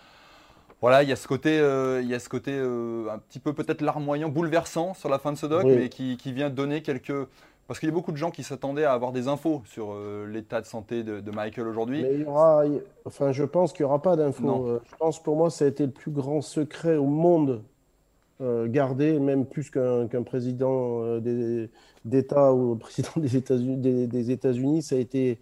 voilà, 0.82 1.04
il 1.04 1.10
y 1.10 1.12
a 1.12 1.16
ce 1.16 1.28
côté, 1.28 1.60
euh, 1.60 2.02
il 2.02 2.10
y 2.10 2.16
a 2.16 2.20
ce 2.20 2.28
côté 2.28 2.52
euh, 2.54 3.08
un 3.12 3.20
petit 3.20 3.40
peu 3.40 3.54
peut-être 3.54 3.82
larmoyant, 3.82 4.30
bouleversant 4.30 4.96
sur 4.96 5.10
la 5.10 5.20
fin 5.20 5.32
de 5.32 5.38
ce 5.38 5.46
doc, 5.46 5.64
mais 5.64 5.90
qui, 5.90 6.18
vient 6.34 6.50
donner 6.50 6.82
quelques. 6.82 7.28
Parce 7.68 7.80
qu'il 7.80 7.88
y 7.88 7.92
a 7.92 7.96
beaucoup 7.96 8.12
de 8.12 8.18
gens 8.18 8.32
qui 8.32 8.44
s'attendaient 8.44 8.84
à 8.84 8.92
avoir 8.92 9.12
des 9.12 9.28
infos 9.28 9.62
sur 9.66 9.94
euh, 9.94 10.26
l'état 10.26 10.60
de 10.60 10.66
santé 10.66 11.04
de, 11.04 11.32
Michael 11.32 11.68
aujourd'hui. 11.68 12.02
Mais 12.02 12.16
il 12.16 12.22
y 12.22 12.26
aura, 12.26 12.64
enfin, 13.06 13.32
je 13.32 13.44
pense 13.44 13.72
qu'il 13.74 13.86
n'y 13.86 13.90
aura 13.90 14.02
pas 14.02 14.16
d'infos. 14.16 14.82
je 14.90 14.96
pense 14.98 15.22
pour 15.22 15.38
moi, 15.38 15.52
ça 15.52 15.66
a 15.66 15.68
été 15.68 15.86
le 15.86 15.92
plus 15.92 16.12
grand 16.12 16.42
secret 16.42 16.98
au 16.98 17.06
monde 17.06 17.62
gardé, 18.42 19.20
même 19.20 19.46
plus 19.46 19.70
qu'un 19.70 20.24
président 20.26 21.20
d'État 22.04 22.54
ou 22.54 22.76
président 22.76 23.12
des 23.18 23.38
États-Unis. 23.38 23.78
Des, 24.08 24.82
ça 24.82 24.96
a 24.96 24.98
été. 24.98 25.38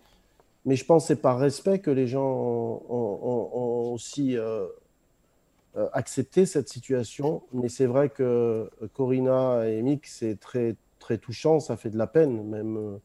Mais 0.65 0.75
je 0.75 0.83
pense 0.83 1.03
que 1.03 1.07
c'est 1.07 1.21
par 1.21 1.39
respect 1.39 1.79
que 1.79 1.91
les 1.91 2.07
gens 2.07 2.83
ont 2.89 3.93
aussi 3.93 4.37
accepter 5.93 6.45
cette 6.45 6.69
situation. 6.69 7.43
Mais 7.53 7.69
c'est 7.69 7.85
vrai 7.85 8.09
que 8.09 8.23
euh, 8.23 8.87
Corinna 8.93 9.67
et 9.67 9.81
Mick, 9.81 10.07
c'est 10.07 10.39
très, 10.39 10.75
très 10.99 11.17
touchant, 11.17 11.59
ça 11.59 11.77
fait 11.77 11.89
de 11.89 11.97
la 11.97 12.07
peine. 12.07 12.43
Même, 12.43 12.77
euh, 12.77 12.97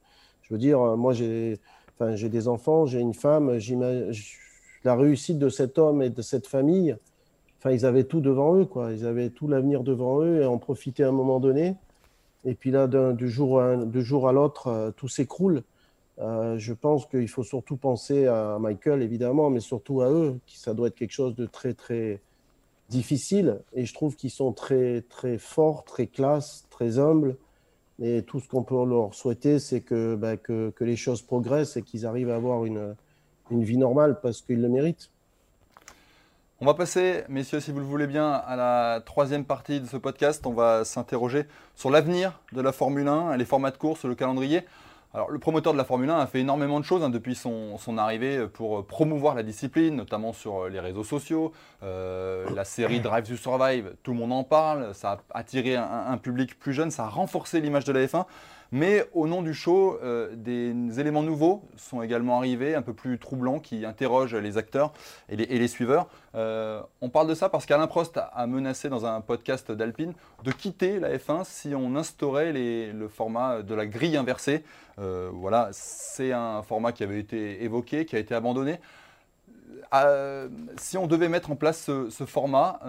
je 0.42 0.54
veux 0.54 0.58
dire, 0.58 0.78
moi, 0.96 1.12
j'ai 1.12 1.58
enfin, 1.98 2.14
des 2.14 2.48
enfants, 2.48 2.86
j'ai 2.86 3.00
une 3.00 3.14
femme, 3.14 3.58
la 4.84 4.96
réussite 4.96 5.38
de 5.38 5.48
cet 5.48 5.78
homme 5.78 6.02
et 6.02 6.10
de 6.10 6.22
cette 6.22 6.46
famille, 6.46 6.96
enfin, 7.58 7.70
ils 7.70 7.86
avaient 7.86 8.04
tout 8.04 8.20
devant 8.20 8.54
eux, 8.56 8.66
quoi. 8.66 8.92
Ils 8.92 9.06
avaient 9.06 9.30
tout 9.30 9.48
l'avenir 9.48 9.82
devant 9.82 10.22
eux 10.22 10.42
et 10.42 10.46
en 10.46 10.58
profiter 10.58 11.04
à 11.04 11.08
un 11.08 11.12
moment 11.12 11.40
donné. 11.40 11.76
Et 12.44 12.54
puis 12.54 12.70
là, 12.70 12.86
du 12.86 13.30
jour 13.30 13.60
à, 13.60 13.76
jour 13.94 14.28
à 14.28 14.32
l'autre, 14.32 14.92
tout 14.98 15.08
s'écroule. 15.08 15.62
je 16.18 16.72
pense 16.74 17.06
qu'il 17.06 17.28
faut 17.28 17.42
surtout 17.42 17.76
penser 17.76 18.26
à 18.26 18.58
Michael, 18.60 19.02
évidemment, 19.02 19.48
mais 19.48 19.60
surtout 19.60 20.02
à 20.02 20.10
eux, 20.10 20.38
qui 20.46 20.58
ça 20.58 20.74
doit 20.74 20.88
être 20.88 20.94
quelque 20.94 21.12
chose 21.12 21.34
de 21.34 21.46
très, 21.46 21.72
très, 21.72 22.20
difficiles 22.88 23.60
et 23.72 23.86
je 23.86 23.94
trouve 23.94 24.16
qu'ils 24.16 24.30
sont 24.30 24.52
très, 24.52 25.02
très 25.02 25.38
forts, 25.38 25.84
très 25.84 26.06
classe, 26.06 26.66
très 26.70 26.98
humbles. 26.98 27.36
Et 28.02 28.22
tout 28.22 28.40
ce 28.40 28.48
qu'on 28.48 28.64
peut 28.64 28.84
leur 28.84 29.14
souhaiter, 29.14 29.58
c'est 29.58 29.80
que, 29.80 30.16
bah, 30.16 30.36
que, 30.36 30.72
les 30.80 30.96
choses 30.96 31.22
progressent 31.22 31.76
et 31.76 31.82
qu'ils 31.82 32.06
arrivent 32.06 32.30
à 32.30 32.34
avoir 32.34 32.64
une, 32.64 32.96
une 33.50 33.62
vie 33.62 33.78
normale 33.78 34.20
parce 34.20 34.42
qu'ils 34.42 34.60
le 34.60 34.68
méritent. 34.68 35.10
On 36.60 36.66
va 36.66 36.74
passer, 36.74 37.24
messieurs, 37.28 37.60
si 37.60 37.72
vous 37.72 37.80
le 37.80 37.84
voulez 37.84 38.06
bien, 38.06 38.30
à 38.30 38.56
la 38.56 39.00
troisième 39.04 39.44
partie 39.44 39.80
de 39.80 39.86
ce 39.86 39.96
podcast. 39.96 40.46
On 40.46 40.52
va 40.52 40.84
s'interroger 40.84 41.44
sur 41.74 41.90
l'avenir 41.90 42.40
de 42.52 42.60
la 42.60 42.72
Formule 42.72 43.06
1, 43.06 43.36
les 43.36 43.44
formats 43.44 43.70
de 43.70 43.76
course, 43.76 44.04
le 44.04 44.14
calendrier. 44.14 44.62
Alors, 45.14 45.30
le 45.30 45.38
promoteur 45.38 45.72
de 45.72 45.78
la 45.78 45.84
Formule 45.84 46.10
1 46.10 46.18
a 46.18 46.26
fait 46.26 46.40
énormément 46.40 46.80
de 46.80 46.84
choses 46.84 47.04
hein, 47.04 47.08
depuis 47.08 47.36
son, 47.36 47.78
arrivée 47.98 48.48
pour 48.48 48.80
euh, 48.80 48.82
promouvoir 48.82 49.36
la 49.36 49.44
discipline, 49.44 49.94
notamment 49.94 50.32
sur 50.32 50.64
euh, 50.64 50.68
les 50.68 50.80
réseaux 50.80 51.04
sociaux. 51.04 51.52
Euh, 51.84 52.44
la 52.52 52.64
série 52.64 52.98
Drive 52.98 53.28
to 53.28 53.36
Survive, 53.36 53.94
tout 54.02 54.10
le 54.10 54.18
monde 54.18 54.32
en 54.32 54.42
parle, 54.42 54.92
ça 54.92 55.20
a 55.30 55.38
attiré 55.38 55.76
un 55.76 56.18
public 56.18 56.58
plus 56.58 56.72
jeune, 56.72 56.90
ça 56.90 57.04
a 57.04 57.08
renforcé 57.08 57.60
l'image 57.60 57.84
de 57.84 57.92
la 57.92 58.04
F1. 58.04 58.24
Mais 58.72 59.08
au 59.12 59.26
nom 59.26 59.42
du 59.42 59.54
show, 59.54 59.98
euh, 60.02 60.34
des 60.34 61.00
éléments 61.00 61.22
nouveaux 61.22 61.62
sont 61.76 62.02
également 62.02 62.38
arrivés, 62.38 62.74
un 62.74 62.82
peu 62.82 62.92
plus 62.92 63.18
troublants, 63.18 63.60
qui 63.60 63.84
interrogent 63.84 64.34
les 64.34 64.58
acteurs 64.58 64.92
et 65.28 65.36
les, 65.36 65.68
suiveurs. 65.68 66.08
Euh, 66.34 66.82
on 67.00 67.08
parle 67.08 67.28
de 67.28 67.34
ça 67.34 67.48
parce 67.48 67.66
qu'Alain 67.66 67.86
Prost 67.86 68.18
a 68.18 68.46
menacé 68.46 68.88
dans 68.88 69.06
un 69.06 69.20
podcast 69.20 69.70
d'Alpine 69.70 70.12
de 70.42 70.52
quitter 70.52 70.98
la 70.98 71.16
F1 71.16 71.44
si 71.44 71.74
on 71.74 71.96
instaurait 71.96 72.52
le 72.52 73.08
format 73.08 73.62
de 73.62 73.74
la 73.74 73.86
grille 73.86 74.16
inversée. 74.16 74.64
Euh, 74.98 75.30
voilà, 75.32 75.68
c'est 75.72 76.32
un 76.32 76.62
format 76.62 76.92
qui 76.92 77.02
avait 77.02 77.20
été 77.20 77.62
évoqué, 77.62 78.04
qui 78.04 78.16
a 78.16 78.18
été 78.18 78.34
abandonné. 78.34 78.80
si 80.78 80.98
on 80.98 81.06
devait 81.06 81.28
mettre 81.28 81.50
en 81.50 81.56
place 81.56 81.80
ce, 81.80 82.10
ce 82.10 82.24
format, 82.24 82.80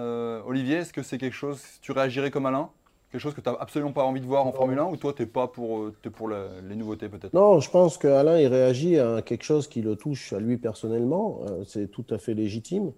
Olivier, 0.46 0.78
est-ce 0.78 0.94
que 0.94 1.04
c'est 1.04 1.18
quelque 1.18 1.34
chose, 1.34 1.62
tu 1.82 1.92
réagirais 1.92 2.32
comme 2.32 2.46
Alain? 2.46 2.70
Quelque 3.16 3.22
chose 3.22 3.34
que 3.34 3.40
tu 3.40 3.50
n'as 3.50 3.56
absolument 3.56 3.94
pas 3.94 4.04
envie 4.04 4.20
de 4.20 4.26
voir 4.26 4.46
en 4.46 4.52
Formule 4.52 4.78
1 4.78 4.84
ou 4.88 4.98
toi, 4.98 5.14
tu 5.14 5.22
n'es 5.22 5.26
pas 5.26 5.48
pour, 5.48 5.80
euh, 5.80 5.96
es 6.04 6.10
pour 6.10 6.28
les 6.28 6.76
nouveautés 6.76 7.08
peut-être? 7.08 7.34
Non, 7.34 7.62
je 7.62 7.70
pense 7.70 7.98
qu'Alain, 7.98 8.38
il 8.38 8.48
réagit 8.48 9.00
à 9.00 9.22
quelque 9.22 9.44
chose 9.44 9.70
qui 9.70 9.82
le 9.82 9.96
touche 9.96 10.34
à 10.34 10.40
lui 10.40 10.58
personnellement. 10.58 11.40
Euh, 11.48 11.64
c'est 11.66 11.90
tout 11.90 12.04
à 12.10 12.18
fait 12.18 12.34
légitime. 12.34 12.92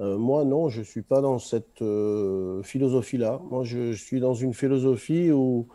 Euh, 0.00 0.18
moi, 0.18 0.44
non, 0.44 0.70
je 0.70 0.80
ne 0.80 0.84
suis 0.84 1.02
pas 1.02 1.20
dans 1.20 1.38
cette 1.38 1.84
philosophie-là. 2.64 3.40
Moi, 3.48 3.62
je, 3.62 3.92
suis 3.92 4.18
dans 4.18 4.34
une 4.34 4.54
philosophie 4.54 5.30
où 5.30 5.68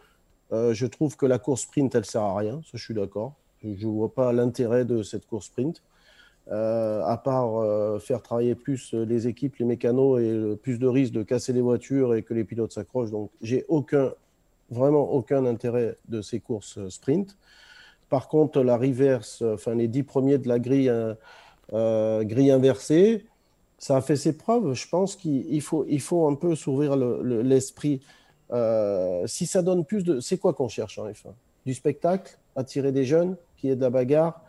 je 0.52 0.86
trouve 0.86 1.16
que 1.16 1.26
la 1.26 1.40
course 1.40 1.62
sprint, 1.62 1.96
elle 1.96 2.02
ne 2.02 2.06
sert 2.06 2.22
à 2.22 2.38
rien. 2.38 2.62
Ça, 2.64 2.72
je 2.74 2.84
suis 2.84 2.94
d'accord. 2.94 3.36
Je 3.64 3.88
ne 3.88 3.92
vois 3.92 4.14
pas 4.14 4.34
l'intérêt 4.34 4.84
de 4.84 5.04
cette 5.04 5.26
course 5.26 5.46
sprint. 5.46 5.82
Euh, 6.52 7.04
à 7.04 7.18
part 7.18 7.58
euh, 7.58 7.98
faire 7.98 8.22
travailler 8.22 8.54
plus 8.54 8.94
les 8.94 9.28
équipes, 9.28 9.56
les 9.58 9.66
mécanos 9.66 10.22
et 10.22 10.56
plus 10.62 10.78
de 10.78 10.86
risques 10.86 11.14
de 11.14 11.24
casser 11.24 11.54
les 11.54 11.62
voitures 11.62 12.14
et 12.14 12.22
que 12.22 12.36
les 12.36 12.44
pilotes 12.44 12.72
s'accrochent. 12.72 13.10
Donc, 13.10 13.32
j'ai 13.42 13.66
aucun, 13.68 14.14
vraiment 14.70 15.12
aucun 15.12 15.48
intérêt 15.48 15.98
de 16.08 16.22
ces 16.22 16.40
courses 16.40 16.78
euh, 16.78 16.90
sprint. 16.92 17.36
Par 18.10 18.28
contre, 18.28 18.62
la 18.62 18.78
reverse, 18.78 19.42
enfin 19.42 19.74
les 19.74 19.88
dix 19.88 20.04
premiers 20.04 20.38
de 20.38 20.48
la 20.48 20.60
grille, 20.60 20.92
inversée, 22.52 23.26
ça 23.80 23.98
a 23.98 24.02
fait 24.02 24.16
ses 24.16 24.38
preuves. 24.38 24.76
Je 24.76 24.88
pense 24.88 25.16
qu'il 25.16 25.62
faut, 25.62 25.86
il 25.90 26.00
faut 26.00 26.28
un 26.28 26.36
peu 26.36 26.56
s'ouvrir 26.56 26.96
l'esprit. 26.96 28.02
si 29.26 29.48
ça 29.48 29.64
donne 29.64 29.86
plus 29.86 30.04
de. 30.04 30.20
C'est 30.20 30.38
quoi 30.38 30.54
qu'on 30.54 30.68
cherche 30.68 31.00
en 31.00 31.08
F1 31.10 31.34
Du 31.66 31.74
spectacle, 31.74 32.38
attirer 32.56 32.92
des 32.92 33.06
jeunes, 33.06 33.36
qui 33.58 33.70
est 33.70 33.76
de 33.76 33.82
la 33.82 33.90
bagarre, 33.90 34.45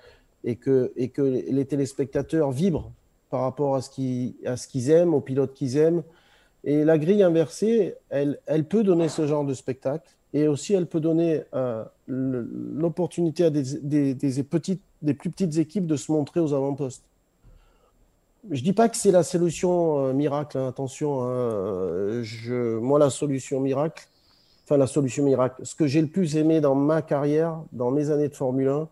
et 0.47 0.57
que, 0.57 0.92
les 0.97 1.64
téléspectateurs 1.64 2.53
vibrent 2.53 2.92
par 3.30 3.40
rapport 3.40 3.74
à 3.74 3.82
ce 3.82 3.90
qu'ils 3.90 4.90
aiment, 4.90 5.12
aux 5.12 5.20
pilotes 5.20 5.53
qu'ils 5.53 5.76
aiment. 5.76 6.03
Et 6.64 6.84
la 6.84 6.99
grille 6.99 7.22
inversée, 7.22 7.97
elle, 8.09 8.64
peut 8.68 8.84
donner 8.84 9.09
ce 9.09 9.26
genre 9.26 9.44
de 9.44 9.55
spectacle. 9.55 10.09
Et 10.32 10.49
aussi, 10.49 10.74
elle 10.74 10.86
peut 10.86 11.01
donner 11.01 11.42
euh, 11.55 11.84
l'opportunité 12.07 13.44
à 13.44 13.51
des, 13.51 14.44
plus 14.44 15.30
petites 15.30 15.59
équipes 15.59 15.86
de 15.86 15.97
se 15.97 16.12
montrer 16.12 16.40
aux 16.40 16.55
avant-postes. 16.55 17.03
Je 18.51 18.61
ne 18.61 18.64
dis 18.64 18.72
pas 18.72 18.88
que 18.88 18.97
c'est 18.97 19.11
la 19.11 19.24
solution 19.24 20.07
euh, 20.07 20.12
miracle, 20.12 20.59
hein, 20.59 20.68
attention. 20.68 21.22
Hein, 21.22 22.22
je, 22.22 22.78
moi, 22.78 23.01
la 23.01 23.11
solution 23.11 23.59
miracle, 23.61 24.07
enfin 24.64 24.76
la 24.76 24.86
solution 24.86 25.24
miracle, 25.24 25.62
ce 25.64 25.74
que 25.74 25.88
j'ai 25.88 26.01
le 26.01 26.07
plus 26.07 26.36
aimé 26.36 26.61
dans 26.61 26.76
ma 26.76 27.03
carrière, 27.03 27.61
dans 27.72 27.90
mes 27.90 28.11
années 28.11 28.28
de 28.28 28.34
Formule 28.34 28.68
1, 28.68 28.88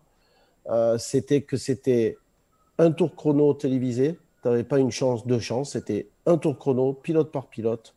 euh, 0.69 0.97
c'était 0.97 1.41
que 1.41 1.57
c'était 1.57 2.17
un 2.77 2.91
tour 2.91 3.15
chrono 3.15 3.53
télévisé. 3.53 4.17
Tu 4.41 4.47
n'avais 4.47 4.63
pas 4.63 4.79
une 4.79 4.91
chance, 4.91 5.25
deux 5.25 5.39
chances. 5.39 5.71
C'était 5.71 6.07
un 6.25 6.37
tour 6.37 6.57
chrono, 6.57 6.93
pilote 6.93 7.31
par 7.31 7.47
pilote. 7.47 7.93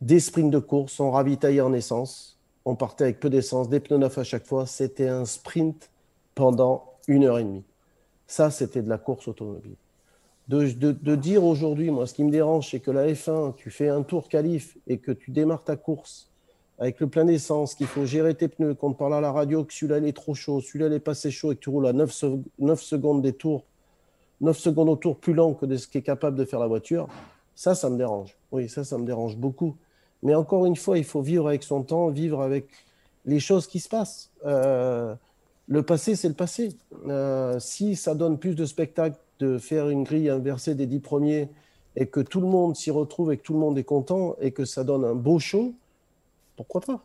Des 0.00 0.20
sprints 0.20 0.50
de 0.52 0.58
course, 0.58 1.00
on 1.00 1.10
ravitaillait 1.10 1.60
en 1.60 1.72
essence. 1.72 2.38
On 2.64 2.76
partait 2.76 3.04
avec 3.04 3.20
peu 3.20 3.30
d'essence, 3.30 3.68
des 3.68 3.80
pneus 3.80 3.98
neufs 3.98 4.18
à 4.18 4.24
chaque 4.24 4.46
fois. 4.46 4.66
C'était 4.66 5.08
un 5.08 5.24
sprint 5.24 5.90
pendant 6.34 6.92
une 7.08 7.24
heure 7.24 7.38
et 7.38 7.44
demie. 7.44 7.64
Ça, 8.26 8.50
c'était 8.50 8.82
de 8.82 8.88
la 8.88 8.98
course 8.98 9.26
automobile. 9.26 9.76
De, 10.48 10.64
de 10.70 11.14
dire 11.14 11.44
aujourd'hui, 11.44 11.90
moi, 11.90 12.06
ce 12.06 12.14
qui 12.14 12.24
me 12.24 12.30
dérange, 12.30 12.70
c'est 12.70 12.80
que 12.80 12.90
la 12.90 13.06
F1, 13.06 13.54
tu 13.56 13.70
fais 13.70 13.88
un 13.88 14.02
tour 14.02 14.28
qualif 14.28 14.78
et 14.86 14.98
que 14.98 15.12
tu 15.12 15.30
démarres 15.30 15.64
ta 15.64 15.76
course 15.76 16.30
avec 16.78 17.00
le 17.00 17.08
plein 17.08 17.24
d'essence, 17.24 17.74
qu'il 17.74 17.86
faut 17.86 18.06
gérer 18.06 18.34
tes 18.34 18.48
pneus, 18.48 18.74
qu'on 18.74 18.92
te 18.92 18.98
parle 18.98 19.14
à 19.14 19.20
la 19.20 19.32
radio 19.32 19.64
que 19.64 19.72
celui-là 19.72 19.98
est 20.06 20.12
trop 20.12 20.34
chaud, 20.34 20.60
celui-là 20.60 20.94
est 20.94 21.00
passé 21.00 21.30
chaud 21.30 21.50
et 21.52 21.56
que 21.56 21.60
tu 21.60 21.70
roules 21.70 21.88
à 21.88 21.92
9, 21.92 22.12
secondes 22.12 23.22
des 23.22 23.32
tours, 23.32 23.64
9 24.40 24.56
secondes 24.56 24.88
au 24.88 24.96
tour 24.96 25.18
plus 25.18 25.34
lent 25.34 25.54
que 25.54 25.66
de 25.66 25.76
ce 25.76 25.88
qu'est 25.88 26.02
capable 26.02 26.36
de 26.36 26.44
faire 26.44 26.60
la 26.60 26.68
voiture, 26.68 27.08
ça, 27.56 27.74
ça 27.74 27.90
me 27.90 27.98
dérange. 27.98 28.36
Oui, 28.52 28.68
ça, 28.68 28.84
ça 28.84 28.96
me 28.96 29.04
dérange 29.04 29.36
beaucoup. 29.36 29.74
Mais 30.22 30.36
encore 30.36 30.66
une 30.66 30.76
fois, 30.76 30.98
il 30.98 31.04
faut 31.04 31.20
vivre 31.20 31.48
avec 31.48 31.64
son 31.64 31.82
temps, 31.82 32.08
vivre 32.10 32.40
avec 32.40 32.68
les 33.24 33.40
choses 33.40 33.66
qui 33.66 33.80
se 33.80 33.88
passent. 33.88 34.30
Euh, 34.46 35.14
le 35.66 35.82
passé, 35.82 36.14
c'est 36.14 36.28
le 36.28 36.34
passé. 36.34 36.76
Euh, 37.08 37.58
si 37.58 37.96
ça 37.96 38.14
donne 38.14 38.38
plus 38.38 38.54
de 38.54 38.64
spectacle 38.64 39.16
de 39.40 39.58
faire 39.58 39.88
une 39.88 40.04
grille 40.04 40.30
inversée 40.30 40.74
des 40.74 40.86
10 40.86 41.00
premiers 41.00 41.48
et 41.96 42.06
que 42.06 42.20
tout 42.20 42.40
le 42.40 42.46
monde 42.46 42.76
s'y 42.76 42.90
retrouve 42.90 43.32
et 43.32 43.36
que 43.36 43.42
tout 43.42 43.52
le 43.52 43.58
monde 43.58 43.76
est 43.78 43.84
content 43.84 44.36
et 44.40 44.52
que 44.52 44.64
ça 44.64 44.84
donne 44.84 45.04
un 45.04 45.14
beau 45.14 45.38
show, 45.38 45.74
pourquoi 46.58 46.80
pas? 46.80 47.04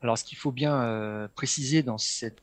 Alors, 0.00 0.16
ce 0.16 0.22
qu'il 0.22 0.38
faut 0.38 0.52
bien 0.52 0.80
euh, 0.80 1.26
préciser 1.34 1.82
dans, 1.82 1.98
cette, 1.98 2.38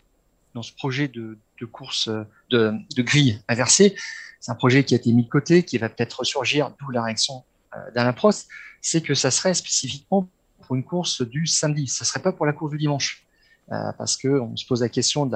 dans 0.53 0.61
ce 0.61 0.73
projet 0.73 1.07
de, 1.07 1.37
course 1.71 2.09
euh, 2.09 2.25
de, 2.49 3.01
grille 3.01 3.41
inversée, 3.47 3.95
c'est 4.41 4.51
un 4.51 4.55
projet 4.55 4.83
qui 4.83 4.93
a 4.93 4.97
été 4.97 5.13
mis 5.13 5.23
de 5.23 5.29
côté, 5.29 5.63
qui 5.63 5.77
va 5.77 5.87
peut-être 5.87 6.19
ressurgir, 6.19 6.73
d'où 6.79 6.89
la 6.89 7.01
réaction 7.01 7.45
euh, 7.75 7.91
d'Alain 7.91 8.11
Prost, 8.11 8.49
c'est 8.81 9.01
que 9.01 9.13
ça 9.13 9.31
serait 9.31 9.53
spécifiquement 9.53 10.27
pour 10.67 10.75
une 10.75 10.83
course 10.83 11.21
du 11.21 11.47
samedi, 11.47 11.87
ça 11.87 12.03
ne 12.03 12.07
serait 12.07 12.21
pas 12.21 12.33
pour 12.33 12.45
la 12.45 12.51
course 12.51 12.71
du 12.71 12.77
dimanche. 12.77 13.23
parce 13.69 14.17
qu'on 14.17 14.55
se 14.57 14.65
pose 14.65 14.81
la 14.81 14.89
question 14.89 15.29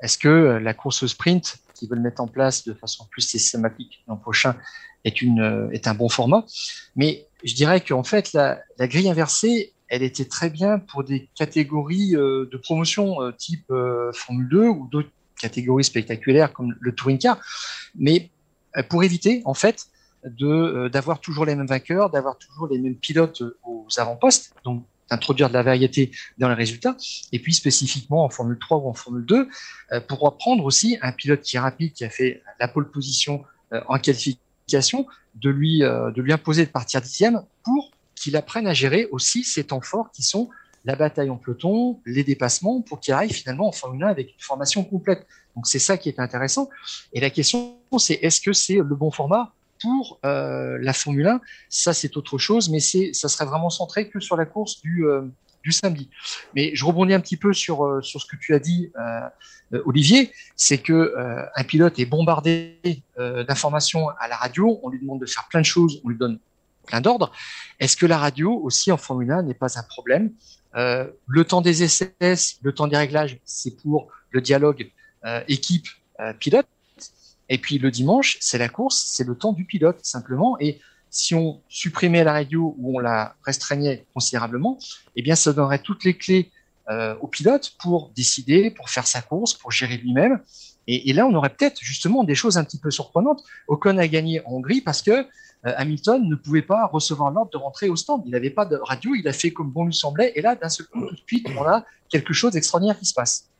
est-ce 0.00 0.18
que 0.18 0.58
la 0.62 0.74
course 0.74 1.06
sprint, 1.06 1.58
qui 1.74 1.88
veulent 1.88 2.00
mettre 2.00 2.20
en 2.20 2.28
place 2.28 2.64
de 2.64 2.74
façon 2.74 3.06
plus 3.10 3.22
systématique 3.22 4.04
l'an 4.06 4.16
prochain, 4.16 4.54
est, 5.04 5.22
une, 5.22 5.70
est 5.72 5.86
un 5.86 5.94
bon 5.94 6.08
format? 6.08 6.44
Mais 6.94 7.26
je 7.44 7.54
dirais 7.54 7.80
qu'en 7.80 8.04
fait, 8.04 8.32
la, 8.32 8.60
grille 8.80 9.08
inversée, 9.08 9.72
elle 9.88 10.02
était 10.02 10.24
très 10.24 10.50
bien 10.50 10.78
pour 10.78 11.04
des 11.04 11.28
catégories 11.34 12.16
euh, 12.16 12.48
de 12.50 12.56
promotion 12.56 13.20
euh, 13.20 13.32
type 13.32 13.70
euh, 13.70 14.10
Formule 14.12 14.48
2 14.48 14.68
ou 14.68 14.88
d'autres 14.90 15.10
catégories 15.40 15.84
spectaculaires 15.84 16.52
comme 16.52 16.74
le 16.80 16.94
Touring 16.94 17.18
Car, 17.18 17.38
mais 17.96 18.30
pour 18.88 19.02
éviter 19.02 19.42
en 19.44 19.54
fait 19.54 19.86
d'avoir 20.24 21.20
toujours 21.20 21.44
les 21.44 21.56
mêmes 21.56 21.66
vainqueurs, 21.66 22.10
d'avoir 22.10 22.38
toujours 22.38 22.68
les 22.68 22.78
mêmes 22.78 22.94
pilotes 22.94 23.42
aux 23.64 23.88
avant-postes, 23.96 24.54
donc 24.64 24.84
d'introduire 25.10 25.48
de 25.48 25.54
la 25.54 25.64
variété 25.64 26.12
dans 26.38 26.48
les 26.48 26.54
résultats, 26.54 26.96
et 27.32 27.40
puis 27.40 27.52
spécifiquement 27.52 28.24
en 28.24 28.30
Formule 28.30 28.56
3 28.56 28.78
ou 28.78 28.88
en 28.88 28.94
Formule 28.94 29.26
2, 29.26 29.48
pour 30.06 30.38
prendre 30.38 30.64
aussi 30.64 30.96
un 31.02 31.10
pilote 31.10 31.42
qui 31.42 31.56
est 31.56 31.60
rapide, 31.60 31.92
qui 31.92 32.04
a 32.04 32.08
fait 32.08 32.40
la 32.60 32.68
pole 32.68 32.88
position 32.88 33.42
en 33.88 33.98
qualification, 33.98 34.40
de 35.34 35.50
lui, 35.50 35.82
euh, 35.82 36.10
de 36.10 36.22
lui 36.22 36.32
imposer 36.32 36.64
de 36.66 36.70
partir 36.70 37.00
dixième 37.00 37.42
pour 37.64 37.90
qu'il 38.14 38.36
apprenne 38.36 38.66
à 38.66 38.74
gérer 38.74 39.08
aussi 39.10 39.44
ces 39.44 39.64
temps 39.64 39.80
forts 39.80 40.10
qui 40.12 40.22
sont 40.22 40.48
la 40.84 40.96
bataille 40.96 41.30
en 41.30 41.36
peloton, 41.36 42.00
les 42.06 42.24
dépassements, 42.24 42.82
pour 42.82 43.00
qu'il 43.00 43.14
arrive 43.14 43.32
finalement 43.32 43.68
en 43.68 43.72
Formule 43.72 44.02
1 44.02 44.08
avec 44.08 44.32
une 44.32 44.40
formation 44.40 44.82
complète. 44.82 45.26
Donc 45.54 45.66
c'est 45.66 45.78
ça 45.78 45.96
qui 45.96 46.08
est 46.08 46.18
intéressant. 46.18 46.68
Et 47.12 47.20
la 47.20 47.30
question, 47.30 47.76
c'est 47.98 48.14
est-ce 48.14 48.40
que 48.40 48.52
c'est 48.52 48.76
le 48.76 48.96
bon 48.96 49.10
format 49.10 49.52
pour 49.80 50.18
euh, 50.24 50.78
la 50.80 50.92
Formule 50.92 51.26
1 51.26 51.40
Ça, 51.68 51.92
c'est 51.92 52.16
autre 52.16 52.38
chose, 52.38 52.68
mais 52.68 52.80
ça 52.80 53.28
serait 53.28 53.44
vraiment 53.44 53.70
centré 53.70 54.08
que 54.08 54.18
sur 54.18 54.36
la 54.36 54.44
course 54.44 54.80
du, 54.80 55.06
euh, 55.06 55.22
du 55.62 55.72
samedi. 55.72 56.08
Mais 56.54 56.74
je 56.74 56.84
rebondis 56.84 57.14
un 57.14 57.20
petit 57.20 57.36
peu 57.36 57.52
sur, 57.52 57.84
euh, 57.84 58.02
sur 58.02 58.20
ce 58.20 58.26
que 58.26 58.36
tu 58.36 58.54
as 58.54 58.58
dit, 58.58 58.90
euh, 58.98 59.20
euh, 59.74 59.82
Olivier, 59.86 60.32
c'est 60.56 60.78
que 60.78 61.14
un 61.56 61.64
pilote 61.64 61.98
est 61.98 62.06
bombardé 62.06 62.78
d'informations 63.16 64.08
à 64.20 64.28
la 64.28 64.36
radio, 64.36 64.78
on 64.82 64.90
lui 64.90 65.00
demande 65.00 65.20
de 65.20 65.26
faire 65.26 65.46
plein 65.48 65.60
de 65.60 65.66
choses, 65.66 66.00
on 66.04 66.10
lui 66.10 66.18
donne 66.18 66.38
plein 66.86 67.00
d'ordres. 67.00 67.32
Est-ce 67.80 67.96
que 67.96 68.06
la 68.06 68.18
radio 68.18 68.52
aussi 68.62 68.92
en 68.92 68.96
Formule 68.96 69.30
1 69.30 69.44
n'est 69.44 69.54
pas 69.54 69.78
un 69.78 69.82
problème? 69.82 70.32
Le 70.74 71.44
temps 71.44 71.62
des 71.62 71.82
essais, 71.82 72.12
le 72.20 72.72
temps 72.72 72.86
des 72.86 72.98
réglages, 72.98 73.38
c'est 73.44 73.76
pour 73.80 74.08
le 74.30 74.42
dialogue 74.42 74.90
équipe-pilote. 75.48 76.66
Et 77.48 77.58
puis 77.58 77.78
le 77.78 77.90
dimanche, 77.90 78.36
c'est 78.40 78.58
la 78.58 78.68
course, 78.68 79.04
c'est 79.06 79.26
le 79.26 79.34
temps 79.34 79.52
du 79.52 79.64
pilote 79.64 79.98
simplement. 80.02 80.56
Et 80.60 80.80
si 81.12 81.34
on 81.34 81.60
supprimait 81.68 82.24
la 82.24 82.32
radio 82.32 82.74
ou 82.78 82.96
on 82.96 82.98
la 82.98 83.36
restreignait 83.44 84.06
considérablement, 84.14 84.78
eh 85.14 85.22
bien, 85.22 85.36
ça 85.36 85.52
donnerait 85.52 85.78
toutes 85.78 86.04
les 86.04 86.16
clés 86.16 86.50
euh, 86.90 87.14
au 87.20 87.28
pilote 87.28 87.74
pour 87.78 88.10
décider, 88.16 88.70
pour 88.70 88.88
faire 88.88 89.06
sa 89.06 89.20
course, 89.20 89.52
pour 89.52 89.70
gérer 89.70 89.98
lui-même. 89.98 90.40
Et, 90.88 91.12
là, 91.12 91.26
on 91.26 91.34
aurait 91.34 91.50
peut-être 91.50 91.78
justement 91.80 92.24
des 92.24 92.34
choses 92.34 92.56
un 92.56 92.64
petit 92.64 92.78
peu 92.78 92.90
surprenantes. 92.90 93.44
Ocon 93.68 93.98
a 93.98 94.08
gagné 94.08 94.44
en 94.46 94.54
Hongrie 94.54 94.80
parce 94.80 95.00
que 95.00 95.10
euh, 95.10 95.24
Hamilton 95.62 96.28
ne 96.28 96.34
pouvait 96.34 96.62
pas 96.62 96.86
recevoir 96.86 97.30
l'ordre 97.30 97.52
de 97.52 97.58
rentrer 97.58 97.88
au 97.88 97.94
stand. 97.94 98.22
Il 98.24 98.32
n'avait 98.32 98.50
pas 98.50 98.64
de 98.64 98.76
radio, 98.76 99.14
il 99.14 99.28
a 99.28 99.32
fait 99.32 99.52
comme 99.52 99.70
bon 99.70 99.84
lui 99.84 99.94
semblait. 99.94 100.32
Et 100.34 100.40
là, 100.40 100.56
d'un 100.56 100.70
seul 100.70 100.86
coup, 100.86 101.06
tout 101.06 101.14
de 101.14 101.20
suite, 101.26 101.46
on 101.56 101.62
a 101.62 101.84
quelque 102.08 102.32
chose 102.32 102.52
d'extraordinaire 102.52 102.98
qui 102.98 103.06
se 103.06 103.14
passe. 103.14 103.51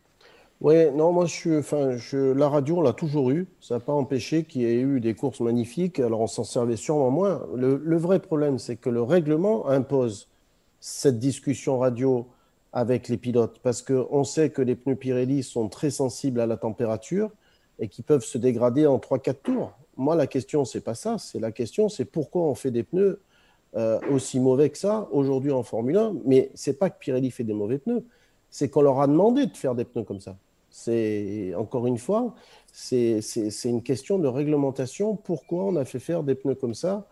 Oui, 0.62 0.92
non, 0.92 1.10
moi, 1.10 1.26
je 1.26 1.58
enfin, 1.58 1.98
la 2.36 2.48
radio, 2.48 2.76
on 2.76 2.82
l'a 2.82 2.92
toujours 2.92 3.30
eu. 3.30 3.48
Ça 3.60 3.74
n'a 3.74 3.80
pas 3.80 3.92
empêché 3.92 4.44
qu'il 4.44 4.62
y 4.62 4.66
ait 4.66 4.80
eu 4.80 5.00
des 5.00 5.12
courses 5.12 5.40
magnifiques. 5.40 5.98
Alors, 5.98 6.20
on 6.20 6.28
s'en 6.28 6.44
servait 6.44 6.76
sûrement 6.76 7.10
moins. 7.10 7.44
Le, 7.56 7.96
vrai 7.96 8.20
problème, 8.20 8.60
c'est 8.60 8.76
que 8.76 8.88
le 8.88 9.02
règlement 9.02 9.66
impose 9.68 10.28
cette 10.78 11.18
discussion 11.18 11.80
radio 11.80 12.28
avec 12.72 13.08
les 13.08 13.16
pilotes 13.16 13.58
parce 13.64 13.82
qu'on 13.82 14.22
sait 14.22 14.50
que 14.50 14.62
les 14.62 14.76
pneus 14.76 14.94
Pirelli 14.94 15.42
sont 15.42 15.68
très 15.68 15.90
sensibles 15.90 16.38
à 16.38 16.46
la 16.46 16.56
température 16.56 17.32
et 17.80 17.88
qui 17.88 18.02
peuvent 18.02 18.24
se 18.24 18.38
dégrader 18.38 18.86
en 18.86 18.98
3-4 18.98 19.34
tours. 19.42 19.72
Moi, 19.96 20.14
la 20.14 20.28
question, 20.28 20.64
c'est 20.64 20.80
pas 20.80 20.94
ça. 20.94 21.18
C'est 21.18 21.40
la 21.40 21.50
question, 21.50 21.88
c'est 21.88 22.04
pourquoi 22.04 22.42
on 22.42 22.54
fait 22.54 22.70
des 22.70 22.84
pneus 22.84 23.20
euh, 23.74 23.98
aussi 24.12 24.38
mauvais 24.38 24.70
que 24.70 24.78
ça 24.78 25.08
aujourd'hui 25.10 25.50
en 25.50 25.64
Formule 25.64 25.96
1. 25.96 26.14
Mais 26.24 26.52
c'est 26.54 26.78
pas 26.78 26.88
que 26.88 27.00
Pirelli 27.00 27.32
fait 27.32 27.42
des 27.42 27.52
mauvais 27.52 27.78
pneus, 27.78 28.04
c'est 28.48 28.68
qu'on 28.68 28.82
leur 28.82 29.00
a 29.00 29.08
demandé 29.08 29.46
de 29.46 29.56
faire 29.56 29.74
des 29.74 29.84
pneus 29.84 30.04
comme 30.04 30.20
ça. 30.20 30.36
C'est 30.72 31.54
encore 31.56 31.86
une 31.86 31.98
fois, 31.98 32.34
c'est 32.72 33.20
une 33.64 33.82
question 33.82 34.18
de 34.18 34.26
réglementation. 34.26 35.14
Pourquoi 35.14 35.64
on 35.64 35.76
a 35.76 35.84
fait 35.84 36.00
faire 36.00 36.24
des 36.24 36.34
pneus 36.34 36.54
comme 36.54 36.74
ça 36.74 37.06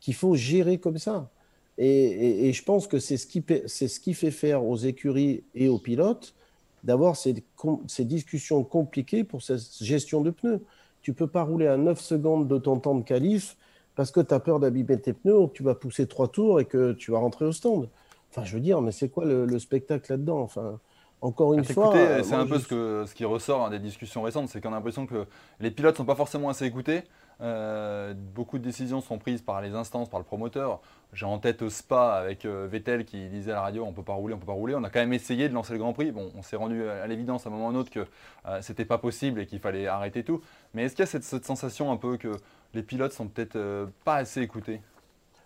qu'il 0.00 0.14
faut 0.14 0.34
gérer 0.34 0.78
comme 0.78 0.98
ça? 0.98 1.30
Et, 1.78 2.52
je 2.52 2.62
pense 2.62 2.86
que 2.86 2.98
c'est 2.98 3.16
ce, 3.16 3.26
qui, 3.26 3.42
ce 3.66 4.00
qui 4.00 4.14
fait 4.14 4.30
faire 4.30 4.64
aux 4.64 4.76
écuries 4.76 5.44
et 5.54 5.68
aux 5.68 5.78
pilotes 5.78 6.34
d'avoir 6.82 7.16
ces, 7.16 7.42
ces, 7.86 8.04
discussions 8.04 8.62
compliquées 8.62 9.24
pour 9.24 9.42
cette 9.42 9.62
gestion 9.80 10.20
de 10.20 10.30
pneus. 10.30 10.60
Tu 11.02 11.14
peux 11.14 11.26
pas 11.26 11.42
rouler 11.42 11.66
à 11.66 11.76
9 11.76 12.00
secondes 12.00 12.46
de 12.46 12.58
ton 12.58 12.78
temps 12.78 12.94
de 12.94 13.02
qualif 13.02 13.56
parce 13.94 14.10
que 14.10 14.20
tu 14.20 14.34
as 14.34 14.40
peur 14.40 14.60
d'abîmer 14.60 15.00
tes 15.00 15.12
pneus 15.12 15.38
ou 15.38 15.46
que 15.46 15.54
tu 15.54 15.62
vas 15.62 15.74
pousser 15.74 16.06
trois 16.06 16.28
tours 16.28 16.60
et 16.60 16.64
que 16.64 16.92
tu 16.92 17.12
vas 17.12 17.18
rentrer 17.18 17.44
au 17.44 17.52
stand. 17.52 17.88
Enfin, 18.30 18.44
je 18.44 18.54
veux 18.54 18.60
dire, 18.60 18.80
mais 18.80 18.92
c'est 18.92 19.08
quoi 19.08 19.24
le, 19.24 19.58
spectacle 19.58 20.10
là-dedans? 20.10 20.40
Enfin, 20.40 20.80
encore 21.24 21.54
une 21.54 21.60
ah, 21.60 21.72
fois. 21.72 21.94
C'est 22.22 22.34
un 22.34 22.46
peu 22.46 22.58
ce, 22.58 22.68
que, 22.68 23.04
ce 23.06 23.14
qui 23.14 23.24
ressort 23.24 23.70
des 23.70 23.78
discussions 23.78 24.22
récentes, 24.22 24.48
c'est 24.48 24.60
qu'on 24.60 24.72
a 24.72 24.76
l'impression 24.76 25.06
que 25.06 25.26
les 25.58 25.70
pilotes 25.70 25.94
ne 25.94 25.98
sont 25.98 26.04
pas 26.04 26.14
forcément 26.14 26.50
assez 26.50 26.66
écoutés. 26.66 27.02
Euh, 27.40 28.14
beaucoup 28.14 28.58
de 28.58 28.62
décisions 28.62 29.00
sont 29.00 29.18
prises 29.18 29.42
par 29.42 29.60
les 29.60 29.74
instances, 29.74 30.08
par 30.08 30.20
le 30.20 30.24
promoteur. 30.24 30.80
J'ai 31.12 31.26
en 31.26 31.38
tête 31.38 31.68
Spa 31.68 32.14
avec 32.14 32.44
euh, 32.44 32.68
Vettel 32.70 33.04
qui 33.04 33.28
disait 33.28 33.52
à 33.52 33.56
la 33.56 33.60
radio 33.62 33.84
on 33.84 33.92
peut 33.92 34.02
pas 34.02 34.12
rouler, 34.12 34.34
on 34.34 34.38
peut 34.38 34.46
pas 34.46 34.52
rouler. 34.52 34.74
On 34.74 34.84
a 34.84 34.90
quand 34.90 35.00
même 35.00 35.12
essayé 35.12 35.48
de 35.48 35.54
lancer 35.54 35.72
le 35.72 35.78
Grand 35.78 35.94
Prix. 35.94 36.12
Bon, 36.12 36.30
on 36.36 36.42
s'est 36.42 36.56
rendu 36.56 36.86
à 36.86 37.06
l'évidence 37.06 37.46
à 37.46 37.48
un 37.48 37.52
moment 37.52 37.66
ou 37.66 37.68
à 37.68 37.72
un 37.72 37.74
autre 37.76 37.90
que 37.90 38.06
euh, 38.46 38.58
c'était 38.60 38.84
pas 38.84 38.98
possible 38.98 39.40
et 39.40 39.46
qu'il 39.46 39.60
fallait 39.60 39.86
arrêter 39.86 40.22
tout. 40.24 40.42
Mais 40.74 40.84
est-ce 40.84 40.94
qu'il 40.94 41.02
y 41.02 41.08
a 41.08 41.10
cette, 41.10 41.24
cette, 41.24 41.46
sensation 41.46 41.90
un 41.90 41.96
peu 41.96 42.18
que 42.18 42.32
les 42.74 42.82
pilotes 42.82 43.12
sont 43.12 43.26
peut-être 43.26 43.88
pas 44.04 44.16
assez 44.16 44.42
écoutés? 44.42 44.80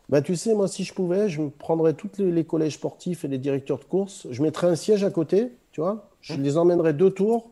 Bah, 0.09 0.23
tu 0.23 0.37
sais, 0.37 0.55
moi, 0.55 0.69
si 0.69 0.85
je 0.85 0.95
pouvais, 0.95 1.29
je 1.29 1.43
prendrais 1.43 1.93
tous 1.93 2.11
les, 2.19 2.33
les, 2.33 2.45
collèges 2.45 2.75
sportifs 2.75 3.25
et 3.25 3.29
les 3.29 3.37
directeurs 3.37 3.79
de 3.79 3.85
course, 3.85 4.27
je 4.31 4.43
mettrais 4.43 4.67
un 4.67 4.75
siège 4.75 5.05
à 5.05 5.11
côté, 5.11 5.53
tu 5.73 5.81
vois, 5.81 6.09
je 6.21 6.35
mmh. 6.35 6.43
les 6.43 6.57
emmènerais 6.57 6.95
deux 6.95 7.11
tours, 7.11 7.51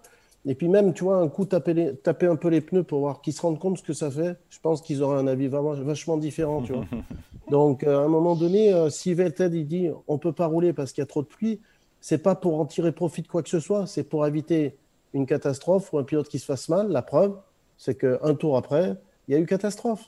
et 0.49 0.55
puis 0.55 0.69
même, 0.69 0.95
tu 0.95 1.03
vois, 1.03 1.17
un 1.19 1.29
coup, 1.29 1.45
taper, 1.45 1.97
taper 1.97 2.27
un 2.27 2.37
peu 2.37 2.49
les 2.49 2.61
pneus 2.61 2.85
pour 2.85 3.01
voir 3.01 3.21
qu'ils 3.21 3.33
se 3.33 3.43
rendent 3.43 3.59
compte 3.59 3.79
ce 3.79 3.83
que 3.83 3.93
ça 3.93 4.13
fait. 4.13 4.37
Je 4.49 4.61
pense 4.61 4.81
qu'ils 4.81 5.03
auraient 5.03 5.19
un 5.19 5.27
avis 5.27 5.49
vachement 5.49 6.17
différent, 6.17 6.63
tu 6.63 6.73
vois. 6.73 6.85
Donc, 7.51 7.83
euh, 7.83 7.99
à 7.99 8.03
un 8.03 8.09
moment 8.09 8.37
donné, 8.37 8.73
euh, 8.73 8.89
si 8.89 9.13
Vettel 9.13 9.55
il 9.55 9.67
dit 9.67 9.89
on 10.07 10.19
peut 10.19 10.33
pas 10.33 10.47
rouler 10.47 10.73
parce 10.73 10.93
qu'il 10.93 11.03
y 11.03 11.05
a 11.05 11.07
trop 11.07 11.23
de 11.23 11.27
pluie, 11.27 11.61
c'est 12.01 12.19
pas 12.19 12.37
pour 12.37 12.61
en 12.61 12.67
tirer 12.67 12.93
profit 12.93 13.23
de 13.23 13.29
quoi 13.29 13.43
que 13.43 13.49
ce 13.49 13.59
soit, 13.59 13.87
c'est 13.87 14.05
pour 14.05 14.27
éviter 14.27 14.77
une 15.15 15.27
catastrophe 15.27 15.93
ou 15.93 15.99
un 15.99 16.05
pilote 16.05 16.29
qui 16.29 16.39
se 16.39 16.45
fasse 16.45 16.69
mal. 16.69 16.91
La 16.91 17.03
preuve, 17.03 17.37
c'est 17.77 17.97
qu'un 17.97 18.35
tour 18.35 18.57
après, 18.57 18.97
il 19.27 19.35
y 19.35 19.37
a 19.37 19.41
eu 19.41 19.47
catastrophe. 19.47 20.05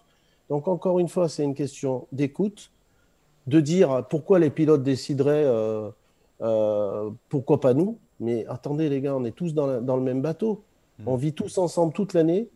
Donc, 0.49 0.69
encore 0.69 1.01
une 1.01 1.09
fois, 1.09 1.29
c'est 1.29 1.43
une 1.43 1.55
question 1.55 2.07
d'écoute, 2.13 2.71
de 3.49 3.61
dire 3.61 4.07
pourquoi 4.09 4.39
les 4.39 4.51
pilotes 4.51 4.83
décideraient, 4.85 5.45
euh, 5.45 5.91
pourquoi 7.29 7.61
pas 7.61 7.75
nous? 7.75 7.99
Mais 8.21 8.47
attendez, 8.47 8.89
les 8.89 9.01
gars, 9.01 9.17
on 9.17 9.25
est 9.25 9.33
tous 9.33 9.55
dans, 9.55 9.67
le 9.67 10.03
même 10.03 10.23
bateau. 10.23 10.65
Mm. 10.99 11.09
On 11.09 11.17
vit 11.17 11.33
tous 11.33 11.59
ensemble 11.59 11.93
toute 11.93 12.15
l'année. 12.15 12.49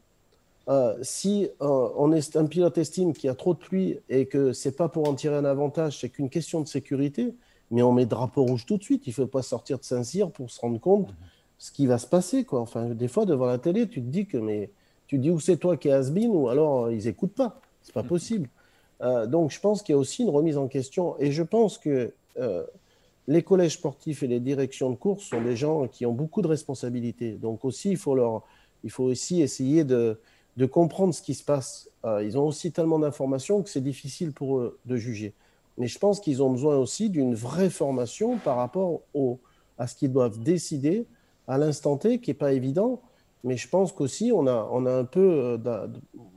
Euh, 0.69 0.97
si 1.03 1.49
euh, 1.61 1.89
on 1.97 2.13
est, 2.13 2.37
un 2.37 2.47
pilote 2.47 2.79
estime 2.79 3.13
qu'il 3.13 3.27
y 3.27 3.31
a 3.31 3.35
trop 3.35 3.55
de 3.55 3.59
pluie 3.59 3.99
et 4.09 4.27
que 4.27 4.53
c'est 4.53 4.77
pas 4.77 4.89
pour 4.89 5.09
en 5.09 5.15
tirer 5.15 5.35
un 5.35 5.45
avantage, 5.45 5.99
c'est 6.01 6.09
qu'une 6.09 6.31
question 6.31 6.61
de 6.61 6.69
sécurité, 6.69 7.35
mais 7.71 7.83
on 7.83 7.93
met 7.93 8.07
drapeau 8.07 8.45
rouge 8.45 8.65
tout 8.67 8.79
de 8.79 8.83
suite. 8.83 9.07
Il 9.07 9.11
ne 9.11 9.15
faut 9.15 9.27
pas 9.27 9.43
sortir 9.43 9.79
de 9.79 9.85
Saint-Cyr 9.85 10.31
pour 10.31 10.51
se 10.51 10.61
rendre 10.61 10.79
compte 10.79 11.09
mm-hmm. 11.09 11.59
ce 11.59 11.73
qui 11.73 11.87
va 11.87 11.99
se 11.99 12.07
passer. 12.07 12.45
Quoi. 12.45 12.61
Enfin, 12.61 12.91
des 12.91 13.09
fois, 13.09 13.27
devant 13.27 13.47
la 13.47 13.59
télé, 13.59 13.89
tu 13.89 14.01
te 14.01 14.07
dis 14.07 14.27
que 14.27 14.39
mais 14.39 14.71
tu 15.09 15.19
dis 15.19 15.31
où 15.31 15.41
c'est 15.41 15.57
toi 15.57 15.77
qui 15.77 15.89
es 15.89 15.93
has 15.93 16.11
ou 16.11 16.49
alors 16.49 16.87
euh, 16.87 16.95
ils 16.95 17.05
n'écoutent 17.07 17.35
pas. 17.35 17.61
C'est 17.83 17.93
pas 17.93 18.03
mm-hmm. 18.03 18.07
possible. 18.07 18.49
donc, 19.27 19.51
je 19.51 19.59
pense 19.59 19.83
qu'il 19.83 19.95
y 19.95 19.97
a 19.97 19.99
aussi 19.99 20.23
une 20.23 20.31
remise 20.31 20.57
en 20.57 20.69
question. 20.69 21.17
Et 21.19 21.33
je 21.33 21.43
pense 21.43 21.77
que 21.77 22.13
les 23.29 23.43
collèges 23.43 23.75
sportifs 23.75 24.23
et 24.23 24.27
les 24.27 24.41
directions 24.41 24.91
de 24.91 24.97
course 24.97 25.25
sont 25.25 25.43
des 25.43 25.57
gens 25.57 25.87
qui 25.87 26.07
ont 26.07 26.13
beaucoup 26.13 26.43
de 26.43 26.49
responsabilités. 26.49 27.33
Donc 27.33 27.65
aussi, 27.65 27.91
il 27.91 27.97
faut, 27.97 28.15
leur, 28.15 28.43
il 28.83 28.91
faut 28.91 29.05
aussi 29.05 29.43
essayer 29.43 29.85
de, 29.85 30.19
comprendre 30.71 31.15
ce 31.15 31.23
qui 31.23 31.35
se 31.35 31.45
passe. 31.45 31.89
Euh, 32.05 32.23
ils 32.25 32.37
ont 32.37 32.47
aussi 32.47 32.73
tellement 32.73 32.99
d'informations 32.99 33.63
que 33.63 33.71
c'est 33.71 33.81
difficile 33.81 34.33
pour 34.33 34.59
eux 34.59 34.79
de 34.87 34.97
juger. 34.97 35.35
Mais 35.79 35.87
je 35.87 35.99
pense 35.99 36.21
qu'ils 36.21 36.43
ont 36.43 36.51
besoin 36.51 36.77
aussi 36.77 37.11
d'une 37.11 37.35
vraie 37.35 37.71
formation 37.71 38.37
par 38.39 38.57
rapport 38.57 39.01
à 39.79 39.87
ce 39.87 39.95
qu'ils 39.95 40.13
doivent 40.13 40.39
décider 40.41 41.07
à 41.49 41.59
l'instant 41.59 41.97
T, 41.97 42.19
qui 42.19 42.31
n'est 42.31 42.35
pas 42.35 42.53
évident. 42.53 43.01
Mais 43.45 43.57
je 43.57 43.69
pense 43.69 43.93
qu'aussi, 43.93 44.31
on 44.35 44.47
a, 44.47 44.69
on 44.71 44.85
a 44.87 44.93
un 44.93 45.05
peu, 45.05 45.59
euh, 45.65 45.89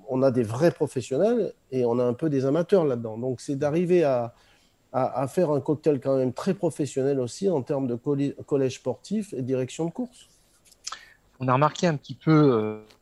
on 0.08 0.22
a 0.24 0.32
des 0.32 0.44
vrais 0.44 0.72
professionnels 0.72 1.54
et 1.72 1.86
on 1.86 2.00
a 2.00 2.04
un 2.04 2.14
peu 2.14 2.30
des 2.30 2.46
amateurs 2.46 2.86
là-dedans. 2.86 3.18
Donc 3.18 3.42
c'est 3.42 3.56
d'arriver 3.56 4.04
à, 4.04 4.34
à, 4.98 5.28
faire 5.28 5.52
un 5.52 5.60
cocktail 5.60 6.00
quand 6.00 6.18
même 6.18 6.32
très 6.32 6.54
professionnel 6.54 7.20
aussi 7.20 7.50
en 7.50 7.62
termes 7.62 7.86
de 7.86 7.96
collège 7.96 8.76
sportif 8.76 9.34
et 9.34 9.42
direction 9.42 9.86
de 9.86 9.92
course. 9.92 10.28
On 11.42 11.50
a 11.50 11.54
remarqué 11.54 11.86
un 11.86 11.98
petit 11.98 12.14
peu 12.14 12.32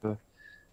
euh, 0.04 0.14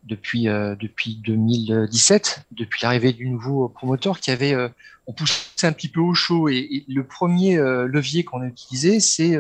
depuis, 0.05 0.49
euh, 0.49 0.75
depuis 0.77 1.17
2017, 1.17 2.47
depuis 2.53 2.81
l'arrivée 2.83 3.13
du 3.13 3.29
nouveau 3.29 3.69
promoteur, 3.69 4.19
qui 4.19 4.31
avait, 4.31 4.55
euh, 4.55 4.71
on 5.07 5.13
poussait 5.13 5.67
un 5.67 5.73
petit 5.73 5.89
peu 5.89 6.01
au 6.01 6.15
chaud 6.15 6.49
et, 6.49 6.87
le 6.89 7.05
premier 7.05 7.59
levier 7.59 8.25
qu'on 8.25 8.41
a 8.41 8.47
utilisé, 8.47 8.99
c'est 9.01 9.39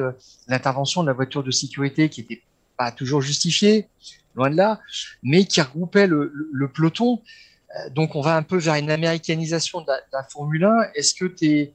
l'intervention 0.48 1.02
de 1.02 1.06
la 1.06 1.14
voiture 1.14 1.42
de 1.42 1.50
sécurité 1.50 2.10
qui 2.10 2.20
n'était 2.20 2.42
pas 2.76 2.92
toujours 2.92 3.22
justifiée, 3.22 3.88
loin 4.34 4.50
de 4.50 4.56
là, 4.56 4.80
mais 5.22 5.44
qui 5.44 5.60
regroupait 5.60 6.06
le, 6.06 6.68
peloton 6.74 7.22
euh, 7.22 7.49
donc, 7.90 8.16
on 8.16 8.20
va 8.20 8.36
un 8.36 8.42
peu 8.42 8.58
vers 8.58 8.74
une 8.74 8.90
américanisation 8.90 9.80
de 9.80 9.86
la, 10.12 10.22
Formule 10.24 10.64
1. 10.64 10.90
Est-ce 10.94 11.14
que 11.14 11.24
tu 11.26 11.46
es, 11.46 11.72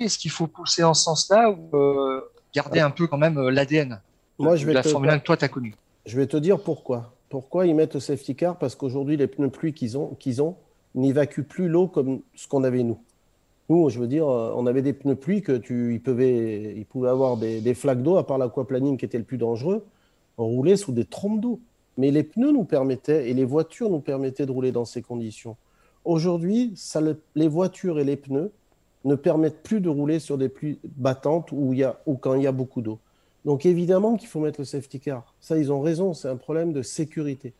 Est-ce 0.00 0.18
qu'il 0.18 0.30
faut 0.30 0.46
pousser 0.46 0.82
en 0.82 0.94
ce 0.94 1.04
sens-là 1.04 1.50
ou 1.50 1.76
euh, 1.76 2.20
garder 2.54 2.80
un 2.80 2.90
peu 2.90 3.06
quand 3.06 3.18
même 3.18 3.38
euh, 3.38 3.50
l'ADN 3.50 4.00
de 4.38 4.72
la 4.72 4.82
Formule 4.82 5.10
1 5.10 5.18
que 5.20 5.24
toi, 5.24 5.36
tu 5.36 5.44
as 5.44 5.48
connu 5.48 5.74
Je 6.04 6.16
vais 6.16 6.26
te 6.26 6.36
dire 6.36 6.58
pourquoi. 6.60 7.12
Pourquoi 7.28 7.66
ils 7.66 7.74
mettent 7.74 7.94
le 7.94 8.00
safety 8.00 8.34
car? 8.34 8.56
Parce 8.58 8.74
qu'aujourd'hui, 8.74 9.16
les 9.16 9.26
pneus 9.26 9.50
pluie 9.50 9.72
qu'ils 9.72 9.96
ont, 9.96 10.14
qu'ils 10.18 10.42
ont 10.42 10.56
n'évacuent 10.94 11.44
plus 11.44 11.68
l'eau 11.68 11.86
comme 11.88 12.22
ce 12.34 12.48
qu'on 12.48 12.64
avait 12.64 12.82
nous. 12.82 12.98
Nous, 13.68 13.90
je 13.90 13.98
veux 13.98 14.06
dire, 14.06 14.26
on 14.26 14.64
avait 14.66 14.82
des 14.82 14.92
pneus 14.92 15.16
pluie 15.16 15.42
que 15.42 15.52
tu, 15.52 15.94
ils, 15.94 16.00
pouvaient, 16.00 16.74
ils 16.76 16.86
pouvaient 16.86 17.08
avoir 17.08 17.36
des, 17.36 17.60
des 17.60 17.74
flaques 17.74 18.02
d'eau, 18.02 18.16
à 18.16 18.26
part 18.26 18.38
l'aquaplaning 18.38 18.96
qui 18.96 19.04
était 19.04 19.18
le 19.18 19.24
plus 19.24 19.38
dangereux. 19.38 19.84
On 20.38 20.46
roulait 20.46 20.76
sous 20.76 20.92
des 20.92 21.04
trompes 21.04 21.40
d'eau. 21.40 21.60
Mais 21.96 22.10
les 22.10 22.22
pneus 22.22 22.52
nous 22.52 22.64
permettaient 22.64 23.30
et 23.30 23.34
les 23.34 23.44
voitures 23.44 23.90
nous 23.90 24.00
permettaient 24.00 24.46
de 24.46 24.52
rouler 24.52 24.72
dans 24.72 24.84
ces 24.84 25.02
conditions. 25.02 25.56
Aujourd'hui, 26.04 26.74
les 27.34 27.48
voitures 27.48 27.98
et 27.98 28.04
les 28.04 28.16
pneus 28.16 28.52
ne 29.04 29.14
permettent 29.14 29.62
plus 29.62 29.80
de 29.80 29.88
rouler 29.88 30.18
sur 30.18 30.36
des 30.36 30.48
pluies 30.48 30.78
battantes 30.84 31.52
ou, 31.52 31.74
quand 32.20 32.34
il 32.34 32.42
y 32.42 32.46
a 32.46 32.52
beaucoup 32.52 32.82
d'eau. 32.82 32.98
Donc 33.44 33.64
évidemment 33.64 34.16
qu'il 34.16 34.28
faut 34.28 34.40
mettre 34.40 34.60
le 34.60 34.64
safety 34.64 34.98
car. 35.00 35.34
Ça, 35.40 35.56
ils 35.56 35.72
ont 35.72 35.80
raison, 35.80 36.12
c'est 36.12 36.28
un 36.28 36.36
problème 36.36 36.72
de 36.72 36.82
sécurité. 36.82 37.54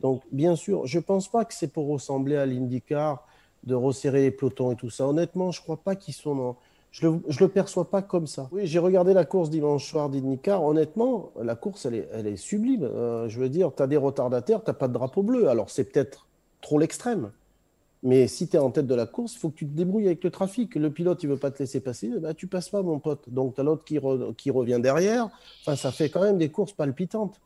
Donc 0.00 0.22
bien 0.30 0.56
sûr, 0.56 0.86
je 0.86 0.98
ne 0.98 1.02
pense 1.02 1.28
pas 1.28 1.44
que 1.44 1.54
c'est 1.54 1.72
pour 1.72 1.88
ressembler 1.88 2.36
à 2.36 2.44
l'IndyCar, 2.44 3.26
de 3.64 3.74
resserrer 3.74 4.22
les 4.22 4.30
pelotons 4.30 4.72
et 4.72 4.76
tout 4.76 4.90
ça. 4.90 5.06
Honnêtement, 5.06 5.50
je 5.50 5.60
ne 5.60 5.62
crois 5.62 5.78
pas 5.78 5.96
qu'ils 5.96 6.14
sont 6.14 6.34
dans 6.34 6.56
je 6.92 7.06
ne 7.06 7.18
le, 7.40 7.48
perçois 7.48 7.90
pas 7.90 8.02
comme 8.02 8.26
ça. 8.26 8.50
Oui, 8.52 8.66
j'ai 8.66 8.78
regardé 8.78 9.14
la 9.14 9.24
course 9.24 9.48
dimanche 9.48 9.88
soir 9.88 10.10
d'Indycar. 10.10 10.62
Honnêtement, 10.62 11.32
la 11.42 11.56
course, 11.56 11.86
elle 11.86 12.26
est, 12.26 12.36
sublime. 12.36 12.84
Euh, 12.84 13.30
je 13.30 13.40
veux 13.40 13.48
dire, 13.48 13.72
tu 13.74 13.82
as 13.82 13.86
des 13.86 13.96
retardataires, 13.96 14.62
tu 14.62 14.68
n'as 14.68 14.74
pas 14.74 14.88
de 14.88 14.92
drapeau 14.92 15.22
bleu. 15.22 15.48
Alors, 15.48 15.70
c'est 15.70 15.84
peut-être 15.84 16.28
trop 16.60 16.78
l'extrême. 16.78 17.32
Mais 18.02 18.28
si 18.28 18.46
tu 18.46 18.56
es 18.56 18.58
en 18.58 18.70
tête 18.70 18.86
de 18.86 18.94
la 18.94 19.06
course, 19.06 19.34
il 19.34 19.38
faut 19.38 19.48
que 19.48 19.54
tu 19.54 19.66
te 19.66 19.74
débrouilles 19.74 20.06
avec 20.06 20.22
le 20.22 20.30
trafic. 20.30 20.74
Le 20.74 20.90
pilote, 20.90 21.22
il 21.22 21.30
veut 21.30 21.38
pas 21.38 21.50
te 21.50 21.60
laisser 21.60 21.80
passer, 21.80 22.10
bah, 22.20 22.34
tu 22.34 22.46
passes 22.46 22.68
pas, 22.68 22.82
mon 22.82 22.98
pote. 22.98 23.30
Donc, 23.30 23.54
tu 23.54 23.62
as 23.62 23.64
l'autre 23.64 23.84
qui, 23.84 24.50
revient 24.50 24.80
derrière. 24.82 25.30
Enfin, 25.62 25.76
ça 25.76 25.92
fait 25.92 26.10
quand 26.10 26.20
même 26.20 26.36
des 26.36 26.50
courses 26.50 26.74
palpitantes. 26.74 27.40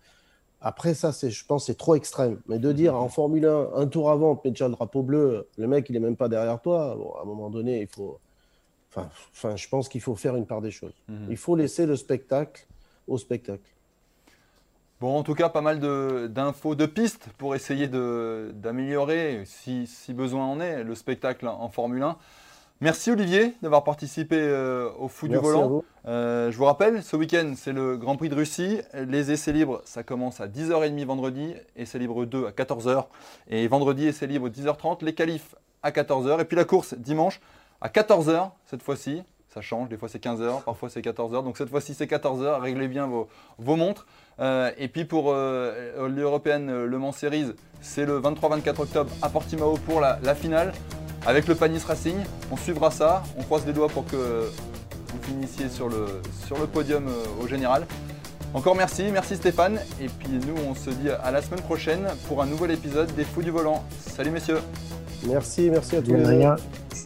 Après, 0.61 0.95
ça, 0.95 1.13
je 1.13 1.45
pense, 1.45 1.67
c'est 1.67 1.77
trop 1.77 1.95
extrême. 1.95 2.41
Mais 2.49 2.59
de 2.59 2.73
dire 2.73 2.97
en 2.97 3.09
Formule 3.09 3.47
1, 3.47 3.69
un 3.77 3.87
tour 3.87 4.11
avant, 4.11 4.35
tu 4.35 4.49
mets 4.49 4.51
déjà 4.51 4.67
le 4.67 4.75
drapeau 4.75 5.03
bleu, 5.03 5.47
le 5.57 5.69
mec, 5.69 5.89
il 5.89 5.95
est 5.95 6.01
même 6.01 6.17
pas 6.17 6.29
derrière 6.29 6.61
toi, 6.61 6.97
à 7.19 7.23
un 7.23 7.27
moment 7.27 7.51
donné, 7.51 7.83
il 7.83 7.87
faut, 7.87 8.19
Enfin, 9.33 9.57
je 9.57 9.69
pense 9.69 9.89
qu'il 9.89 10.01
faut 10.01 10.17
faire 10.17 10.37
une 10.37 10.47
part 10.47 10.61
des 10.61 10.71
choses. 10.71 10.95
Mhm. 11.09 11.27
Il 11.31 11.37
faut 11.37 11.57
laisser 11.57 11.87
le 11.87 11.97
spectacle 11.97 12.67
au 13.07 13.19
spectacle. 13.19 13.71
Bon, 14.99 15.19
en 15.19 15.23
tout 15.23 15.35
cas, 15.35 15.51
pas 15.51 15.61
mal 15.61 15.79
d'infos, 16.31 16.75
de, 16.75 16.87
pistes 16.87 17.29
pour 17.37 17.55
essayer 17.55 17.87
d'améliorer, 17.87 19.43
si, 19.45 19.87
besoin 20.15 20.47
en 20.47 20.59
est, 20.59 20.85
le 20.85 20.95
spectacle 20.95 21.47
en 21.47 21.69
Formule 21.69 22.03
1. 22.03 22.17
Merci 22.83 23.11
Olivier 23.11 23.55
d'avoir 23.63 23.85
participé 23.85 24.37
euh, 24.39 24.91
au 24.99 25.09
Fou 25.09 25.29
du 25.29 25.37
Volant. 25.37 25.83
Euh, 26.07 26.51
je 26.51 26.57
vous 26.59 26.65
rappelle, 26.65 27.03
ce 27.03 27.17
week-end, 27.17 27.55
c'est 27.57 27.73
le 27.73 27.97
Grand 27.97 28.17
Prix 28.17 28.29
de 28.29 28.35
Russie. 28.35 28.81
Les 28.93 29.33
essais 29.33 29.53
libres, 29.53 29.81
ça 29.87 30.03
commence 30.03 30.41
à 30.41 30.47
10h30 30.47 31.05
vendredi, 31.07 31.55
essais 31.75 31.99
libres 31.99 32.27
2 32.27 32.47
à 32.47 32.51
14h. 32.51 33.07
Et 33.49 33.67
vendredi, 33.67 34.07
essais 34.07 34.27
libres 34.27 34.51
10h30, 34.51 35.05
les 35.05 35.15
qualifs 35.15 35.55
à 35.83 35.91
14h. 35.91 36.41
Et 36.41 36.45
puis 36.45 36.57
la 36.57 36.65
course 36.65 36.95
dimanche, 36.95 37.41
à 37.81 37.89
14h 37.89 38.51
cette 38.65 38.83
fois-ci. 38.83 39.23
Ça 39.53 39.63
change, 39.63 39.89
des 39.89 39.97
fois 39.97 40.09
c'est 40.11 40.23
15h, 40.23 40.65
parfois 40.65 40.91
c'est 40.91 41.01
14h. 41.01 41.43
Donc 41.43 41.57
cette 41.57 41.71
fois-ci 41.71 41.95
c'est 41.95 42.05
14h, 42.11 42.61
réglez 42.61 42.89
bien 42.89 43.07
vos, 43.07 43.29
montres. 43.77 44.07
Euh, 44.39 44.71
et 44.77 44.89
puis 44.89 45.07
pour 45.07 45.33
euh, 45.33 46.09
l'Européenne 46.09 46.69
euh, 46.69 46.87
Le 46.87 46.99
Mans 46.99 47.13
Series, 47.13 47.53
c'est 47.81 48.05
le 48.05 48.21
23-24 48.21 48.83
octobre 48.83 49.11
à 49.23 49.31
Portimao 49.31 49.79
pour 49.79 50.01
la, 50.01 50.35
finale 50.35 50.73
avec 51.27 51.47
le 51.47 51.55
Panis 51.55 51.81
Racing. 51.87 52.17
On 52.53 52.57
suivra 52.59 52.91
ça, 52.91 53.23
on 53.39 53.43
croise 53.45 53.67
les 53.67 53.73
doigts 53.73 53.89
pour 53.89 54.05
que 54.05 54.51
vous 55.09 55.23
finissiez 55.23 55.71
sur 55.71 55.89
le, 55.89 56.21
sur 56.47 56.59
le 56.59 56.67
podium 56.67 57.07
au 57.43 57.47
général. 57.47 57.87
Encore 58.53 58.77
merci, 58.77 59.05
merci 59.11 59.37
Stéphane. 59.37 59.81
Et 60.03 60.09
puis 60.09 60.39
nous 60.47 60.55
on 60.69 60.75
se 60.75 60.91
dit 60.91 61.09
à 61.09 61.31
la 61.31 61.41
semaine 61.41 61.63
prochaine 61.63 62.07
pour 62.29 62.43
un 62.43 62.47
nouvel 62.47 62.73
épisode 62.73 63.15
des 63.15 63.25
Fous 63.25 63.43
du 63.43 63.51
Volant. 63.51 63.85
Salut 64.01 64.31
messieurs 64.31 64.61
Merci, 65.27 65.71
merci 65.71 65.97
à 65.97 66.03
tous 66.03 67.06